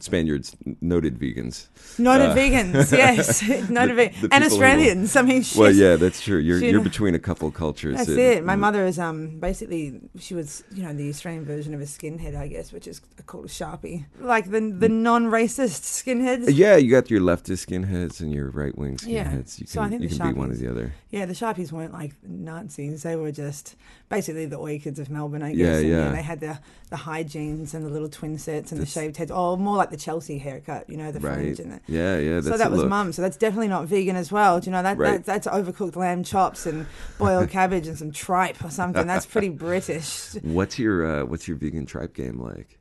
Spaniards, 0.00 0.56
noted 0.80 1.18
vegans. 1.18 1.66
Noted 1.98 2.30
Uh, 2.30 2.34
vegans, 2.34 2.92
yes, 2.96 3.42
noted 3.70 3.96
vegans, 3.96 4.28
and 4.32 4.44
who 4.44 4.50
Australians. 4.50 5.16
I 5.16 5.22
mean. 5.22 5.44
Well, 5.56 5.70
yeah, 5.72 5.96
that's 5.96 6.20
true. 6.20 6.38
You're 6.38 6.58
you're 6.58 6.80
between 6.80 7.14
a 7.14 7.18
couple 7.18 7.50
cultures. 7.50 7.96
That's 7.96 8.08
and- 8.08 8.18
it. 8.18 8.44
My 8.44 8.56
mother 8.56 8.84
is 8.86 8.98
um 8.98 9.38
basically 9.40 10.00
she 10.18 10.34
was 10.34 10.64
you 10.74 10.82
know 10.82 10.92
the 10.92 11.08
Australian 11.08 11.44
version 11.44 11.74
of 11.74 11.80
a 11.80 11.84
skinhead, 11.84 12.34
I 12.36 12.48
guess, 12.48 12.72
which 12.72 12.86
is 12.86 13.00
called 13.26 13.44
a 13.46 13.48
sharpie, 13.48 14.04
like 14.20 14.50
the 14.50 14.60
the 14.60 14.88
non-racist 14.88 15.82
skinheads. 16.02 16.46
Yeah, 16.48 16.76
you 16.76 16.90
got 16.90 17.10
your 17.10 17.20
leftist 17.20 17.66
skinheads 17.66 18.20
and 18.20 18.32
your 18.32 18.50
right 18.50 18.76
wing 18.76 18.98
Yeah. 19.06 19.24
skinheads. 19.30 19.58
You 19.58 19.64
can, 19.66 19.72
So 19.74 19.80
I 19.82 19.88
think 19.88 20.02
you 20.02 20.08
the 20.08 20.16
can 20.18 20.32
be 20.34 20.38
one 20.38 20.50
or 20.50 20.54
the 20.54 20.68
other. 20.70 20.92
Yeah, 21.10 21.26
the 21.26 21.34
sharpies 21.34 21.72
weren't 21.72 21.92
like 21.92 22.14
Nazis; 22.26 23.02
they 23.02 23.16
were 23.16 23.32
just 23.32 23.76
basically 24.08 24.46
the 24.46 24.58
oi 24.58 24.78
kids 24.78 24.98
of 24.98 25.08
Melbourne, 25.10 25.42
I 25.42 25.50
guess. 25.54 25.58
Yeah, 25.58 25.76
and, 25.78 25.88
yeah. 25.88 26.12
They 26.12 26.22
had 26.22 26.40
the 26.40 26.58
the 26.90 26.96
high 26.96 27.22
jeans 27.22 27.72
and 27.74 27.84
the 27.86 27.90
little 27.90 28.08
twin 28.08 28.36
sets 28.38 28.70
and 28.72 28.80
That's- 28.80 28.94
the 28.94 29.00
shaved 29.00 29.16
heads, 29.16 29.30
or 29.52 29.58
more 29.58 29.76
like 29.76 29.90
the 29.90 29.96
Chelsea 29.96 30.38
haircut, 30.38 30.88
you 30.90 30.96
know, 30.96 31.12
the 31.12 31.20
Right. 31.20 31.34
fringe 31.34 31.60
and 31.60 31.72
the. 31.72 31.80
Yeah, 31.86 32.18
yeah. 32.18 32.34
That's 32.34 32.48
so 32.48 32.56
that 32.58 32.70
was 32.70 32.80
look. 32.80 32.88
mum. 32.88 33.12
So 33.12 33.22
that's 33.22 33.36
definitely 33.36 33.68
not 33.68 33.86
vegan 33.86 34.16
as 34.16 34.32
well. 34.32 34.60
Do 34.60 34.66
you 34.66 34.72
know 34.72 34.82
that, 34.82 34.98
Right. 34.98 35.24
that 35.24 35.24
that's 35.24 35.46
overcooked 35.46 35.96
lamb 35.96 36.22
chops 36.24 36.66
and 36.66 36.86
boiled 37.18 37.48
cabbage 37.58 37.86
and 37.86 37.96
some 37.98 38.12
tripe 38.12 38.62
or 38.64 38.70
something. 38.70 39.06
That's 39.06 39.26
pretty 39.26 39.48
British. 39.68 40.34
What's 40.42 40.78
your 40.78 41.06
uh, 41.06 41.24
what's 41.26 41.46
your 41.48 41.56
vegan 41.56 41.86
tripe 41.86 42.14
game 42.14 42.40
like? 42.40 42.78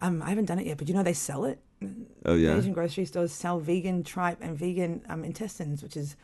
Um, 0.00 0.22
I 0.22 0.28
haven't 0.30 0.46
done 0.46 0.58
it 0.58 0.66
yet, 0.66 0.76
but 0.78 0.88
you 0.88 0.94
know 0.94 1.02
they 1.02 1.12
sell 1.14 1.44
it. 1.44 1.60
Oh 2.24 2.34
yeah, 2.34 2.56
Asian 2.56 2.72
grocery 2.72 3.04
stores 3.04 3.32
sell 3.32 3.58
vegan 3.60 4.04
tripe 4.04 4.38
and 4.40 4.56
vegan 4.58 5.02
um, 5.08 5.24
intestines, 5.24 5.82
which 5.82 5.96
is 5.96 6.16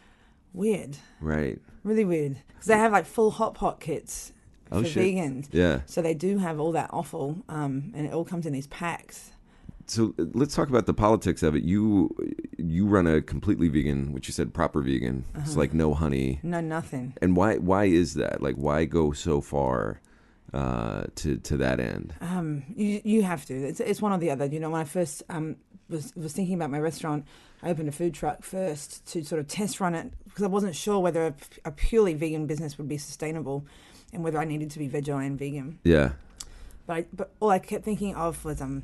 weird, 0.53 0.97
right. 1.21 1.59
really 1.85 2.05
weird. 2.05 2.37
Because 2.49 2.67
they 2.67 2.77
have 2.79 2.93
like 2.93 3.07
full 3.07 3.31
hot 3.31 3.55
pot 3.55 3.79
kits 3.81 4.33
Oh, 4.73 4.83
for 4.83 4.89
shit. 4.89 5.03
vegans. 5.17 5.49
Yeah. 5.53 5.81
So 5.87 6.01
they 6.01 6.15
do 6.15 6.39
have 6.39 6.59
all 6.61 6.73
that 6.73 6.91
offal, 6.93 7.43
um, 7.49 7.93
and 7.95 8.07
it 8.07 8.13
all 8.15 8.25
comes 8.25 8.47
in 8.47 8.53
these 8.53 8.69
packs. 8.69 9.33
So 9.91 10.15
uh, 10.19 10.25
let's 10.35 10.55
talk 10.55 10.69
about 10.69 10.87
the 10.87 10.95
politics 10.95 11.43
of 11.43 11.57
it. 11.57 11.65
You 11.65 12.15
you 12.59 12.87
run 12.87 13.07
a 13.07 13.21
completely 13.21 13.69
vegan, 13.69 14.13
which 14.13 14.29
you 14.29 14.33
said 14.33 14.55
proper 14.55 14.81
vegan. 14.83 15.25
It's 15.35 15.51
Uh-huh. 15.51 15.61
like 15.61 15.75
no 15.75 15.95
honey. 15.95 16.39
No, 16.43 16.61
nothing. 16.61 17.15
And 17.21 17.37
why 17.37 17.57
why 17.57 17.85
is 17.87 18.15
that? 18.15 18.41
Like 18.41 18.55
why 18.55 18.85
go 18.85 19.13
so 19.13 19.41
far 19.41 20.01
uh, 20.55 21.05
to 21.17 21.39
to 21.39 21.57
that 21.57 21.81
end? 21.81 22.15
Um, 22.21 22.63
you 22.77 23.01
you 23.05 23.23
have 23.25 23.45
to. 23.47 23.55
It's 23.55 23.81
it's 23.81 24.01
one 24.01 24.13
or 24.13 24.19
the 24.19 24.31
other. 24.31 24.47
You 24.47 24.61
know, 24.61 24.71
when 24.71 24.81
I 24.81 24.85
first 24.85 25.25
um 25.29 25.57
was 25.89 26.15
was 26.15 26.33
thinking 26.33 26.55
about 26.55 26.71
my 26.71 26.79
restaurant, 26.79 27.25
I 27.63 27.71
opened 27.71 27.89
a 27.89 27.93
food 27.93 28.15
truck 28.15 28.45
first 28.45 29.05
to 29.13 29.25
sort 29.25 29.41
of 29.41 29.49
test 29.49 29.81
run 29.81 29.95
it 29.97 30.13
because 30.25 30.45
I 30.45 30.49
wasn't 30.49 30.77
sure 30.77 31.01
whether 31.01 31.27
a, 31.27 31.35
a 31.65 31.73
purely 31.73 32.15
vegan 32.15 32.47
business 32.47 32.79
would 32.79 32.89
be 32.89 32.99
sustainable, 32.99 33.65
and 34.13 34.23
whether 34.23 34.39
I 34.39 34.45
needed 34.45 34.71
to 34.71 34.79
be 34.79 34.87
and 34.87 35.37
vegan. 35.39 35.79
Yeah. 35.83 36.13
But 36.87 36.97
I, 36.97 37.05
but 37.13 37.31
all 37.41 37.51
I 37.51 37.59
kept 37.59 37.85
thinking 37.85 38.15
of 38.17 38.45
was 38.45 38.61
um, 38.61 38.83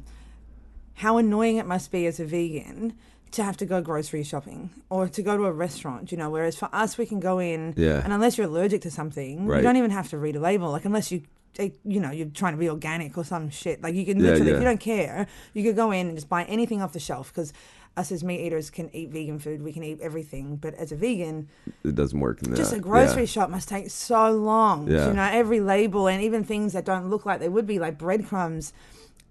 how 0.96 1.16
annoying 1.18 1.56
it 1.56 1.66
must 1.66 1.90
be 1.90 2.06
as 2.06 2.18
a 2.20 2.24
vegan 2.24 2.94
to 3.32 3.42
have 3.42 3.56
to 3.58 3.66
go 3.66 3.80
grocery 3.82 4.22
shopping 4.22 4.70
or 4.88 5.08
to 5.08 5.22
go 5.22 5.36
to 5.36 5.44
a 5.44 5.52
restaurant. 5.52 6.10
You 6.12 6.18
know, 6.18 6.30
whereas 6.30 6.56
for 6.56 6.68
us 6.72 6.96
we 6.96 7.06
can 7.06 7.20
go 7.20 7.38
in, 7.38 7.74
Yeah. 7.76 8.00
and 8.02 8.12
unless 8.12 8.38
you're 8.38 8.46
allergic 8.46 8.80
to 8.82 8.90
something, 8.90 9.46
Right. 9.46 9.58
you 9.58 9.62
don't 9.62 9.76
even 9.76 9.90
have 9.90 10.08
to 10.10 10.18
read 10.18 10.36
a 10.36 10.40
label. 10.40 10.70
Like 10.70 10.84
unless 10.84 11.10
you. 11.12 11.22
eh, 11.58 11.70
You 11.84 12.00
know, 12.00 12.10
you're 12.10 12.28
trying 12.28 12.52
to 12.52 12.58
be 12.58 12.68
organic 12.68 13.16
or 13.16 13.24
some 13.24 13.48
shit. 13.50 13.82
Like 13.82 13.94
you 13.94 14.04
can 14.04 14.18
Yeah, 14.20 14.30
literally, 14.30 14.50
yeah. 14.50 14.56
if 14.56 14.62
you 14.62 14.68
don't 14.68 14.80
care, 14.80 15.26
you 15.54 15.62
could 15.64 15.74
go 15.76 15.90
in 15.90 16.06
and 16.08 16.16
just 16.16 16.28
buy 16.28 16.44
anything 16.44 16.82
off 16.82 16.92
the 16.92 17.00
shelf. 17.00 17.32
Because 17.32 17.52
us 17.96 18.12
as 18.12 18.22
meat 18.22 18.40
eaters 18.40 18.68
can 18.68 18.94
eat 18.94 19.08
vegan 19.10 19.38
food, 19.38 19.62
we 19.62 19.72
can 19.72 19.82
eat 19.82 19.98
everything. 20.02 20.56
But 20.56 20.74
as 20.74 20.92
a 20.92 20.96
vegan, 20.96 21.48
It 21.82 21.94
doesn't 21.94 22.20
work 22.20 22.40
just 22.54 22.74
a 22.74 22.78
grocery 22.78 23.22
yeah. 23.22 23.26
shop 23.26 23.48
must 23.50 23.68
take 23.70 23.88
so 23.90 24.30
long. 24.32 24.86
Yeah. 24.90 25.08
You 25.08 25.14
know, 25.14 25.22
every 25.32 25.60
label 25.60 26.06
and 26.08 26.22
even 26.22 26.44
things 26.44 26.74
that 26.74 26.84
don't 26.84 27.08
look 27.08 27.24
like 27.24 27.40
they 27.40 27.48
would 27.48 27.66
be, 27.66 27.78
like 27.78 27.96
breadcrumbs, 27.98 28.74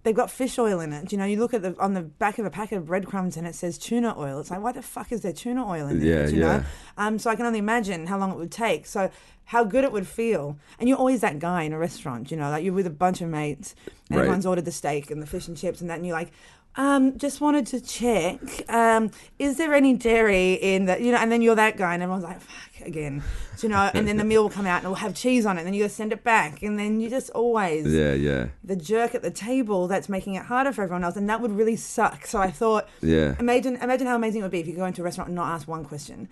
they've 0.05 0.15
got 0.15 0.31
fish 0.31 0.57
oil 0.57 0.79
in 0.79 0.93
it. 0.93 1.11
You 1.11 1.17
know, 1.17 1.25
you 1.25 1.37
look 1.37 1.53
at 1.53 1.61
the 1.61 1.75
on 1.79 1.93
the 1.95 2.01
back 2.03 2.39
of 2.39 2.45
a 2.45 2.49
packet 2.49 2.77
of 2.77 2.85
breadcrumbs 2.85 3.35
and 3.35 3.45
it 3.45 3.55
says 3.55 3.77
tuna 3.77 4.15
oil. 4.17 4.39
It's 4.39 4.49
like, 4.51 4.61
why 4.61 4.71
the 4.71 4.81
fuck 4.81 5.11
is 5.11 5.19
there 5.21 5.33
tuna 5.33 5.67
oil 5.67 5.87
in 5.89 5.99
Yeah, 6.01 6.19
it? 6.19 6.31
You 6.33 6.39
yeah. 6.39 6.57
know, 6.57 6.63
um, 6.97 7.19
so 7.19 7.29
I 7.29 7.35
can 7.35 7.45
only 7.45 7.59
imagine 7.59 8.07
how 8.07 8.17
long 8.17 8.31
it 8.31 8.37
would 8.37 8.51
take. 8.51 8.85
So. 8.85 9.09
How 9.49 9.63
good 9.63 9.83
it 9.83 9.91
would 9.91 10.07
feel, 10.07 10.57
and 10.79 10.89
you're 10.89 10.97
always 10.97 11.21
that 11.21 11.37
guy 11.37 11.61
in 11.61 11.71
a 11.71 11.77
restaurant, 11.77 12.31
you 12.31 12.37
know, 12.37 12.49
like 12.49 12.63
you're 12.63 12.73
with 12.73 12.87
a 12.87 12.89
bunch 12.89 13.21
of 13.21 13.29
mates, 13.29 13.75
and 14.09 14.17
Right. 14.17 14.21
everyone's 14.23 14.43
ordered 14.47 14.65
the 14.65 14.71
steak 14.71 15.11
and 15.11 15.21
the 15.21 15.27
fish 15.27 15.47
and 15.47 15.55
chips 15.55 15.81
and 15.81 15.89
that, 15.91 15.97
and 15.97 16.07
you're 16.07 16.15
like, 16.15 16.31
um, 16.77 17.17
just 17.17 17.41
wanted 17.41 17.65
to 17.67 17.79
check, 17.81 18.39
um, 18.69 19.11
is 19.39 19.57
there 19.57 19.73
any 19.73 19.93
dairy 19.93 20.53
in 20.53 20.85
that, 20.85 21.01
you 21.01 21.11
know, 21.11 21.17
and 21.17 21.31
then 21.31 21.41
you're 21.41 21.55
that 21.55 21.77
guy, 21.77 21.93
and 21.93 22.03
everyone's 22.03 22.23
like, 22.23 22.41
fuck 22.41 22.87
again, 22.87 23.23
Do 23.57 23.67
you 23.67 23.69
know, 23.73 23.89
and 23.93 24.07
then 24.07 24.17
the 24.17 24.23
meal 24.23 24.43
will 24.43 24.49
come 24.49 24.65
out 24.65 24.77
and 24.77 24.85
it'll 24.85 24.95
have 24.95 25.15
cheese 25.15 25.45
on 25.45 25.57
it, 25.57 25.61
and 25.61 25.67
then 25.67 25.73
you 25.73 25.83
gotta 25.83 25.93
send 25.93 26.11
it 26.11 26.23
back, 26.23 26.61
and 26.61 26.77
then 26.77 26.99
you 26.99 27.09
just 27.09 27.29
always 27.31 27.91
Yeah, 27.91 28.13
yeah, 28.13 28.47
the 28.63 28.75
jerk 28.75 29.15
at 29.15 29.21
the 29.21 29.31
table 29.31 29.87
that's 29.87 30.09
making 30.09 30.35
it 30.35 30.43
harder 30.43 30.71
for 30.73 30.83
everyone 30.83 31.03
else, 31.03 31.15
and 31.15 31.29
that 31.29 31.41
would 31.41 31.51
really 31.51 31.75
suck. 31.75 32.25
So 32.25 32.39
I 32.39 32.51
thought, 32.51 32.87
yeah. 33.01 33.35
imagine, 33.39 33.77
imagine 33.77 34.07
how 34.07 34.15
amazing 34.15 34.41
it 34.41 34.43
would 34.43 34.51
be 34.51 34.59
if 34.59 34.67
you 34.67 34.73
could 34.73 34.79
go 34.79 34.85
into 34.85 35.01
a 35.01 35.05
restaurant 35.05 35.29
and 35.29 35.35
not 35.35 35.47
ask 35.47 35.67
one 35.67 35.85
question, 35.85 36.27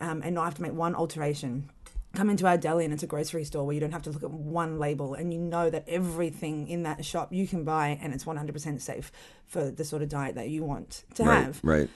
um, 0.00 0.22
and 0.22 0.34
not 0.34 0.44
have 0.44 0.54
to 0.54 0.62
make 0.62 0.72
one 0.72 0.94
alteration. 0.94 1.70
Come 2.14 2.30
into 2.30 2.46
our 2.46 2.56
deli 2.56 2.84
and 2.84 2.92
it's 2.92 3.02
a 3.02 3.06
grocery 3.06 3.44
store 3.44 3.64
where 3.64 3.74
you 3.74 3.80
don't 3.80 3.92
have 3.92 4.02
to 4.02 4.10
look 4.10 4.22
at 4.22 4.30
one 4.30 4.78
label 4.78 5.14
and 5.14 5.32
you 5.32 5.38
know 5.38 5.70
that 5.70 5.84
everything 5.86 6.66
in 6.66 6.82
that 6.84 7.04
shop 7.04 7.32
you 7.32 7.46
can 7.46 7.64
buy 7.64 7.98
and 8.00 8.14
it's 8.14 8.24
100% 8.24 8.80
safe 8.80 9.12
for 9.46 9.70
the 9.70 9.84
sort 9.84 10.02
of 10.02 10.08
diet 10.08 10.34
that 10.34 10.48
you 10.48 10.64
want 10.64 11.04
to 11.14 11.24
right, 11.24 11.44
have. 11.44 11.60
right. 11.62 11.88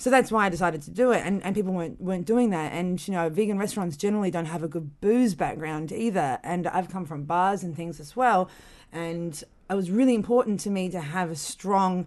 So 0.00 0.10
that's 0.10 0.30
why 0.30 0.46
I 0.46 0.48
decided 0.48 0.82
to 0.82 0.92
do 0.92 1.10
it, 1.10 1.22
and, 1.26 1.42
and 1.42 1.56
people 1.56 1.72
weren't 1.72 2.00
weren't 2.00 2.24
doing 2.24 2.50
that. 2.50 2.72
And 2.72 3.06
you 3.06 3.12
know, 3.12 3.28
vegan 3.28 3.58
restaurants 3.58 3.96
generally 3.96 4.30
don't 4.30 4.44
have 4.44 4.62
a 4.62 4.68
good 4.68 5.00
booze 5.00 5.34
background 5.34 5.90
either. 5.90 6.38
And 6.44 6.68
I've 6.68 6.88
come 6.88 7.04
from 7.04 7.24
bars 7.24 7.64
and 7.64 7.74
things 7.74 7.98
as 7.98 8.14
well, 8.14 8.48
and 8.92 9.42
it 9.68 9.74
was 9.74 9.90
really 9.90 10.14
important 10.14 10.60
to 10.60 10.70
me 10.70 10.88
to 10.90 11.00
have 11.00 11.32
a 11.32 11.36
strong 11.36 12.06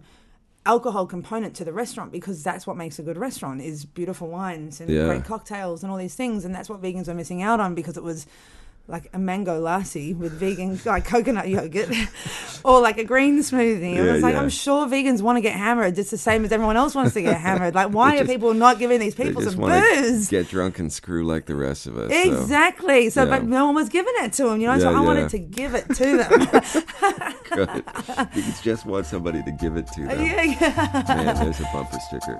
alcohol 0.64 1.06
component 1.06 1.54
to 1.56 1.64
the 1.64 1.72
restaurant 1.72 2.12
because 2.12 2.42
that's 2.42 2.66
what 2.66 2.76
makes 2.76 2.98
a 2.98 3.02
good 3.02 3.16
restaurant 3.16 3.60
is 3.60 3.84
beautiful 3.84 4.28
wines 4.28 4.80
and 4.80 4.88
Yeah. 4.88 5.06
great 5.06 5.24
cocktails 5.24 5.82
and 5.82 5.90
all 5.90 5.98
these 5.98 6.14
things, 6.14 6.44
and 6.44 6.54
that's 6.54 6.68
what 6.68 6.80
vegans 6.80 7.08
were 7.08 7.14
missing 7.14 7.42
out 7.42 7.58
on 7.60 7.74
because 7.74 7.96
it 7.96 8.02
was 8.04 8.26
like 8.88 9.08
a 9.14 9.18
mango 9.18 9.62
lassi 9.62 10.14
with 10.14 10.32
vegan 10.32 10.78
like 10.84 11.04
coconut 11.06 11.48
yogurt 11.48 11.88
or 12.64 12.80
like 12.80 12.98
a 12.98 13.04
green 13.04 13.38
smoothie. 13.38 13.94
I 13.94 14.04
Yeah, 14.04 14.12
was 14.12 14.22
like, 14.22 14.34
yeah. 14.34 14.40
I'm 14.42 14.50
sure 14.50 14.86
vegans 14.86 15.22
want 15.22 15.36
to 15.36 15.40
get 15.40 15.54
hammered 15.54 15.94
just 15.94 16.10
the 16.10 16.18
same 16.18 16.44
as 16.44 16.52
everyone 16.52 16.76
else 16.76 16.94
wants 16.94 17.14
to 17.14 17.22
get 17.22 17.40
hammered. 17.40 17.74
Like, 17.74 17.90
why 17.90 18.16
They 18.16 18.22
are 18.22 18.26
people 18.26 18.52
not 18.54 18.78
giving 18.78 18.98
these 19.00 19.14
people 19.14 19.40
just 19.40 19.56
some 19.56 19.64
booze? 19.64 20.28
get 20.28 20.48
drunk 20.48 20.78
and 20.80 20.92
screw 20.92 21.24
like 21.24 21.46
the 21.46 21.54
rest 21.54 21.86
of 21.86 21.96
us. 21.96 22.10
Exactly. 22.12 23.08
So, 23.08 23.22
yeah. 23.24 23.30
but 23.30 23.44
no 23.44 23.66
one 23.66 23.76
was 23.76 23.88
giving 23.88 24.12
it 24.16 24.32
to 24.34 24.44
them, 24.44 24.60
you 24.60 24.66
know. 24.66 24.78
so 24.78 24.92
I 24.92 25.00
wanted 25.00 25.30
to 25.30 25.38
give 25.38 25.74
it 25.74 25.86
to 25.94 26.16
them. 26.18 27.32
Good. 27.50 27.84
You 28.34 28.42
just 28.62 28.84
want 28.84 29.06
somebody 29.06 29.42
to 29.44 29.52
give 29.52 29.76
it 29.76 29.86
to 29.88 30.00
them. 30.06 30.26
yeah, 30.26 30.42
yeah. 30.42 31.04
Man, 31.08 31.36
there's 31.36 31.60
a 31.60 31.68
bumper 31.72 31.98
sticker. 32.08 32.38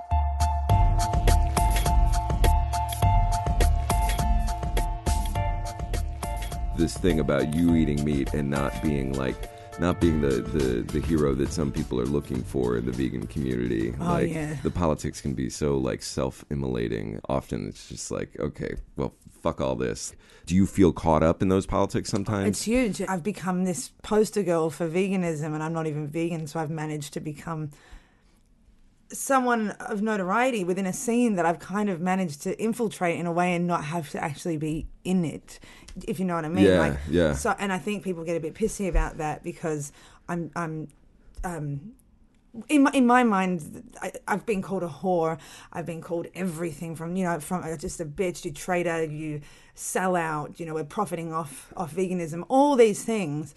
This 6.77 6.97
thing 6.97 7.21
about 7.21 7.55
you 7.55 7.77
eating 7.77 8.03
meat 8.05 8.33
and 8.33 8.51
not 8.51 8.83
being 8.83 9.13
like, 9.13 9.51
not 9.79 10.01
being 10.01 10.21
the, 10.21 10.41
the, 10.41 10.83
the 10.83 11.01
hero 11.01 11.35
that 11.35 11.53
some 11.53 11.71
people 11.71 12.01
are 12.01 12.07
looking 12.07 12.43
for 12.43 12.77
in 12.77 12.87
the 12.87 12.93
vegan 12.93 13.27
community. 13.27 13.95
Oh, 14.01 14.05
like 14.05 14.33
yeah. 14.33 14.57
the 14.63 14.71
politics 14.71 15.21
can 15.21 15.35
be 15.35 15.49
so 15.51 15.77
like 15.77 16.03
self-immolating. 16.03 17.21
Often 17.29 17.69
it's 17.69 17.89
just 17.89 18.11
like, 18.11 18.31
okay, 18.39 18.77
well, 18.97 19.15
fuck 19.43 19.61
all 19.61 19.77
this. 19.77 20.15
Do 20.47 20.55
you 20.55 20.67
feel 20.67 20.93
caught 20.93 21.23
up 21.23 21.43
in 21.43 21.49
those 21.49 21.67
politics 21.67 22.09
sometimes? 22.09 22.49
It's 22.49 22.63
huge. 22.63 23.03
I've 23.03 23.23
become 23.23 23.65
this 23.65 23.91
poster 24.03 24.43
girl 24.43 24.71
for 24.71 24.89
veganism, 24.89 25.55
and 25.55 25.63
I'm 25.63 25.73
not 25.73 25.87
even 25.87 26.09
vegan, 26.09 26.47
so 26.47 26.59
I've 26.59 26.71
managed 26.71 27.13
to 27.15 27.21
become 27.21 27.71
someone 29.13 29.71
of 29.73 30.01
notoriety 30.01 30.65
within 30.65 30.87
a 30.87 30.93
scene 30.93 31.35
that 31.37 31.45
I've 31.45 31.59
kind 31.59 31.91
of 31.91 32.01
managed 32.01 32.43
to 32.43 32.59
infiltrate 32.59 33.21
in 33.21 33.27
a 33.27 33.33
way 33.33 33.55
and 33.55 33.67
not 33.67 33.85
have 33.85 34.09
to 34.11 34.25
actually 34.25 34.57
be 34.57 34.89
in 35.05 35.25
it, 35.25 35.61
if 36.07 36.19
you 36.19 36.25
know 36.25 36.35
what 36.35 36.45
I 36.45 36.49
mean. 36.49 36.67
Yeah, 36.67 36.79
like, 36.79 36.99
yeah. 37.09 37.35
So, 37.35 37.55
and 37.59 37.73
I 37.73 37.79
think 37.79 38.05
people 38.05 38.25
get 38.25 38.37
a 38.37 38.41
bit 38.41 38.55
pissy 38.55 38.89
about 38.89 39.19
that 39.19 39.43
because 39.43 39.93
I'm, 40.29 40.51
I'm, 40.57 40.89
um, 41.45 41.93
in 42.69 42.83
my, 42.83 42.91
in 42.93 43.07
my 43.07 43.25
mind, 43.25 43.97
I, 44.01 44.13
I've 44.29 44.45
been 44.45 44.63
called 44.63 44.83
a 44.83 44.89
whore. 44.89 45.39
I've 45.73 45.87
been 45.87 46.03
called 46.03 46.27
everything 46.35 46.95
from 46.97 47.17
you 47.17 47.25
know 47.25 47.41
from 47.41 47.63
uh, 47.65 47.77
just 47.77 48.01
a 48.01 48.05
bitch, 48.05 48.45
you 48.45 48.53
traitor, 48.53 49.05
you 49.05 49.41
sell 49.75 50.17
out. 50.17 50.61
You 50.61 50.67
know, 50.67 50.75
we're 50.75 50.85
profiting 50.85 51.33
off 51.33 51.73
off 51.77 51.95
veganism. 51.95 52.45
All 52.49 52.77
these 52.77 53.05
things. 53.05 53.55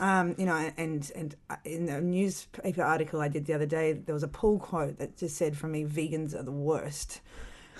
Um, 0.00 0.34
you 0.36 0.44
know, 0.44 0.72
and 0.76 1.10
and 1.14 1.36
uh, 1.48 1.56
in 1.64 1.88
a 1.88 2.00
newspaper 2.00 2.82
article 2.82 3.20
I 3.20 3.28
did 3.28 3.46
the 3.46 3.54
other 3.54 3.66
day, 3.66 3.92
there 3.92 4.14
was 4.14 4.24
a 4.24 4.28
pull 4.28 4.58
quote 4.58 4.98
that 4.98 5.16
just 5.16 5.36
said 5.36 5.56
for 5.56 5.68
me, 5.68 5.84
"Vegans 5.84 6.34
are 6.34 6.42
the 6.42 6.52
worst." 6.52 7.20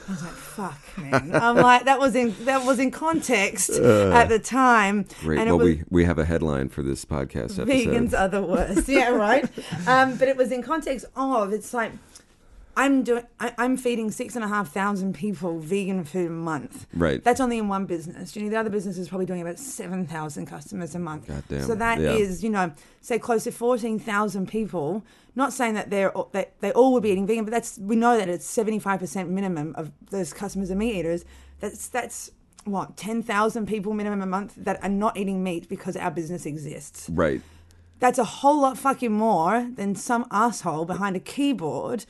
I 0.07 0.11
was 0.11 0.23
like, 0.23 0.33
"Fuck, 0.33 0.99
man!" 0.99 1.35
I'm 1.35 1.57
like, 1.57 1.85
that 1.85 1.99
was 1.99 2.15
in 2.15 2.35
that 2.45 2.65
was 2.65 2.79
in 2.79 2.91
context 2.91 3.71
at 3.79 4.29
the 4.29 4.39
time. 4.39 5.07
Great. 5.21 5.39
and 5.39 5.49
it 5.49 5.53
well, 5.53 5.67
was, 5.67 5.77
we, 5.77 5.85
we 5.91 6.05
have 6.05 6.19
a 6.19 6.25
headline 6.25 6.69
for 6.69 6.83
this 6.83 7.05
podcast 7.05 7.59
episode. 7.59 7.69
Vegans 7.69 8.19
are 8.19 8.29
the 8.29 8.43
worst. 8.43 8.89
Yeah, 8.89 9.09
right. 9.09 9.49
um, 9.87 10.17
but 10.17 10.29
it 10.29 10.37
was 10.37 10.53
in 10.53 10.63
context 10.63 11.07
of 11.17 11.53
it's 11.53 11.73
like 11.73 11.93
I'm 12.77 13.03
doing. 13.05 13.25
I, 13.39 13.53
I'm 13.59 13.77
feeding 13.77 14.11
six 14.11 14.35
and 14.37 14.45
a 14.45 14.49
half 14.49 14.73
thousand 14.73 15.15
people 15.15 15.59
vegan 15.61 16.05
food 16.05 16.29
a 16.29 16.31
month. 16.31 16.87
Right. 16.95 17.23
That's 17.23 17.41
only 17.41 17.59
in 17.59 17.69
one 17.69 17.87
business. 17.87 18.35
You 18.35 18.43
know, 18.43 18.51
the 18.51 18.57
other 18.57 18.71
business 18.71 18.99
is 18.99 19.09
probably 19.09 19.27
doing 19.27 19.41
about 19.43 19.59
seven 19.59 20.07
thousand 20.07 20.47
customers 20.47 20.95
a 20.95 20.99
month. 20.99 21.29
Goddamn. 21.29 21.63
So 21.63 21.75
that 21.77 22.01
is, 22.01 22.43
Yeah. 22.43 22.47
you 22.49 22.53
know, 22.53 22.73
say 23.01 23.19
close 23.19 23.45
to 23.45 23.53
fourteen 23.53 23.99
thousand 23.99 24.49
people. 24.49 25.05
Not 25.37 25.53
saying 25.53 25.75
that 25.75 25.91
they're 25.91 26.11
all- 26.13 26.31
that 26.33 26.61
they 26.61 26.71
all 26.73 26.93
would 26.93 27.03
be 27.03 27.11
eating 27.11 27.27
vegan, 27.27 27.45
but 27.45 27.51
that's 27.51 27.79
we 27.79 27.97
know 27.97 28.17
that 28.17 28.29
it's 28.29 28.47
seventy 28.47 28.79
five 28.79 29.01
percent 29.01 29.31
minimum 29.31 29.75
of 29.77 29.93
those 30.11 30.33
customers 30.33 30.71
are 30.71 30.77
meat 30.77 30.95
eaters. 30.97 31.25
That's 31.61 31.89
that's 31.89 32.31
what 32.65 32.97
ten 32.97 33.23
thousand 33.23 33.67
people 33.67 33.93
minimum 33.95 34.23
a 34.23 34.27
month 34.27 34.55
that 34.57 34.83
are 34.83 34.89
not 34.89 35.17
eating 35.17 35.43
meat 35.45 35.69
because 35.69 35.97
our 35.97 36.11
business 36.11 36.47
exists 36.47 37.11
Right. 37.11 37.43
that's 38.01 38.19
a 38.19 38.25
whole 38.25 38.63
lot 38.63 38.79
fucking 38.79 39.13
more 39.13 39.69
than 39.75 39.95
some 39.95 40.27
asshole 40.31 40.87
behind 40.87 41.15
a 41.15 41.21
keyboard 41.21 42.07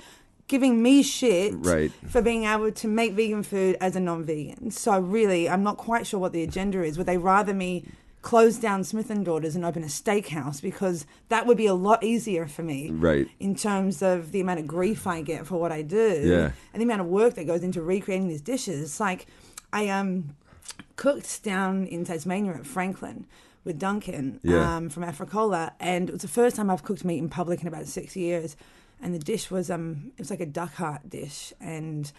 giving 0.47 0.83
me 0.83 1.03
shit 1.03 1.55
Right. 1.57 1.91
for 2.09 2.21
being 2.21 2.45
able 2.45 2.71
to 2.71 2.89
make 2.89 3.13
vegan 3.15 3.43
food 3.43 3.77
as 3.81 3.97
a 3.97 4.01
non-vegan. 4.01 4.71
So 4.71 4.99
really, 5.01 5.49
I'm 5.49 5.63
not 5.63 5.77
quite 5.79 6.07
sure 6.07 6.21
what 6.21 6.33
the 6.33 6.43
agenda 6.43 6.83
is. 6.83 6.99
Would 6.99 7.07
they 7.07 7.17
rather 7.19 7.55
me 7.55 7.85
close 8.21 8.57
down 8.57 8.85
Smith 8.85 9.11
and 9.11 9.25
Daughters 9.25 9.55
and 9.55 9.65
open 9.65 9.83
a 9.83 9.87
steakhouse 9.87 10.61
because 10.63 11.07
that 11.29 11.47
would 11.47 11.57
be 11.59 11.67
a 11.67 11.75
lot 11.75 12.03
easier 12.03 12.47
for 12.47 12.63
me, 12.63 12.91
Right. 12.91 13.29
In 13.39 13.55
terms 13.55 14.01
of 14.03 14.33
the 14.33 14.41
amount 14.41 14.61
of 14.61 14.67
grief 14.67 15.07
I 15.07 15.21
get 15.23 15.47
for 15.47 15.59
what 15.61 15.71
I 15.73 15.83
do, 15.83 16.23
Yeah. 16.25 16.51
and 16.73 16.81
the 16.81 16.85
amount 16.85 17.03
of 17.03 17.07
work 17.07 17.35
that 17.35 17.47
goes 17.47 17.63
into 17.63 17.83
recreating 17.83 18.29
these 18.29 18.41
dishes. 18.41 18.81
It's 18.83 19.01
like 19.01 19.27
I 19.73 19.89
um 19.89 20.31
cooked 20.97 21.43
down 21.43 21.87
in 21.87 22.05
Tasmania 22.05 22.53
at 22.53 22.67
Franklin 22.67 23.27
with 23.65 23.79
Duncan 23.79 24.41
Yeah. 24.43 24.77
um, 24.77 24.89
from 24.91 25.03
Africola, 25.05 25.73
and 25.81 26.09
it 26.09 26.13
was 26.13 26.23
the 26.23 26.29
first 26.29 26.57
time 26.57 26.71
I've 26.71 26.83
cooked 26.83 27.05
meat 27.05 27.19
in 27.19 27.29
public 27.29 27.61
in 27.63 27.69
about 27.69 27.87
six 27.87 28.15
years. 28.17 28.57
And 29.05 29.15
the 29.15 29.19
dish 29.19 29.51
was 29.51 29.71
um, 29.71 30.13
it 30.17 30.21
was 30.21 30.31
like 30.31 30.41
a 30.41 30.47
duck 30.47 30.75
heart 30.75 31.11
dish, 31.11 31.53
and 31.61 32.11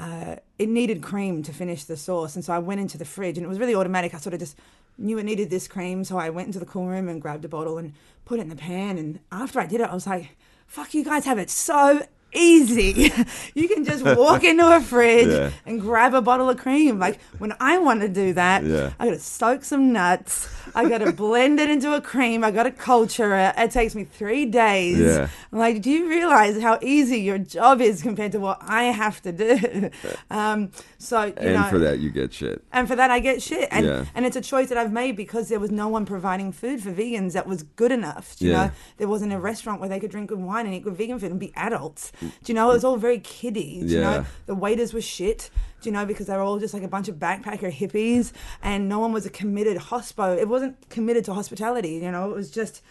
uh, 0.00 0.36
it 0.58 0.68
needed 0.68 1.00
cream 1.00 1.44
to 1.44 1.52
finish 1.52 1.84
the 1.84 1.96
sauce. 1.96 2.34
And 2.34 2.44
so 2.44 2.52
I 2.52 2.58
went 2.58 2.80
into 2.80 2.98
the 2.98 3.04
fridge, 3.04 3.38
and 3.38 3.44
it 3.44 3.48
was 3.48 3.60
really 3.60 3.74
automatic. 3.74 4.14
I 4.14 4.18
sort 4.18 4.34
of 4.34 4.40
just 4.40 4.58
knew 4.98 5.16
it 5.18 5.24
needed 5.24 5.48
this 5.48 5.68
cream, 5.68 6.02
so 6.02 6.18
I 6.18 6.30
went 6.30 6.48
into 6.48 6.58
the 6.58 6.66
cool 6.66 6.86
room 6.86 7.08
and 7.08 7.22
grabbed 7.22 7.44
a 7.44 7.48
bottle 7.48 7.78
and 7.78 7.94
put 8.24 8.40
it 8.40 8.42
in 8.42 8.48
the 8.48 8.56
pan. 8.56 8.98
And 8.98 9.20
after 9.30 9.60
I 9.60 9.66
did 9.66 9.80
it, 9.80 9.88
I 9.88 9.94
was 9.94 10.08
like, 10.08 10.36
"Fuck, 10.66 10.92
you 10.92 11.04
guys 11.04 11.24
have 11.24 11.38
it 11.38 11.50
so." 11.50 12.04
Easy. 12.34 13.12
you 13.54 13.68
can 13.68 13.84
just 13.84 14.04
walk 14.04 14.42
into 14.52 14.68
a 14.76 14.80
fridge 14.80 15.28
Yeah. 15.28 15.50
and 15.66 15.80
grab 15.80 16.14
a 16.14 16.20
bottle 16.20 16.50
of 16.50 16.58
cream. 16.58 16.98
Like 16.98 17.20
when 17.38 17.54
I 17.60 17.78
want 17.78 18.00
to 18.02 18.08
do 18.08 18.32
that, 18.34 18.64
Yeah. 18.64 18.92
I 18.98 19.06
got 19.06 19.12
to 19.12 19.18
soak 19.20 19.64
some 19.64 19.92
nuts. 19.92 20.48
I 20.74 20.88
got 20.88 20.98
to 20.98 21.12
blend 21.24 21.60
it 21.60 21.70
into 21.70 21.94
a 21.94 22.00
cream. 22.00 22.42
I 22.42 22.50
got 22.50 22.64
to 22.64 22.70
culture 22.72 23.34
it. 23.36 23.54
It 23.56 23.70
takes 23.70 23.94
me 23.94 24.04
three 24.04 24.46
days. 24.46 24.98
Yeah. 24.98 25.28
I'm 25.52 25.58
like, 25.58 25.80
do 25.82 25.90
you 25.90 26.08
realize 26.08 26.60
how 26.60 26.78
easy 26.82 27.20
your 27.20 27.38
job 27.38 27.80
is 27.80 28.02
compared 28.02 28.32
to 28.32 28.40
what 28.40 28.58
I 28.62 28.84
have 28.84 29.22
to 29.22 29.32
do? 29.32 29.90
Um, 30.30 30.70
so 30.98 31.24
you 31.24 31.34
And 31.36 31.54
know, 31.54 31.68
for 31.70 31.78
that, 31.78 32.00
you 32.00 32.10
get 32.10 32.32
shit. 32.32 32.64
and 32.72 32.88
for 32.88 32.96
that 32.96 33.10
I 33.10 33.20
get 33.20 33.42
shit. 33.42 33.68
And 33.70 33.86
Yeah. 33.86 34.04
and 34.14 34.26
it's 34.26 34.36
a 34.36 34.40
choice 34.40 34.68
that 34.70 34.78
I've 34.78 34.92
made 34.92 35.16
because 35.16 35.48
there 35.48 35.60
was 35.60 35.70
no 35.70 35.86
one 35.88 36.04
providing 36.06 36.50
food 36.52 36.82
for 36.82 36.90
vegans 36.92 37.32
that 37.32 37.46
was 37.46 37.62
good 37.62 37.92
enough. 37.92 38.36
Do 38.38 38.46
you 38.46 38.52
know, 38.52 38.70
there 38.96 39.08
wasn't 39.08 39.32
a 39.32 39.38
restaurant 39.38 39.80
where 39.80 39.88
they 39.88 40.00
could 40.00 40.10
drink 40.10 40.30
good 40.30 40.38
wine 40.40 40.66
and 40.66 40.74
eat 40.74 40.82
good 40.84 40.96
vegan 40.96 41.18
food 41.18 41.30
and 41.30 41.38
be 41.38 41.52
adults. 41.56 42.10
Do 42.42 42.52
you 42.52 42.54
know, 42.54 42.70
it 42.70 42.74
was 42.74 42.84
all 42.84 42.96
very 42.96 43.18
kiddie. 43.18 43.80
Do 43.80 43.86
you 43.86 44.00
Yeah. 44.00 44.18
know, 44.18 44.26
the 44.46 44.54
waiters 44.54 44.92
were 44.92 45.00
shit. 45.00 45.50
Do 45.82 45.88
you 45.88 45.92
know, 45.92 46.06
because 46.06 46.26
they 46.26 46.34
were 46.36 46.42
all 46.42 46.58
just 46.58 46.72
like 46.74 46.82
a 46.82 46.88
bunch 46.88 47.08
of 47.08 47.16
backpacker 47.16 47.70
hippies 47.72 48.32
and 48.62 48.88
no 48.88 48.98
one 48.98 49.12
was 49.12 49.26
a 49.26 49.30
committed 49.30 49.76
hospo. 49.76 50.36
It 50.38 50.48
wasn't 50.48 50.88
committed 50.88 51.24
to 51.26 51.34
hospitality, 51.34 51.94
you 51.94 52.10
know, 52.10 52.30
it 52.30 52.34
was 52.34 52.50
just 52.50 52.82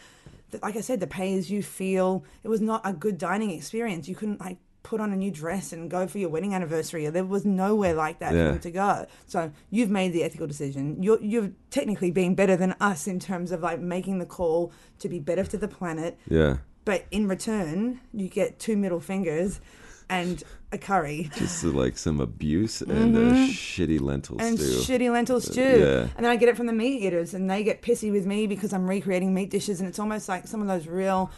like 0.62 0.76
I 0.76 0.82
said, 0.82 1.00
the 1.00 1.08
pay 1.08 1.36
as 1.36 1.50
you 1.50 1.64
feel. 1.64 2.24
It 2.44 2.48
was 2.48 2.62
not 2.62 2.82
a 2.86 2.94
good 2.94 3.18
dining 3.18 3.50
experience. 3.50 4.08
You 4.08 4.14
couldn't 4.16 4.40
like 4.40 4.58
put 4.84 5.00
on 5.02 5.12
a 5.12 5.16
new 5.16 5.32
dress 5.32 5.74
and 5.74 5.90
go 5.90 6.06
for 6.06 6.20
your 6.20 6.30
wedding 6.30 6.54
anniversary. 6.54 7.08
There 7.10 7.24
was 7.26 7.44
nowhere 7.44 7.96
like 7.96 8.20
that 8.20 8.36
Yeah. 8.36 8.48
for 8.48 8.52
them 8.52 8.60
to 8.60 8.72
go. 8.72 9.06
So 9.26 9.52
you've 9.72 9.90
made 9.90 10.14
the 10.14 10.24
ethical 10.24 10.46
decision. 10.46 11.02
You're 11.02 11.20
you're 11.24 11.50
technically 11.72 12.12
being 12.12 12.36
better 12.36 12.56
than 12.56 12.76
us 12.80 13.08
in 13.08 13.20
terms 13.20 13.52
of 13.52 13.62
like 13.62 13.80
making 13.80 14.20
the 14.20 14.26
call 14.28 14.72
to 15.00 15.10
be 15.10 15.20
better 15.20 15.44
to 15.46 15.58
the 15.58 15.68
planet. 15.68 16.20
Yeah. 16.30 16.58
But 16.86 17.06
in 17.12 17.28
return, 17.28 18.02
you 18.14 18.28
get 18.28 18.60
two 18.60 18.76
middle 18.78 19.00
fingers 19.00 19.60
and 20.10 20.44
a 20.72 20.78
curry. 20.78 21.30
Just 21.36 21.64
uh, 21.64 21.70
like 21.70 21.98
some 21.98 22.20
abuse 22.20 22.82
and 22.82 23.16
a 23.18 23.32
shitty 23.48 24.02
lentil 24.02 24.36
Mm-hmm. 24.38 24.46
and 24.48 24.60
stew. 24.60 24.94
shitty 24.94 25.12
lentil 25.12 25.40
stew. 25.40 25.62
yeah. 25.62 26.08
And 26.18 26.26
then 26.26 26.32
I 26.32 26.36
get 26.36 26.50
it 26.50 26.58
from 26.58 26.66
the 26.66 26.74
meat 26.74 27.02
eaters, 27.02 27.34
and 27.34 27.50
they 27.50 27.64
get 27.64 27.82
pissy 27.82 28.12
with 28.12 28.26
me 28.26 28.48
because 28.48 28.74
I'm 28.74 28.88
recreating 28.90 29.34
meat 29.34 29.50
dishes, 29.50 29.80
and 29.80 29.88
it's 29.88 30.00
almost 30.00 30.28
like 30.28 30.46
some 30.48 30.62
of 30.62 30.68
those 30.68 30.88
real 30.88 31.32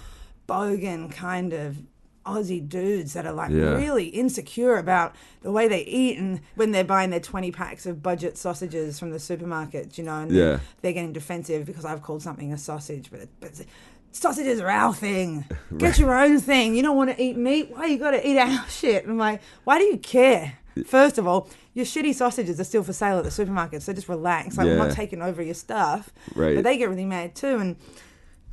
bogan 0.48 1.12
kind 1.12 1.54
of 1.54 1.78
Aussie 2.26 2.68
dudes 2.68 3.14
that 3.14 3.28
are 3.28 3.34
like 3.34 3.52
Yeah. 3.52 3.76
really 3.76 4.06
insecure 4.08 4.78
about 4.78 5.16
the 5.44 5.52
way 5.52 5.68
they 5.68 5.84
eat, 5.84 6.18
and 6.18 6.40
when 6.56 6.72
they're 6.72 6.84
buying 6.84 7.12
their 7.12 7.20
20 7.20 7.52
packs 7.52 7.86
of 7.86 8.02
budget 8.02 8.36
sausages 8.36 8.98
from 9.00 9.12
the 9.12 9.20
supermarket, 9.20 9.96
you 10.00 10.04
know, 10.04 10.22
and 10.22 10.32
Yeah. 10.32 10.60
they're 10.82 10.94
getting 10.94 11.14
defensive 11.14 11.66
because 11.68 11.86
I've 11.86 12.02
called 12.02 12.24
something 12.24 12.52
a 12.52 12.58
sausage, 12.58 13.12
but, 13.12 13.20
it, 13.22 13.30
but 13.40 13.52
it's- 13.52 13.68
sausages 14.16 14.60
are 14.60 14.70
our 14.70 14.94
thing. 14.94 15.46
Get 15.78 16.00
your 16.00 16.18
own 16.18 16.40
thing. 16.40 16.76
You 16.76 16.84
don't 16.84 16.98
want 16.98 17.16
to 17.16 17.22
eat 17.22 17.38
meat? 17.38 17.70
Why 17.72 17.86
you 17.86 17.98
got 17.98 18.12
to 18.12 18.28
eat 18.28 18.38
our 18.38 18.66
shit? 18.70 19.06
I'm 19.06 19.18
like, 19.18 19.42
why 19.64 19.78
do 19.78 19.86
you 19.86 19.98
care? 19.98 20.58
First 20.86 21.18
of 21.18 21.26
all, 21.26 21.50
your 21.74 21.86
shitty 21.86 22.14
sausages 22.14 22.60
are 22.60 22.66
still 22.66 22.84
for 22.84 22.92
sale 22.92 23.18
at 23.18 23.24
the 23.24 23.32
supermarket, 23.32 23.82
so 23.82 23.94
just 23.94 24.10
relax. 24.10 24.58
Like, 24.58 24.68
I'm 24.68 24.78
not 24.78 24.92
taking 24.92 25.22
over 25.22 25.42
your 25.42 25.54
stuff. 25.54 26.12
Right. 26.36 26.56
But 26.56 26.66
they 26.66 26.78
get 26.78 26.90
really 26.90 27.06
mad 27.06 27.34
too. 27.34 27.58
And 27.58 27.78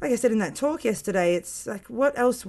like 0.01 0.13
I 0.13 0.17
said 0.17 0.31
in 0.31 0.39
that 0.39 0.55
talk 0.55 0.85
yesterday, 0.85 1.35
it's 1.35 1.67
like, 1.67 1.87
what 1.89 2.17
else? 2.17 2.47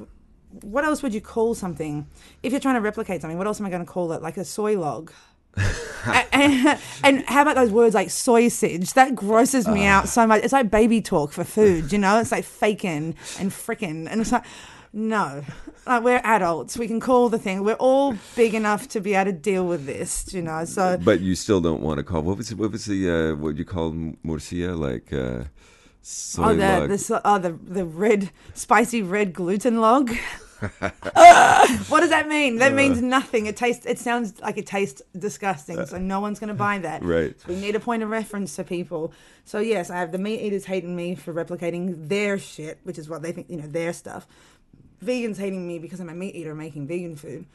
What 0.61 0.83
else 0.83 1.01
would 1.01 1.15
you 1.15 1.21
call 1.21 1.55
something 1.55 2.05
if 2.43 2.51
you're 2.51 2.61
trying 2.61 2.75
to 2.75 2.81
replicate 2.81 3.21
something? 3.21 3.37
What 3.39 3.47
else 3.47 3.59
am 3.59 3.65
I 3.65 3.71
going 3.71 3.83
to 3.83 3.91
call 3.91 4.13
it? 4.13 4.21
Like 4.21 4.37
a 4.37 4.45
soy 4.45 4.77
log. 4.79 5.11
And, 5.55 6.79
and 7.03 7.25
how 7.27 7.43
about 7.43 7.55
those 7.55 7.71
words 7.71 7.95
like 7.95 8.09
sausage? 8.09 8.93
That 8.93 9.15
grosses 9.15 9.67
me 9.67 9.85
out 9.85 10.09
so 10.09 10.27
much. 10.27 10.43
It's 10.43 10.53
like 10.53 10.69
baby 10.69 11.01
talk 11.01 11.31
for 11.31 11.43
food, 11.43 11.91
you 11.91 11.97
know? 11.99 12.19
It's 12.19 12.31
like 12.31 12.43
faking 12.45 13.15
and 13.39 13.51
frickin'. 13.51 14.07
And 14.09 14.21
it's 14.21 14.31
like, 14.31 14.43
no, 14.91 15.43
like 15.87 16.03
we're 16.03 16.21
adults. 16.23 16.77
We 16.77 16.87
can 16.87 16.99
call 16.99 17.29
the 17.29 17.39
thing. 17.39 17.63
We're 17.63 17.73
all 17.75 18.15
big 18.35 18.53
enough 18.53 18.87
to 18.89 18.99
be 18.99 19.13
able 19.15 19.31
to 19.31 19.37
deal 19.37 19.65
with 19.65 19.85
this, 19.85 20.33
you 20.33 20.41
know? 20.41 20.65
So 20.65 20.97
But 21.03 21.21
you 21.21 21.35
still 21.35 21.61
don't 21.61 21.81
want 21.81 21.97
to 21.97 22.03
call. 22.03 22.21
What 22.21 22.37
was 22.37 22.53
what 22.53 22.71
was 22.71 22.85
the 22.85 23.09
uh, 23.09 23.35
what 23.35 23.55
you 23.57 23.65
called 23.65 23.95
morcilla 24.23 24.77
like? 24.77 25.11
Uh, 25.11 25.45
soy 26.01 26.43
Oh, 26.43 26.55
the, 26.55 26.79
log. 26.79 26.89
the 26.89 27.21
oh, 27.25 27.39
the 27.39 27.51
the 27.51 27.85
red 27.85 28.29
spicy 28.53 29.01
red 29.01 29.33
gluten 29.33 29.79
log. 29.81 30.11
what 31.89 31.99
does 32.01 32.09
that 32.09 32.27
mean? 32.27 32.57
That 32.57 32.73
means 32.73 32.99
Uh. 32.99 33.01
nothing. 33.01 33.45
It 33.45 33.57
tastes. 33.57 33.85
It 33.85 33.99
sounds 33.99 34.39
like 34.41 34.57
it 34.57 34.65
tastes 34.65 35.01
disgusting. 35.17 35.85
So 35.85 35.97
no 35.97 36.19
one's 36.19 36.39
going 36.39 36.49
to 36.49 36.53
buy 36.53 36.77
that. 36.79 37.01
Right. 37.13 37.39
So 37.39 37.49
we 37.49 37.55
need 37.59 37.75
a 37.75 37.79
point 37.79 38.03
of 38.03 38.09
reference 38.09 38.55
to 38.55 38.63
people. 38.63 39.13
So 39.45 39.59
yes, 39.59 39.89
I 39.89 39.97
have 39.97 40.11
the 40.11 40.17
meat 40.17 40.41
eaters 40.41 40.65
hating 40.65 40.95
me 40.95 41.15
for 41.15 41.33
replicating 41.33 42.07
their 42.07 42.37
shit, 42.39 42.79
which 42.83 42.97
is 42.97 43.09
what 43.09 43.21
they 43.21 43.31
think. 43.31 43.49
You 43.49 43.57
know, 43.57 43.67
their 43.67 43.93
stuff. 43.93 44.25
Vegans 45.03 45.37
hating 45.37 45.67
me 45.67 45.79
because 45.79 45.99
I'm 45.99 46.09
a 46.09 46.13
meat 46.13 46.35
eater 46.35 46.55
making 46.55 46.87
vegan 46.87 47.15
food. 47.15 47.45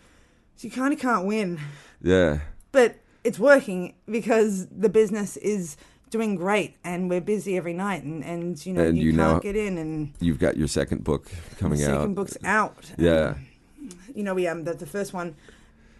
So 0.57 0.67
you 0.67 0.71
kind 0.73 0.93
of 0.93 0.99
can't 1.01 1.25
win 1.25 1.61
yeah. 2.03 2.41
but 2.73 2.97
it's 3.23 3.39
working 3.39 3.95
because 4.11 4.67
the 4.67 4.89
business 4.89 5.37
is 5.37 5.77
doing 6.11 6.37
great 6.37 6.77
and 6.85 7.09
we're 7.11 7.21
busy 7.21 7.57
every 7.57 7.73
night 7.75 8.03
and, 8.05 8.25
and 8.25 8.65
you 8.67 8.73
know 8.73 8.85
And 8.85 8.97
you, 8.99 9.11
you 9.13 9.17
can't 9.17 9.43
get 9.43 9.57
in 9.57 9.79
and 9.79 10.13
You've 10.21 10.39
got 10.39 10.57
your 10.57 10.69
second 10.69 11.05
book 11.05 11.27
coming 11.59 11.79
the 11.79 11.87
out. 11.91 12.01
second 12.01 12.15
book's 12.15 12.37
out 12.45 12.93
Yeah. 12.99 13.35
you 14.15 14.23
know 14.23 14.35
we 14.35 14.47
um 14.49 14.65
the, 14.65 14.75
the 14.75 14.87
first 14.87 15.13
one 15.13 15.35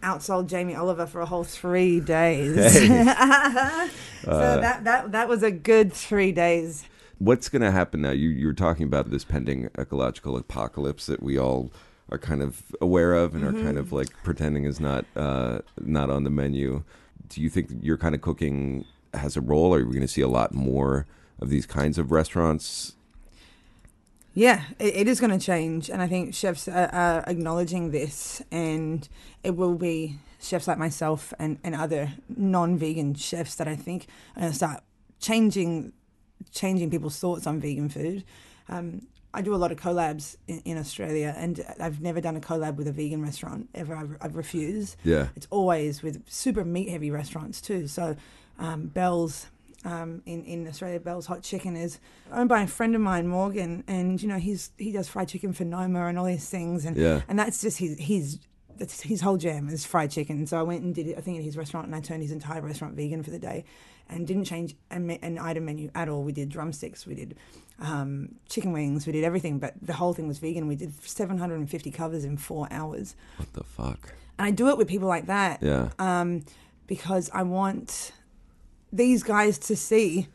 outsold 0.03 0.47
Jamie 0.47 0.75
Oliver 0.75 1.05
for 1.05 1.21
a 1.21 1.25
whole 1.25 1.43
three 1.43 1.99
days 1.99 2.55
Hey. 2.73 2.87
so 4.23 4.31
that, 4.61 4.83
that 4.83 5.11
that 5.11 5.27
was 5.27 5.43
a 5.43 5.51
good 5.51 5.93
three 5.93 6.31
days 6.31 6.85
What's 7.21 7.49
going 7.49 7.61
to 7.63 7.71
happen 7.71 8.01
now? 8.01 8.11
You 8.11 8.29
you 8.29 8.47
were 8.47 8.53
talking 8.53 8.85
about 8.85 9.09
this 9.11 9.25
pending 9.25 9.69
ecological 9.77 10.37
apocalypse 10.37 11.05
that 11.07 11.21
we 11.21 11.37
all 11.37 11.69
are 12.09 12.17
kind 12.17 12.41
of 12.41 12.63
aware 12.79 13.13
of 13.13 13.35
and 13.35 13.43
are 13.43 13.51
kind 13.51 13.65
Mm-hmm. 13.75 13.77
of 13.77 13.91
like 13.91 14.07
pretending 14.23 14.63
is 14.63 14.79
not 14.79 15.03
uh, 15.17 15.59
not 15.81 16.09
on 16.09 16.23
the 16.23 16.29
menu. 16.29 16.83
Do 17.27 17.41
you 17.41 17.49
think 17.49 17.71
you're 17.81 17.97
kind 17.97 18.15
of 18.15 18.21
cooking 18.21 18.85
has 19.13 19.37
a 19.37 19.41
role? 19.41 19.73
Are 19.73 19.85
we 19.85 19.93
going 19.93 20.01
to 20.01 20.07
see 20.07 20.21
a 20.21 20.27
lot 20.27 20.53
more 20.53 21.05
of 21.39 21.49
these 21.49 21.65
kinds 21.65 21.97
of 21.97 22.11
restaurants? 22.11 22.95
Yeah, 24.33 24.63
it, 24.77 24.95
it 24.95 25.07
is 25.07 25.19
going 25.19 25.37
to 25.37 25.43
change, 25.43 25.89
and 25.89 26.01
I 26.01 26.07
think 26.07 26.33
chefs 26.33 26.67
are, 26.67 26.89
are 26.93 27.23
acknowledging 27.27 27.91
this, 27.91 28.41
and 28.51 29.07
it 29.43 29.55
will 29.55 29.75
be 29.75 30.17
chefs 30.39 30.67
like 30.67 30.77
myself 30.77 31.33
and, 31.39 31.57
and 31.63 31.75
other 31.75 32.13
non-vegan 32.29 33.15
chefs 33.15 33.55
that 33.55 33.67
I 33.67 33.75
think 33.75 34.07
are 34.35 34.41
going 34.41 34.51
to 34.51 34.55
start 34.55 34.83
changing 35.19 35.93
changing 36.51 36.89
people's 36.89 37.19
thoughts 37.19 37.45
on 37.45 37.59
vegan 37.59 37.89
food. 37.89 38.23
Um, 38.69 39.07
I 39.33 39.41
do 39.41 39.53
a 39.53 39.57
lot 39.57 39.71
of 39.71 39.77
collabs 39.77 40.37
in, 40.47 40.61
in, 40.65 40.77
Australia, 40.77 41.35
and 41.37 41.63
I've 41.79 42.01
never 42.01 42.19
done 42.19 42.35
a 42.35 42.39
collab 42.39 42.75
with 42.75 42.87
a 42.87 42.91
vegan 42.91 43.21
restaurant 43.21 43.69
ever. 43.75 43.95
I've, 43.95 44.17
I've 44.21 44.35
refused. 44.35 44.95
Yeah, 45.03 45.27
it's 45.35 45.47
always 45.51 46.01
with 46.01 46.23
super 46.29 46.65
meat 46.65 46.89
heavy 46.89 47.11
restaurants 47.11 47.61
too. 47.61 47.87
So, 47.87 48.15
um, 48.59 48.87
Bell's 48.87 49.47
um, 49.85 50.21
in 50.25 50.43
in 50.43 50.67
Australia, 50.67 50.99
Bell's 50.99 51.25
Hot 51.27 51.41
Chicken 51.41 51.75
is 51.75 51.99
owned 52.31 52.49
by 52.49 52.61
a 52.61 52.67
friend 52.67 52.95
of 52.95 53.01
mine, 53.01 53.27
Morgan, 53.27 53.83
and 53.87 54.21
you 54.21 54.27
know 54.27 54.37
he's 54.37 54.71
he 54.77 54.91
does 54.91 55.07
fried 55.07 55.29
chicken 55.29 55.53
for 55.53 55.63
Noma 55.63 56.07
and 56.07 56.19
all 56.19 56.25
these 56.25 56.49
things, 56.49 56.85
and 56.85 56.97
yeah. 56.97 57.21
and 57.27 57.39
that's 57.39 57.61
just 57.61 57.77
his 57.79 57.97
his 57.97 58.39
that's 58.77 59.01
his 59.01 59.21
whole 59.21 59.37
jam 59.37 59.69
is 59.69 59.85
fried 59.85 60.11
chicken. 60.11 60.45
So 60.47 60.59
I 60.59 60.63
went 60.63 60.83
and 60.83 60.93
did 60.93 61.07
it, 61.07 61.17
I 61.17 61.21
think, 61.21 61.37
at 61.37 61.43
his 61.43 61.57
restaurant, 61.57 61.87
and 61.87 61.95
I 61.95 62.01
turned 62.01 62.21
his 62.21 62.31
entire 62.31 62.61
restaurant 62.61 62.95
vegan 62.95 63.23
for 63.23 63.31
the 63.31 63.39
day, 63.39 63.63
and 64.09 64.27
didn't 64.27 64.45
change 64.45 64.75
an, 64.91 65.09
an 65.09 65.37
item 65.37 65.65
menu 65.65 65.91
at 65.95 66.09
all. 66.09 66.23
We 66.23 66.33
did 66.33 66.49
drumsticks, 66.49 67.05
we 67.05 67.15
did 67.15 67.37
um, 67.79 68.35
chicken 68.49 68.73
wings, 68.73 69.05
we 69.05 69.13
did 69.13 69.23
everything, 69.23 69.59
but 69.59 69.75
the 69.81 69.93
whole 69.93 70.13
thing 70.13 70.27
was 70.27 70.39
vegan. 70.39 70.67
We 70.67 70.75
did 70.75 70.93
750 71.03 71.91
covers 71.91 72.25
in 72.25 72.37
four 72.37 72.67
hours. 72.71 73.15
What 73.37 73.53
the 73.53 73.63
fuck? 73.63 74.13
And 74.37 74.45
I 74.45 74.51
do 74.51 74.69
it 74.69 74.77
with 74.77 74.87
people 74.87 75.07
like 75.07 75.27
that, 75.27 75.61
yeah, 75.61 75.89
um, 75.99 76.43
because 76.87 77.29
I 77.33 77.43
want 77.43 78.13
these 78.91 79.23
guys 79.23 79.57
to 79.59 79.75
see 79.75 80.27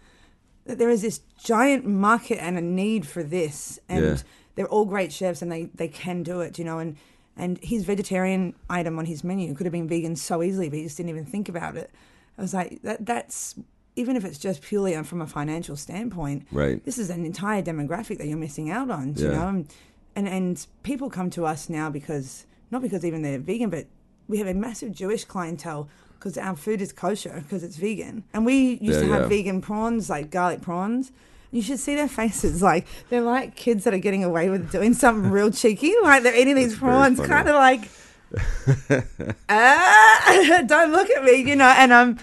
that 0.66 0.78
there 0.78 0.90
is 0.90 1.02
this 1.02 1.20
giant 1.42 1.84
market 1.84 2.38
and 2.42 2.56
a 2.56 2.60
need 2.60 3.06
for 3.06 3.22
this, 3.22 3.78
and 3.88 4.04
Yeah. 4.04 4.16
they're 4.54 4.68
all 4.68 4.84
great 4.84 5.12
chefs, 5.12 5.42
and 5.42 5.50
they 5.52 5.64
they 5.74 5.88
can 5.88 6.22
do 6.22 6.40
it, 6.40 6.58
you 6.58 6.64
know, 6.64 6.78
and. 6.78 6.96
And 7.36 7.58
his 7.64 7.82
vegetarian 7.84 8.54
item 8.70 8.96
on 8.96 9.06
his 9.06 9.24
menu 9.24 9.52
could 9.56 9.66
have 9.66 9.72
been 9.72 9.88
vegan 9.88 10.14
so 10.14 10.40
easily, 10.40 10.68
but 10.68 10.76
he 10.78 10.84
just 10.84 10.96
didn't 10.96 11.10
even 11.10 11.24
think 11.24 11.48
about 11.48 11.76
it. 11.76 11.90
I 12.38 12.42
was 12.42 12.54
like, 12.54 12.80
that 12.82 13.04
that's 13.04 13.56
even 13.96 14.14
if 14.14 14.24
it's 14.24 14.38
just 14.38 14.62
purely 14.62 14.94
uh, 14.94 15.02
from 15.02 15.20
a 15.20 15.26
financial 15.26 15.74
standpoint, 15.74 16.46
right. 16.52 16.84
this 16.84 16.96
is 16.96 17.10
an 17.10 17.24
entire 17.24 17.60
demographic 17.60 18.18
that 18.18 18.28
you're 18.28 18.38
missing 18.38 18.70
out 18.70 18.88
on. 18.88 19.16
You 19.16 19.32
know, 19.32 19.48
and, 19.48 19.68
and 20.14 20.28
and 20.28 20.66
people 20.84 21.10
come 21.10 21.28
to 21.30 21.44
us 21.44 21.68
now 21.68 21.90
because 21.90 22.46
not 22.70 22.82
because 22.82 23.04
even 23.04 23.22
they're 23.22 23.40
vegan, 23.40 23.68
but 23.68 23.86
we 24.28 24.38
have 24.38 24.46
a 24.46 24.54
massive 24.54 24.92
Jewish 24.92 25.24
clientele 25.24 25.88
because 26.24 26.38
our 26.38 26.56
food 26.56 26.80
is 26.80 26.90
kosher 26.90 27.42
because 27.42 27.62
it's 27.62 27.76
vegan, 27.76 28.24
and 28.32 28.46
we 28.46 28.78
used 28.80 28.82
Yeah, 28.82 29.00
to 29.00 29.06
have 29.12 29.22
yeah. 29.22 29.28
vegan 29.28 29.60
prawns 29.60 30.08
like 30.08 30.30
garlic 30.30 30.62
prawns. 30.62 31.12
You 31.50 31.60
should 31.60 31.78
see 31.78 31.94
their 31.94 32.08
faces. 32.08 32.62
Like 32.70 32.86
they're 33.10 33.20
like 33.20 33.54
kids 33.56 33.84
that 33.84 33.92
are 33.92 33.98
getting 33.98 34.24
away 34.24 34.48
with 34.48 34.72
doing 34.72 34.94
something 34.94 35.30
real 35.30 35.50
cheeky. 35.50 35.92
Like 36.02 36.22
they're 36.22 36.34
eating 36.34 36.54
these 36.56 36.70
That's 36.70 36.80
prawns, 36.80 37.20
kind 37.20 37.46
of 37.46 37.56
like, 37.56 37.90
ah, 39.50 40.62
don't 40.66 40.92
look 40.92 41.10
at 41.10 41.24
me, 41.24 41.42
you 41.42 41.56
know. 41.56 41.66
And 41.76 41.92
um, 41.92 42.18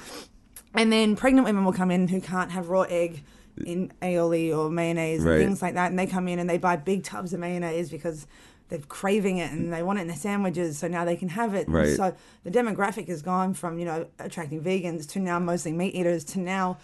and 0.74 0.91
then 0.91 1.16
pregnant 1.16 1.45
women 1.45 1.64
will 1.64 1.74
come 1.74 1.91
in 1.91 2.08
who 2.08 2.20
can't 2.22 2.52
have 2.52 2.70
raw 2.70 2.82
egg 2.84 3.24
in 3.66 3.91
aioli 4.02 4.56
or 4.58 4.70
mayonnaise 4.72 5.22
Right. 5.22 5.36
and 5.36 5.43
things 5.45 5.62
like 5.62 5.76
that, 5.76 5.91
and 5.91 5.99
they 5.99 6.08
come 6.08 6.28
in 6.28 6.39
and 6.39 6.49
they 6.49 6.58
buy 6.58 6.76
big 6.76 7.04
tubs 7.04 7.34
of 7.34 7.39
mayonnaise 7.39 7.91
because 7.91 8.26
they're 8.72 8.80
craving 8.80 9.38
it 9.38 9.51
and 9.51 9.72
they 9.72 9.84
want 9.84 9.99
it 9.99 10.03
in 10.03 10.07
their 10.07 10.17
sandwiches, 10.17 10.80
so 10.80 10.88
now 10.88 11.05
they 11.05 11.17
can 11.17 11.30
have 11.30 11.53
it. 11.53 11.67
Right. 11.69 11.95
So 11.95 12.15
the 12.43 12.49
demographic 12.49 13.07
has 13.09 13.22
gone 13.22 13.53
from 13.53 13.78
you 13.78 13.86
know 13.86 14.07
attracting 14.17 14.63
vegans 14.63 15.07
to 15.09 15.19
now 15.19 15.38
mostly 15.38 15.74
meat 15.74 15.93
eaters 15.93 16.24
to 16.26 16.39
now 16.39 16.78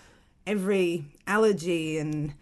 every 0.46 1.06
allergy 1.26 1.98
and 1.98 2.34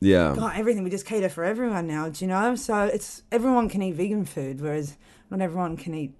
Yeah, 0.00 0.34
God, 0.36 0.52
everything. 0.56 0.84
We 0.84 0.90
just 0.90 1.06
cater 1.06 1.28
for 1.28 1.44
everyone 1.44 1.86
now, 1.86 2.08
do 2.08 2.24
you 2.24 2.28
know? 2.28 2.54
So 2.56 2.84
it's 2.84 3.22
everyone 3.32 3.68
can 3.68 3.82
eat 3.82 3.94
vegan 3.94 4.24
food, 4.24 4.60
whereas 4.60 4.96
not 5.30 5.40
everyone 5.40 5.76
can 5.76 5.94
eat 5.94 6.12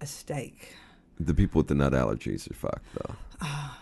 a 0.00 0.06
steak. 0.06 0.74
The 1.18 1.34
people 1.34 1.60
with 1.60 1.68
the 1.68 1.74
nut 1.74 1.92
allergies 1.92 2.50
are 2.50 2.54
fucked 2.54 2.84
though. 2.94 3.14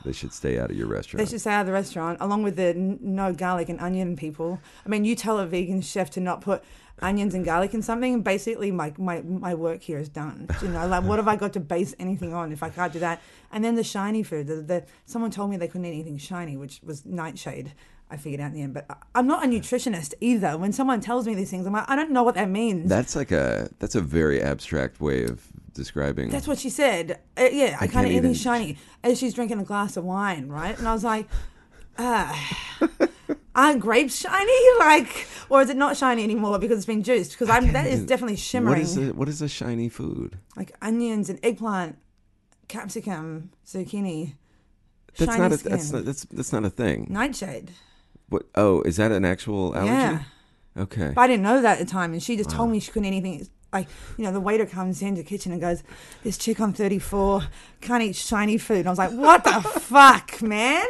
they 0.04 0.12
should 0.12 0.32
stay 0.32 0.58
out 0.58 0.70
of 0.70 0.76
your 0.76 0.86
restaurant. 0.88 1.24
They 1.24 1.30
should 1.30 1.40
stay 1.40 1.52
out 1.52 1.60
of 1.62 1.66
the 1.66 1.72
restaurant, 1.72 2.18
along 2.20 2.42
with 2.42 2.56
the 2.56 2.68
n- 2.68 2.98
no 3.00 3.32
garlic 3.32 3.68
and 3.68 3.80
onion 3.80 4.16
people. 4.16 4.60
I 4.84 4.88
mean, 4.88 5.04
you 5.04 5.14
tell 5.14 5.38
a 5.38 5.46
vegan 5.46 5.82
chef 5.82 6.10
to 6.10 6.20
not 6.20 6.40
put 6.40 6.64
onions 7.00 7.34
and 7.34 7.44
garlic 7.44 7.74
in 7.74 7.82
something, 7.82 8.14
and 8.14 8.24
basically 8.24 8.70
my, 8.70 8.92
my, 8.98 9.22
my 9.22 9.54
work 9.54 9.82
here 9.82 9.98
is 9.98 10.08
done. 10.08 10.48
You 10.62 10.68
know, 10.68 10.86
like 10.86 11.04
what 11.04 11.18
have 11.18 11.28
I 11.28 11.36
got 11.36 11.52
to 11.54 11.60
base 11.60 11.94
anything 11.98 12.32
on 12.34 12.52
if 12.52 12.62
I 12.62 12.70
can't 12.70 12.92
do 12.92 12.98
that? 13.00 13.20
And 13.50 13.64
then 13.64 13.74
the 13.74 13.84
shiny 13.84 14.22
food. 14.22 14.46
The, 14.46 14.56
the 14.56 14.84
someone 15.06 15.30
told 15.30 15.50
me 15.50 15.56
they 15.56 15.68
couldn't 15.68 15.84
eat 15.86 15.92
anything 15.92 16.18
shiny, 16.18 16.56
which 16.56 16.80
was 16.82 17.04
nightshade. 17.04 17.72
I 18.12 18.16
figured 18.16 18.40
out 18.40 18.48
in 18.48 18.52
the 18.54 18.62
end, 18.62 18.74
but 18.74 18.86
I'm 19.14 19.26
not 19.26 19.44
a 19.44 19.48
nutritionist 19.48 20.14
either. 20.20 20.58
When 20.58 20.72
someone 20.72 21.00
tells 21.00 21.26
me 21.26 21.34
these 21.34 21.50
things, 21.50 21.66
I'm 21.66 21.72
like, 21.72 21.88
I 21.88 21.96
don't 21.96 22.10
know 22.10 22.22
what 22.22 22.34
that 22.34 22.50
means. 22.50 22.88
that's 22.88 23.16
like 23.16 23.32
a 23.32 23.70
that's 23.78 23.94
a 23.94 24.00
very 24.02 24.42
abstract 24.42 25.00
way 25.00 25.24
of 25.24 25.46
describing. 25.72 26.28
That's 26.28 26.46
what 26.46 26.58
she 26.58 26.68
said. 26.70 27.18
Uh, 27.36 27.48
yeah, 27.50 27.76
I, 27.80 27.84
I 27.84 27.86
can't 27.86 27.92
can't 27.92 28.06
eat 28.08 28.16
anything 28.16 28.34
shiny. 28.34 28.76
As 29.02 29.18
she's 29.18 29.32
drinking 29.34 29.58
a 29.60 29.64
glass 29.64 29.96
of 29.96 30.04
wine, 30.04 30.48
right? 30.48 30.78
And 30.78 30.86
I 30.86 30.92
was 30.92 31.04
like, 31.04 31.26
ah, 31.98 32.32
aren't 33.54 33.80
grapes 33.80 34.16
shiny? 34.18 34.52
Like, 34.78 35.26
or 35.48 35.62
is 35.62 35.70
it 35.70 35.76
not 35.76 35.96
shiny 35.96 36.22
anymore 36.24 36.58
because 36.58 36.76
it's 36.78 36.86
been 36.86 37.02
juiced? 37.02 37.32
Because 37.32 37.48
I'm 37.48 37.72
that 37.72 37.86
is 37.86 38.04
definitely 38.04 38.36
shimmering. 38.36 38.80
What 38.80 38.82
is 38.82 38.96
a, 38.98 39.12
what 39.14 39.28
is 39.28 39.40
a 39.40 39.48
shiny 39.48 39.88
food? 39.88 40.38
like 40.56 40.72
onions 40.82 41.30
and 41.30 41.38
eggplant, 41.42 41.96
capsicum, 42.68 43.50
zucchini, 43.66 44.34
That's 45.18 45.38
not 45.38 45.52
a 45.52 45.58
skin, 45.58 45.70
that's 45.72 45.92
not, 45.92 46.04
that's 46.04 46.24
that's 46.24 46.52
not 46.52 46.64
a 46.64 46.70
thing. 46.70 47.06
nightshade. 47.10 47.70
What? 48.32 48.46
Oh, 48.54 48.82
is 48.82 48.96
that 48.96 49.12
an 49.12 49.24
actual 49.24 49.74
allergy? 49.74 49.92
Yeah. 49.92 50.22
Okay. 50.76 51.12
But 51.14 51.20
I 51.22 51.26
didn't 51.26 51.42
know 51.42 51.60
that 51.60 51.80
at 51.80 51.86
the 51.86 51.90
time, 51.90 52.12
and 52.12 52.22
she 52.22 52.36
just 52.36 52.50
told 52.50 52.70
me 52.70 52.80
she 52.80 52.90
couldn't 52.90 53.12
eat 53.12 53.18
anything. 53.18 53.48
Like, 53.72 53.88
you 54.18 54.24
know, 54.24 54.32
the 54.32 54.40
waiter 54.40 54.66
comes 54.66 55.00
into 55.00 55.22
the 55.22 55.28
kitchen 55.28 55.52
and 55.52 55.60
goes, 55.60 55.82
This 56.24 56.36
chick 56.36 56.60
on 56.60 56.72
34 56.72 57.42
can't 57.80 58.02
eat 58.02 58.16
shiny 58.16 58.58
food. 58.58 58.78
And 58.80 58.88
I 58.88 58.90
was 58.90 58.98
like, 58.98 59.12
What 59.12 59.44
the 59.44 59.60
fuck, 59.80 60.42
man? 60.42 60.86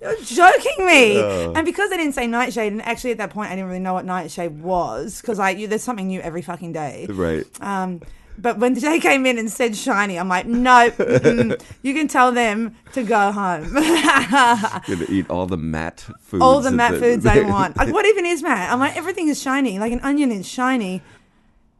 You're 0.00 0.16
joking 0.22 0.86
me. 0.86 1.20
And 1.20 1.64
because 1.64 1.90
they 1.90 1.96
didn't 1.96 2.12
say 2.12 2.26
nightshade, 2.26 2.72
and 2.72 2.82
actually 2.82 3.12
at 3.12 3.18
that 3.18 3.30
point 3.30 3.50
I 3.50 3.54
didn't 3.54 3.68
really 3.68 3.80
know 3.80 3.94
what 3.94 4.04
nightshade 4.04 4.60
was, 4.60 5.20
because 5.20 5.38
like, 5.38 5.58
you, 5.58 5.66
there's 5.66 5.82
something 5.82 6.06
new 6.06 6.20
every 6.20 6.42
fucking 6.42 6.72
day. 6.72 7.06
Right. 7.08 7.46
Um, 7.60 8.00
but 8.38 8.58
when 8.58 8.74
they 8.74 8.98
came 9.00 9.26
in 9.26 9.38
and 9.38 9.50
said 9.50 9.76
shiny, 9.76 10.18
I'm 10.18 10.28
like, 10.28 10.46
Nope, 10.46 10.94
mm-mm. 10.94 11.60
you 11.82 11.94
can 11.94 12.08
tell 12.08 12.32
them 12.32 12.74
to 12.92 13.02
go 13.02 13.32
home. 13.32 13.72
Gonna 13.74 15.06
eat 15.08 15.28
all 15.30 15.46
the 15.46 15.56
matte 15.56 16.06
foods. 16.20 16.42
all 16.42 16.60
the 16.60 16.70
matte 16.70 16.92
that- 16.92 17.00
foods 17.00 17.24
they 17.24 17.42
want. 17.54 17.76
Like, 17.76 17.92
what 17.92 18.06
even 18.06 18.26
is 18.26 18.42
matte? 18.42 18.72
I'm 18.72 18.78
like, 18.80 18.96
everything 18.96 19.28
is 19.28 19.40
shiny. 19.40 19.78
Like 19.78 19.92
an 19.92 20.00
onion 20.00 20.30
is 20.32 20.48
shiny. 20.48 21.02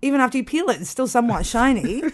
Even 0.03 0.21
after 0.21 0.37
you 0.37 0.45
peel 0.45 0.69
it, 0.69 0.81
it's 0.81 0.91
still 0.91 1.09
somewhat 1.09 1.47
shiny. 1.47 2.03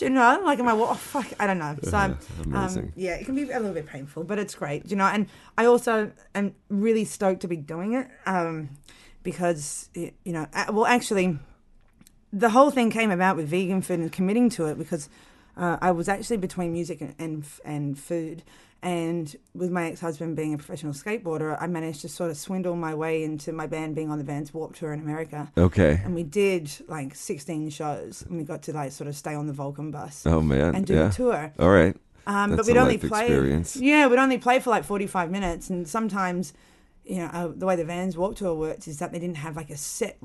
You 0.00 0.10
know, 0.10 0.42
like, 0.44 0.58
am 0.58 0.66
I, 0.66 0.72
well, 0.72 0.88
oh, 0.90 0.94
fuck, 0.94 1.26
I 1.38 1.46
don't 1.46 1.58
know. 1.60 1.76
So, 1.84 1.96
um, 1.96 2.18
Amazing. 2.46 2.92
yeah, 2.96 3.14
it 3.14 3.26
can 3.26 3.36
be 3.36 3.42
a 3.42 3.60
little 3.60 3.72
bit 3.72 3.86
painful, 3.86 4.24
but 4.24 4.40
it's 4.40 4.52
great, 4.56 4.90
you 4.90 4.96
know. 4.96 5.04
And 5.04 5.28
I 5.56 5.66
also 5.66 6.10
am 6.34 6.54
really 6.68 7.04
stoked 7.04 7.42
to 7.42 7.46
be 7.46 7.56
doing 7.56 7.94
it 7.94 8.08
um, 8.26 8.70
because, 9.22 9.88
it, 9.94 10.14
you 10.24 10.32
know, 10.32 10.48
uh, 10.52 10.64
well, 10.72 10.86
actually, 10.86 11.38
the 12.36 12.50
whole 12.50 12.70
thing 12.70 12.90
came 12.90 13.10
about 13.10 13.36
with 13.36 13.46
vegan 13.48 13.80
food 13.80 14.00
and 14.00 14.10
committing 14.12 14.50
to 14.50 14.66
it 14.66 14.76
because 14.76 15.08
uh, 15.56 15.76
I 15.80 15.92
was 15.92 16.08
actually 16.08 16.38
between 16.38 16.72
music 16.72 17.00
and, 17.00 17.14
and 17.18 17.44
and 17.64 17.98
food, 17.98 18.42
and 18.82 19.34
with 19.54 19.70
my 19.70 19.86
ex 19.90 20.00
husband 20.00 20.34
being 20.36 20.52
a 20.52 20.58
professional 20.58 20.92
skateboarder, 20.92 21.56
I 21.60 21.68
managed 21.68 22.00
to 22.02 22.08
sort 22.08 22.30
of 22.32 22.36
swindle 22.36 22.74
my 22.74 22.92
way 22.94 23.22
into 23.22 23.52
my 23.52 23.66
band 23.68 23.94
being 23.94 24.10
on 24.10 24.18
the 24.18 24.24
Vans 24.24 24.52
Warped 24.52 24.76
Tour 24.80 24.92
in 24.92 25.00
America, 25.00 25.50
Okay. 25.56 26.00
and 26.04 26.12
we 26.14 26.24
did 26.24 26.70
like 26.88 27.14
sixteen 27.14 27.70
shows, 27.70 28.24
and 28.28 28.36
we 28.36 28.42
got 28.44 28.62
to 28.64 28.72
like 28.72 28.90
sort 28.90 29.06
of 29.08 29.14
stay 29.16 29.34
on 29.34 29.46
the 29.46 29.52
Volcom 29.52 29.92
bus 29.92 30.26
Oh 30.26 30.40
man. 30.40 30.74
and 30.74 30.84
do 30.86 30.94
yeah. 30.94 31.08
a 31.08 31.12
tour. 31.12 31.52
All 31.58 31.70
right. 31.70 31.96
Um, 32.26 32.56
but 32.56 32.66
we'd 32.66 32.76
only 32.76 32.98
play. 32.98 33.26
experience. 33.26 33.76
Yeah, 33.76 34.06
we'd 34.08 34.18
only 34.18 34.38
play 34.38 34.58
for 34.58 34.70
like 34.70 34.84
forty-five 34.84 35.30
minutes, 35.30 35.70
and 35.70 35.86
sometimes, 35.86 36.52
you 37.04 37.18
know, 37.18 37.26
uh, 37.26 37.48
the 37.54 37.66
way 37.66 37.76
the 37.76 37.84
Vans 37.84 38.16
Warped 38.16 38.38
Tour 38.38 38.54
worked 38.54 38.88
is 38.88 38.98
that 38.98 39.12
they 39.12 39.18
didn't 39.20 39.36
have 39.36 39.54
like 39.56 39.70
a 39.70 39.76
set 39.76 40.18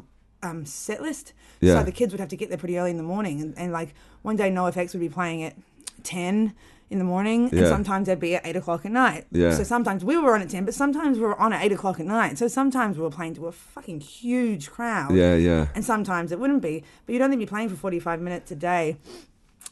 um, 0.44 0.66
set 0.66 1.02
list. 1.02 1.34
Yeah. 1.62 1.80
So 1.80 1.84
the 1.84 1.92
kids 1.92 2.14
would 2.14 2.20
have 2.20 2.30
to 2.30 2.38
get 2.38 2.50
there 2.50 2.58
pretty 2.58 2.78
early 2.78 2.92
in 2.92 2.98
the 2.98 3.04
morning, 3.04 3.42
and, 3.42 3.58
and 3.58 3.72
like 3.72 3.94
one 4.22 4.36
day 4.36 4.50
NoFX 4.50 4.94
would 4.94 5.00
be 5.02 5.10
playing 5.10 5.44
at 5.44 5.56
ten 6.04 6.54
in 6.90 6.98
the 6.98 7.04
morning, 7.06 7.50
and 7.52 7.60
Yeah. 7.60 7.70
sometimes 7.70 8.08
they'd 8.08 8.20
be 8.20 8.36
at 8.36 8.46
eight 8.48 8.56
o'clock 8.56 8.84
at 8.84 8.92
night. 8.92 9.26
Yeah. 9.32 9.54
So 9.54 9.64
sometimes 9.64 10.04
we 10.04 10.18
were 10.18 10.34
on 10.34 10.42
at 10.42 10.50
ten, 10.50 10.66
but 10.66 10.74
sometimes 10.74 11.20
we 11.20 11.24
were 11.26 11.40
on 11.40 11.54
at 11.54 11.64
eight 11.64 11.72
o'clock 11.72 12.00
at 12.00 12.06
night. 12.08 12.38
So 12.40 12.48
sometimes 12.48 12.98
we 12.98 13.04
were 13.04 13.12
playing 13.12 13.36
to 13.36 13.46
a 13.48 13.52
fucking 13.52 14.00
huge 14.00 14.72
crowd 14.72 15.14
Yeah. 15.14 15.36
Yeah. 15.36 15.68
and 15.76 15.86
sometimes 15.86 16.32
it 16.32 16.40
wouldn't 16.40 16.64
be. 16.64 16.84
But 17.06 17.14
you'd 17.14 17.22
only 17.22 17.38
be 17.38 17.46
playing 17.46 17.70
for 17.70 17.76
45 17.76 18.22
minutes 18.22 18.50
a 18.52 18.56
day. 18.56 18.98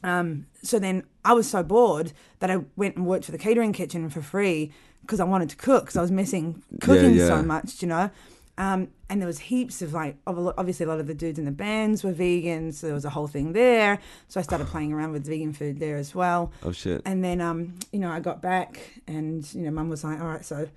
Um, 0.03 0.45
so 0.61 0.77
then 0.77 1.03
I 1.25 1.33
was 1.33 1.49
so 1.49 1.63
bored 1.63 2.11
that 2.39 2.51
I 2.51 2.59
went 2.75 2.95
and 2.97 3.05
worked 3.07 3.25
for 3.25 3.31
the 3.31 3.37
catering 3.39 3.73
kitchen 3.73 4.09
for 4.11 4.21
free 4.21 4.71
because 5.01 5.19
I 5.19 5.23
wanted 5.23 5.49
to 5.49 5.55
cook 5.55 5.85
because 5.85 5.97
I 5.97 6.01
was 6.01 6.11
missing 6.11 6.61
cooking 6.81 7.15
yeah. 7.15 7.27
so 7.27 7.41
much, 7.41 7.81
you 7.81 7.87
know. 7.87 8.11
Um, 8.57 8.87
and 9.09 9.21
there 9.21 9.27
was 9.27 9.37
heaps 9.39 9.81
of 9.81 9.93
like, 9.93 10.17
of 10.25 10.37
a 10.37 10.41
lo- 10.41 10.53
obviously 10.57 10.85
a 10.85 10.89
lot 10.89 10.99
of 10.99 11.07
the 11.07 11.13
dudes 11.13 11.37
in 11.37 11.45
the 11.45 11.51
bands 11.51 12.03
were 12.03 12.13
vegans, 12.13 12.75
so 12.75 12.87
there 12.87 12.95
was 12.95 13.05
a 13.05 13.09
whole 13.09 13.27
thing 13.27 13.53
there. 13.53 13.99
So 14.27 14.39
I 14.39 14.43
started 14.43 14.67
playing 14.67 14.93
around 14.93 15.11
with 15.11 15.27
vegan 15.27 15.53
food 15.53 15.79
there 15.79 15.97
as 15.97 16.15
well. 16.15 16.51
Oh 16.63 16.71
shit. 16.71 17.01
And 17.05 17.23
then, 17.23 17.39
um, 17.39 17.75
you 17.91 17.99
know, 17.99 18.09
I 18.09 18.19
got 18.19 18.41
back, 18.41 19.01
and 19.07 19.47
you 19.53 19.61
know, 19.61 19.71
Mum 19.71 19.89
was 19.89 20.03
like, 20.03 20.19
"All 20.19 20.27
right, 20.27 20.43
so 20.43 20.67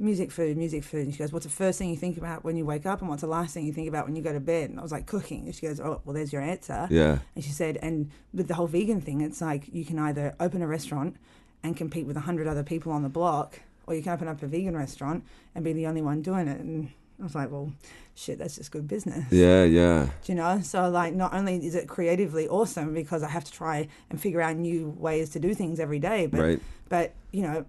music, 0.00 0.32
food, 0.32 0.56
music, 0.56 0.82
food. 0.82 1.04
And 1.04 1.12
she 1.12 1.18
goes, 1.18 1.32
what's 1.32 1.44
the 1.44 1.52
first 1.52 1.78
thing 1.78 1.90
you 1.90 1.96
think 1.96 2.16
about 2.16 2.42
when 2.42 2.56
you 2.56 2.64
wake 2.64 2.86
up, 2.86 3.00
and 3.00 3.08
what's 3.08 3.20
the 3.20 3.28
last 3.28 3.54
thing 3.54 3.66
you 3.66 3.72
think 3.72 3.88
about 3.88 4.06
when 4.06 4.16
you 4.16 4.22
go 4.22 4.32
to 4.32 4.40
bed? 4.40 4.70
And 4.70 4.78
I 4.78 4.82
was 4.82 4.92
like, 4.92 5.06
cooking. 5.06 5.44
And 5.44 5.54
she 5.54 5.66
goes, 5.66 5.78
oh, 5.78 6.00
well, 6.04 6.14
there's 6.14 6.32
your 6.32 6.42
answer. 6.42 6.88
Yeah. 6.90 7.18
And 7.34 7.44
she 7.44 7.50
said, 7.50 7.78
and 7.82 8.10
with 8.32 8.48
the 8.48 8.54
whole 8.54 8.66
vegan 8.66 9.00
thing, 9.00 9.20
it's 9.20 9.40
like 9.40 9.68
you 9.72 9.84
can 9.84 9.98
either 9.98 10.34
open 10.40 10.62
a 10.62 10.66
restaurant 10.66 11.16
and 11.62 11.76
compete 11.76 12.06
with 12.06 12.16
a 12.16 12.20
hundred 12.20 12.48
other 12.48 12.62
people 12.62 12.90
on 12.92 13.02
the 13.02 13.08
block, 13.08 13.60
or 13.86 13.94
you 13.94 14.02
can 14.02 14.12
open 14.12 14.26
up 14.26 14.42
a 14.42 14.46
vegan 14.46 14.76
restaurant 14.76 15.24
and 15.54 15.64
be 15.64 15.72
the 15.72 15.86
only 15.86 16.02
one 16.02 16.22
doing 16.22 16.48
it. 16.48 16.60
And 16.60 16.90
I 17.20 17.22
was 17.24 17.34
like, 17.34 17.50
well, 17.50 17.70
shit, 18.14 18.38
that's 18.38 18.56
just 18.56 18.70
good 18.70 18.88
business. 18.88 19.24
Yeah, 19.30 19.64
yeah. 19.64 20.06
Do 20.24 20.32
you 20.32 20.36
know? 20.36 20.60
So 20.62 20.88
like, 20.88 21.14
not 21.14 21.34
only 21.34 21.56
is 21.66 21.74
it 21.74 21.86
creatively 21.86 22.48
awesome 22.48 22.94
because 22.94 23.22
I 23.22 23.28
have 23.28 23.44
to 23.44 23.52
try 23.52 23.88
and 24.08 24.20
figure 24.20 24.40
out 24.40 24.56
new 24.56 24.88
ways 24.98 25.28
to 25.30 25.38
do 25.38 25.54
things 25.54 25.78
every 25.80 25.98
day, 25.98 26.26
but 26.26 26.40
Right. 26.40 26.60
but 26.88 27.12
you 27.32 27.42
know, 27.42 27.64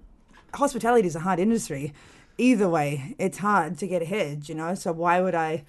hospitality 0.54 1.08
is 1.08 1.16
a 1.16 1.20
hard 1.20 1.40
industry. 1.40 1.94
Either 2.38 2.70
way, 2.70 3.16
it's 3.20 3.40
hard 3.40 3.78
to 3.80 3.88
get 3.88 4.02
ahead. 4.02 4.48
You 4.50 4.56
know, 4.56 4.74
so 4.76 4.92
why 4.94 5.22
would 5.22 5.36
I 5.36 5.64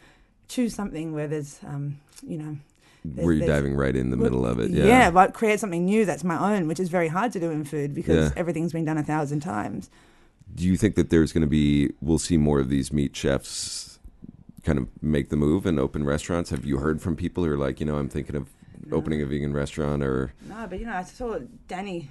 choose 0.48 0.74
something 0.74 1.12
where 1.12 1.26
there's, 1.28 1.58
um, 1.66 1.98
you 2.26 2.38
know, 2.38 2.56
there's- 3.04 3.26
Were 3.26 3.32
you 3.32 3.40
there's- 3.40 3.56
diving 3.56 3.74
right 3.74 3.96
in 3.96 4.10
the 4.10 4.16
middle 4.16 4.46
of 4.46 4.60
it? 4.60 4.70
Yeah. 4.70 5.10
but 5.10 5.34
create 5.34 5.58
something 5.60 5.84
new 5.84 6.04
that's 6.04 6.22
my 6.24 6.54
own, 6.56 6.68
which 6.68 6.78
is 6.78 6.88
very 6.88 7.08
hard 7.08 7.32
to 7.32 7.40
do 7.40 7.50
in 7.50 7.64
food 7.64 7.94
because 7.94 8.28
Yeah. 8.30 8.32
everything's 8.36 8.72
been 8.72 8.84
done 8.84 8.96
a 8.98 9.02
thousand 9.02 9.40
times. 9.40 9.90
Do 10.54 10.64
you 10.66 10.76
think 10.76 10.94
that 10.96 11.10
there's 11.10 11.32
going 11.32 11.42
to 11.42 11.48
be, 11.48 11.90
we'll 12.00 12.18
see 12.18 12.36
more 12.36 12.60
of 12.60 12.68
these 12.68 12.92
meat 12.92 13.16
chefs 13.16 13.98
kind 14.64 14.78
of 14.78 14.88
make 15.02 15.30
the 15.30 15.36
move 15.36 15.66
and 15.66 15.80
open 15.80 16.04
restaurants? 16.04 16.50
Have 16.50 16.64
you 16.64 16.78
heard 16.78 17.00
from 17.00 17.16
people 17.16 17.44
who 17.44 17.50
are 17.52 17.58
like, 17.58 17.80
you 17.80 17.86
know, 17.86 17.96
I'm 17.96 18.08
thinking 18.08 18.36
of 18.36 18.48
opening 18.92 19.22
a 19.22 19.26
vegan 19.26 19.52
restaurant 19.54 20.02
or, 20.02 20.34
No, 20.48 20.66
but 20.68 20.78
you 20.78 20.86
know, 20.86 20.92
I 20.92 21.04
saw 21.04 21.38
Danny 21.68 22.10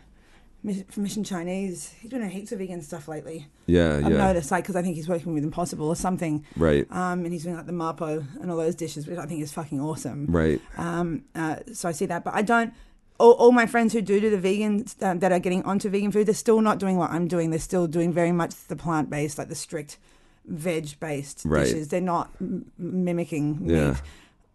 from 0.89 1.04
Mission 1.04 1.24
Chinese. 1.24 1.94
He's 2.00 2.12
doing 2.12 2.28
heaps 2.30 2.52
of 2.52 2.60
vegan 2.60 2.82
stuff 2.82 3.08
lately. 3.08 3.48
yeah, 3.66 3.96
I've 4.04 4.12
yeah. 4.12 4.18
noticed, 4.18 4.52
like, 4.52 4.64
because 4.64 4.76
I 4.76 4.82
think 4.82 4.96
he's 4.96 5.10
working 5.10 5.34
with 5.34 5.44
Impossible 5.44 5.88
or 5.88 5.96
something. 5.96 6.46
Right, 6.56 6.86
Um, 6.92 7.24
and 7.26 7.34
he's 7.34 7.44
doing 7.44 7.56
like 7.56 7.66
the 7.66 7.72
mapo 7.72 8.26
and 8.42 8.52
all 8.52 8.58
those 8.58 8.76
dishes, 8.76 9.08
which 9.08 9.18
I 9.18 9.26
think 9.26 9.42
is 9.42 9.52
fucking 9.52 9.80
awesome. 9.82 10.28
right. 10.28 10.62
Um, 10.78 11.24
uh, 11.36 11.58
so 11.74 11.89
I 11.89 11.92
see 11.94 12.06
that, 12.08 12.24
but 12.24 12.34
I 12.36 12.42
don't. 12.42 12.74
All, 13.22 13.34
all 13.34 13.51
my 13.51 13.67
friends 13.67 13.93
who 13.93 14.01
do 14.01 14.19
do 14.19 14.30
the 14.32 14.38
vegan 14.39 14.86
um, 15.01 15.19
that 15.19 15.32
are 15.32 15.39
getting 15.39 15.63
onto 15.63 15.89
vegan 15.89 16.11
food, 16.11 16.26
they're 16.28 16.34
still 16.34 16.59
not 16.61 16.80
doing 16.80 16.97
what 16.97 17.11
I'm 17.11 17.28
doing. 17.28 17.51
They're 17.51 17.59
still 17.59 17.86
doing 17.86 18.11
very 18.11 18.32
much 18.32 18.55
the 18.67 18.76
plant 18.76 19.09
based, 19.11 19.38
like 19.38 19.47
the 19.47 19.55
strict 19.55 19.97
veg 20.45 20.99
based 20.99 21.43
Right. 21.45 21.65
dishes. 21.65 21.89
They're 21.89 22.01
not 22.01 22.32
m- 22.41 22.72
mimicking 22.80 23.67
meat. 23.67 23.74
Yeah. 23.76 23.95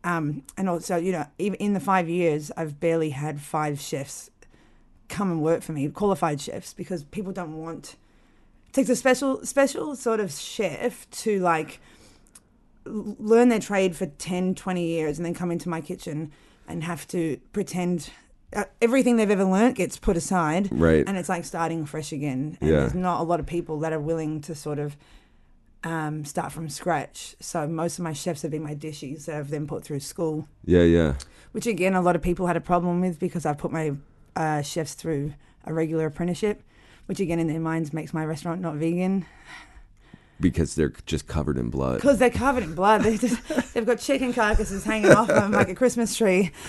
Um, 0.03 0.43
and 0.57 0.69
also, 0.69 0.97
you 0.97 1.13
know, 1.13 1.27
even 1.39 1.57
in 1.61 1.75
the 1.75 1.81
five 1.81 2.09
years, 2.09 2.51
I've 2.57 2.81
barely 2.81 3.11
had 3.11 3.41
five 3.41 3.81
chefs 3.81 4.31
come 5.09 5.31
and 5.31 5.41
work 5.43 5.63
for 5.63 5.73
me, 5.73 5.89
qualified 5.89 6.41
chefs, 6.41 6.75
because 6.75 7.05
people 7.05 7.33
don't 7.33 7.57
want. 7.57 7.95
It 8.69 8.73
takes 8.73 8.89
a 8.89 8.97
special, 8.97 9.45
special 9.47 9.95
sort 9.95 10.19
of 10.19 10.33
chef 10.33 11.09
to 11.23 11.39
like 11.39 11.81
learn 12.85 13.49
their 13.49 13.61
trade 13.61 13.95
for 13.97 14.07
10, 14.07 14.55
20 14.57 14.85
years 14.87 15.19
and 15.19 15.27
then 15.27 15.35
come 15.35 15.51
into 15.53 15.69
my 15.69 15.81
kitchen 15.81 16.33
and 16.69 16.83
have 16.85 17.07
to 17.09 17.39
pretend 17.53 18.11
everything 18.81 19.17
they've 19.17 19.31
ever 19.31 19.45
learnt 19.45 19.77
gets 19.77 19.99
put 19.99 20.17
aside. 20.17 20.69
Right. 20.71 21.05
And 21.07 21.17
it's 21.17 21.29
like 21.29 21.45
starting 21.45 21.85
fresh 21.87 22.13
again. 22.13 22.57
And 22.61 22.71
Yeah. 22.71 22.77
there's 22.81 22.95
not 22.95 23.21
a 23.21 23.25
lot 23.25 23.41
of 23.41 23.47
people 23.47 23.79
that 23.81 23.93
are 23.93 24.01
willing 24.01 24.41
to 24.43 24.55
sort 24.55 24.79
of 24.79 24.97
um, 25.85 26.25
start 26.25 26.51
from 26.53 26.69
scratch. 26.69 27.37
So 27.39 27.67
most 27.69 27.99
of 27.99 28.03
my 28.05 28.13
chefs 28.13 28.43
have 28.43 28.51
been 28.51 28.63
my 28.63 28.75
dishes 28.75 29.27
that 29.27 29.37
I've 29.37 29.51
then 29.51 29.67
put 29.69 29.85
through 29.85 30.01
school, 30.01 30.49
Yeah, 30.65 30.83
yeah. 30.83 31.15
which 31.53 31.67
again, 31.67 31.95
a 31.95 32.01
lot 32.01 32.17
of 32.17 32.23
people 32.23 32.47
had 32.49 32.57
a 32.57 32.61
problem 32.61 33.01
with 33.01 33.21
because 33.21 33.47
I 33.47 33.53
put 33.53 33.71
my 33.71 33.93
uh, 34.35 34.63
chefs 34.63 34.95
through 34.95 35.35
a 35.65 35.73
regular 35.73 36.07
apprenticeship, 36.07 36.63
which 37.07 37.21
again, 37.21 37.39
in 37.39 37.47
their 37.47 37.61
minds, 37.61 37.93
makes 37.93 38.13
my 38.13 38.25
restaurant 38.25 38.61
not 38.61 38.75
vegan. 38.77 39.27
Because 40.39 40.75
they're 40.75 40.93
just 41.07 41.27
covered 41.27 41.57
in 41.57 41.71
blood. 41.71 41.97
Because 41.97 42.19
they're 42.19 42.31
covered 42.31 42.63
in 42.63 42.75
blood. 42.75 43.03
They 43.03 43.17
just, 43.17 43.41
they've 43.75 43.87
got 43.87 43.99
chicken 43.99 44.35
carcasses 44.35 44.85
hanging 44.85 45.13
off 45.13 45.29
them 45.29 45.53
like 45.53 45.69
a 45.69 45.75
Christmas 45.75 46.17
tree. 46.17 46.51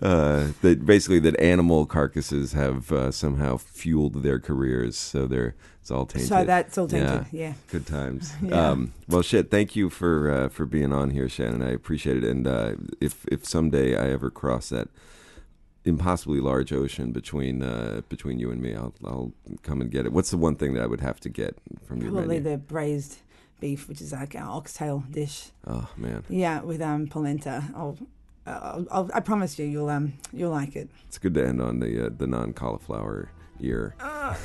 Uh, 0.00 0.48
that 0.62 0.84
basically 0.86 1.18
that 1.18 1.38
animal 1.40 1.84
carcasses 1.84 2.52
have 2.52 2.92
uh, 2.92 3.10
somehow 3.10 3.56
fueled 3.56 4.22
their 4.22 4.38
careers, 4.38 4.96
so 4.96 5.26
they're 5.26 5.54
it's 5.88 5.90
all 5.90 6.04
tainted. 6.04 6.28
So 6.28 6.44
that's 6.44 6.76
all 6.76 6.86
tainted. 6.86 7.26
Yeah. 7.32 7.54
Good 7.70 7.86
times. 7.86 8.34
Yeah. 8.42 8.70
Um, 8.70 8.92
well, 9.08 9.22
shit. 9.22 9.50
Thank 9.50 9.74
you 9.74 9.88
for 9.88 10.30
uh, 10.30 10.48
for 10.50 10.66
being 10.66 10.92
on 10.92 11.10
here, 11.10 11.28
Shannon. 11.30 11.62
I 11.62 11.70
appreciate 11.70 12.18
it. 12.18 12.24
And 12.24 12.46
uh, 12.46 12.74
if 13.00 13.24
if 13.32 13.46
someday 13.46 13.96
I 13.96 14.10
ever 14.10 14.30
cross 14.30 14.68
that 14.68 14.88
impossibly 15.88 16.40
large 16.40 16.72
ocean 16.72 17.12
between 17.12 17.62
uh, 17.62 18.02
between 18.08 18.38
you 18.38 18.50
and 18.50 18.60
me, 18.60 18.74
I'll 18.74 18.94
I'll 19.04 19.32
come 19.62 19.80
and 19.80 19.90
get 19.90 20.06
it. 20.06 20.12
What's 20.12 20.30
the 20.30 20.36
one 20.36 20.54
thing 20.56 20.74
that 20.74 20.82
I 20.82 20.86
would 20.86 21.00
have 21.00 21.18
to 21.20 21.28
get 21.28 21.56
from 21.86 22.02
you? 22.02 22.10
Probably 22.10 22.38
menu? 22.40 22.50
the 22.50 22.58
braised 22.58 23.18
beef, 23.60 23.88
which 23.88 24.00
is 24.00 24.12
like 24.12 24.34
our 24.34 24.48
oxtail 24.48 25.04
dish. 25.10 25.50
Oh 25.66 25.88
man, 25.96 26.24
Yeah, 26.28 26.60
with 26.62 26.80
um 26.80 27.06
polenta. 27.08 27.64
I'll, 27.74 27.98
I'll, 28.46 28.86
I'll, 28.90 29.10
I 29.14 29.20
promise 29.20 29.58
you, 29.58 29.66
you'll 29.66 29.88
um 29.90 30.12
you'll 30.32 30.52
like 30.52 30.76
it. 30.76 30.88
it's 31.08 31.18
good 31.18 31.34
to 31.34 31.46
end 31.46 31.60
on 31.60 31.80
the 31.80 32.06
uh, 32.06 32.10
the 32.16 32.26
non 32.26 32.52
cauliflower 32.52 33.30
ear. 33.60 33.94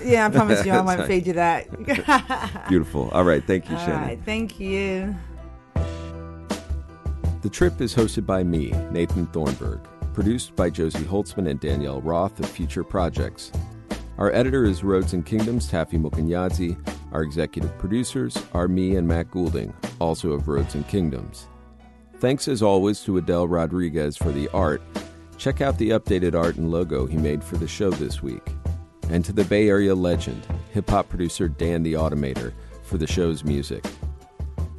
Yeah, 0.04 0.26
I 0.26 0.30
promise 0.30 0.66
you, 0.66 0.72
I 0.72 0.82
won't 0.90 1.06
feed 1.06 1.28
you 1.28 1.34
that. 1.34 2.66
Beautiful. 2.70 3.10
All 3.12 3.24
right, 3.24 3.44
thank 3.46 3.70
you, 3.70 3.76
All 3.76 3.86
Shannon. 3.86 4.02
right, 4.08 4.20
thank 4.26 4.60
you. 4.60 5.16
The 7.44 7.50
Trip 7.50 7.82
is 7.82 7.94
hosted 7.94 8.26
by 8.26 8.42
me, 8.44 8.72
Nathan 8.92 9.28
Thornburgh, 9.28 9.82
produced 10.14 10.56
by 10.56 10.70
Josie 10.70 11.04
Holtzman 11.04 11.50
and 11.50 11.60
Danielle 11.60 12.02
Roth 12.02 12.40
of 12.40 12.50
Future 12.50 12.84
Projects. 12.84 13.52
Our 14.18 14.32
editor 14.32 14.64
is 14.66 14.84
Roads 14.84 15.14
and 15.14 15.26
Kingdoms, 15.26 15.68
Taffy 15.68 15.98
Mukanyazi. 15.98 16.78
Our 17.12 17.24
executive 17.24 17.76
producers 17.80 18.38
are 18.54 18.68
me 18.68 18.96
and 18.96 19.08
Matt 19.08 19.32
Goulding, 19.32 19.74
also 20.00 20.32
of 20.32 20.48
Roads 20.48 20.76
and 20.76 20.88
Kingdoms. 20.88 21.48
Thanks 22.18 22.48
as 22.48 22.62
always 22.62 23.02
to 23.02 23.18
Adele 23.18 23.48
Rodriguez 23.48 24.16
for 24.16 24.32
the 24.32 24.48
art. 24.50 24.82
Check 25.38 25.62
out 25.62 25.78
the 25.78 25.90
updated 25.90 26.36
art 26.36 26.56
and 26.56 26.70
logo 26.70 27.06
he 27.06 27.18
made 27.18 27.44
for 27.44 27.58
the 27.58 27.68
show 27.68 27.90
this 27.90 28.22
week. 28.22 28.48
And 29.10 29.26
to 29.26 29.34
the 29.34 29.44
Bay 29.46 29.68
Area 29.68 29.96
legend, 29.96 30.46
hip 30.72 30.90
hop 30.90 31.10
producer 31.10 31.48
Dan 31.50 31.84
the 31.84 31.94
Automator, 31.94 32.54
for 32.84 32.98
the 32.98 33.08
show's 33.08 33.44
music. 33.44 33.84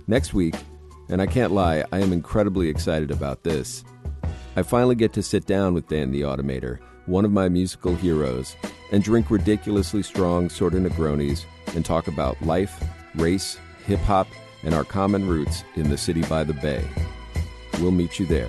Next 0.07 0.33
week, 0.33 0.55
and 1.09 1.21
I 1.21 1.27
can't 1.27 1.53
lie, 1.53 1.85
I 1.93 1.99
am 1.99 2.13
incredibly 2.13 2.69
excited 2.69 3.11
about 3.11 3.43
this. 3.43 3.85
I 4.57 4.63
finally 4.63 4.95
get 4.95 5.13
to 5.15 5.23
sit 5.23 5.47
down 5.47 5.75
with 5.75 5.89
Dan 5.89 6.13
the 6.13 6.23
Automator, 6.23 6.79
one 7.07 7.25
of 7.25 7.33
my 7.33 7.49
musical 7.49 7.95
heroes, 7.95 8.55
and 8.93 9.03
drink 9.03 9.31
ridiculously 9.31 10.03
strong 10.03 10.49
sorta 10.49 10.77
Negronis 10.77 11.45
and 11.75 11.85
talk 11.85 12.07
about 12.07 12.41
life, 12.43 12.83
race, 13.17 13.59
hip 13.87 13.99
hop, 14.01 14.29
and 14.63 14.73
our 14.73 14.85
common 14.85 15.29
roots 15.29 15.65
in 15.75 15.91
the 15.91 15.99
city 15.99 16.23
by 16.23 16.45
the 16.45 16.55
bay. 16.55 16.85
We'll 17.81 17.91
meet 17.91 18.21
you 18.21 18.27
there. 18.27 18.49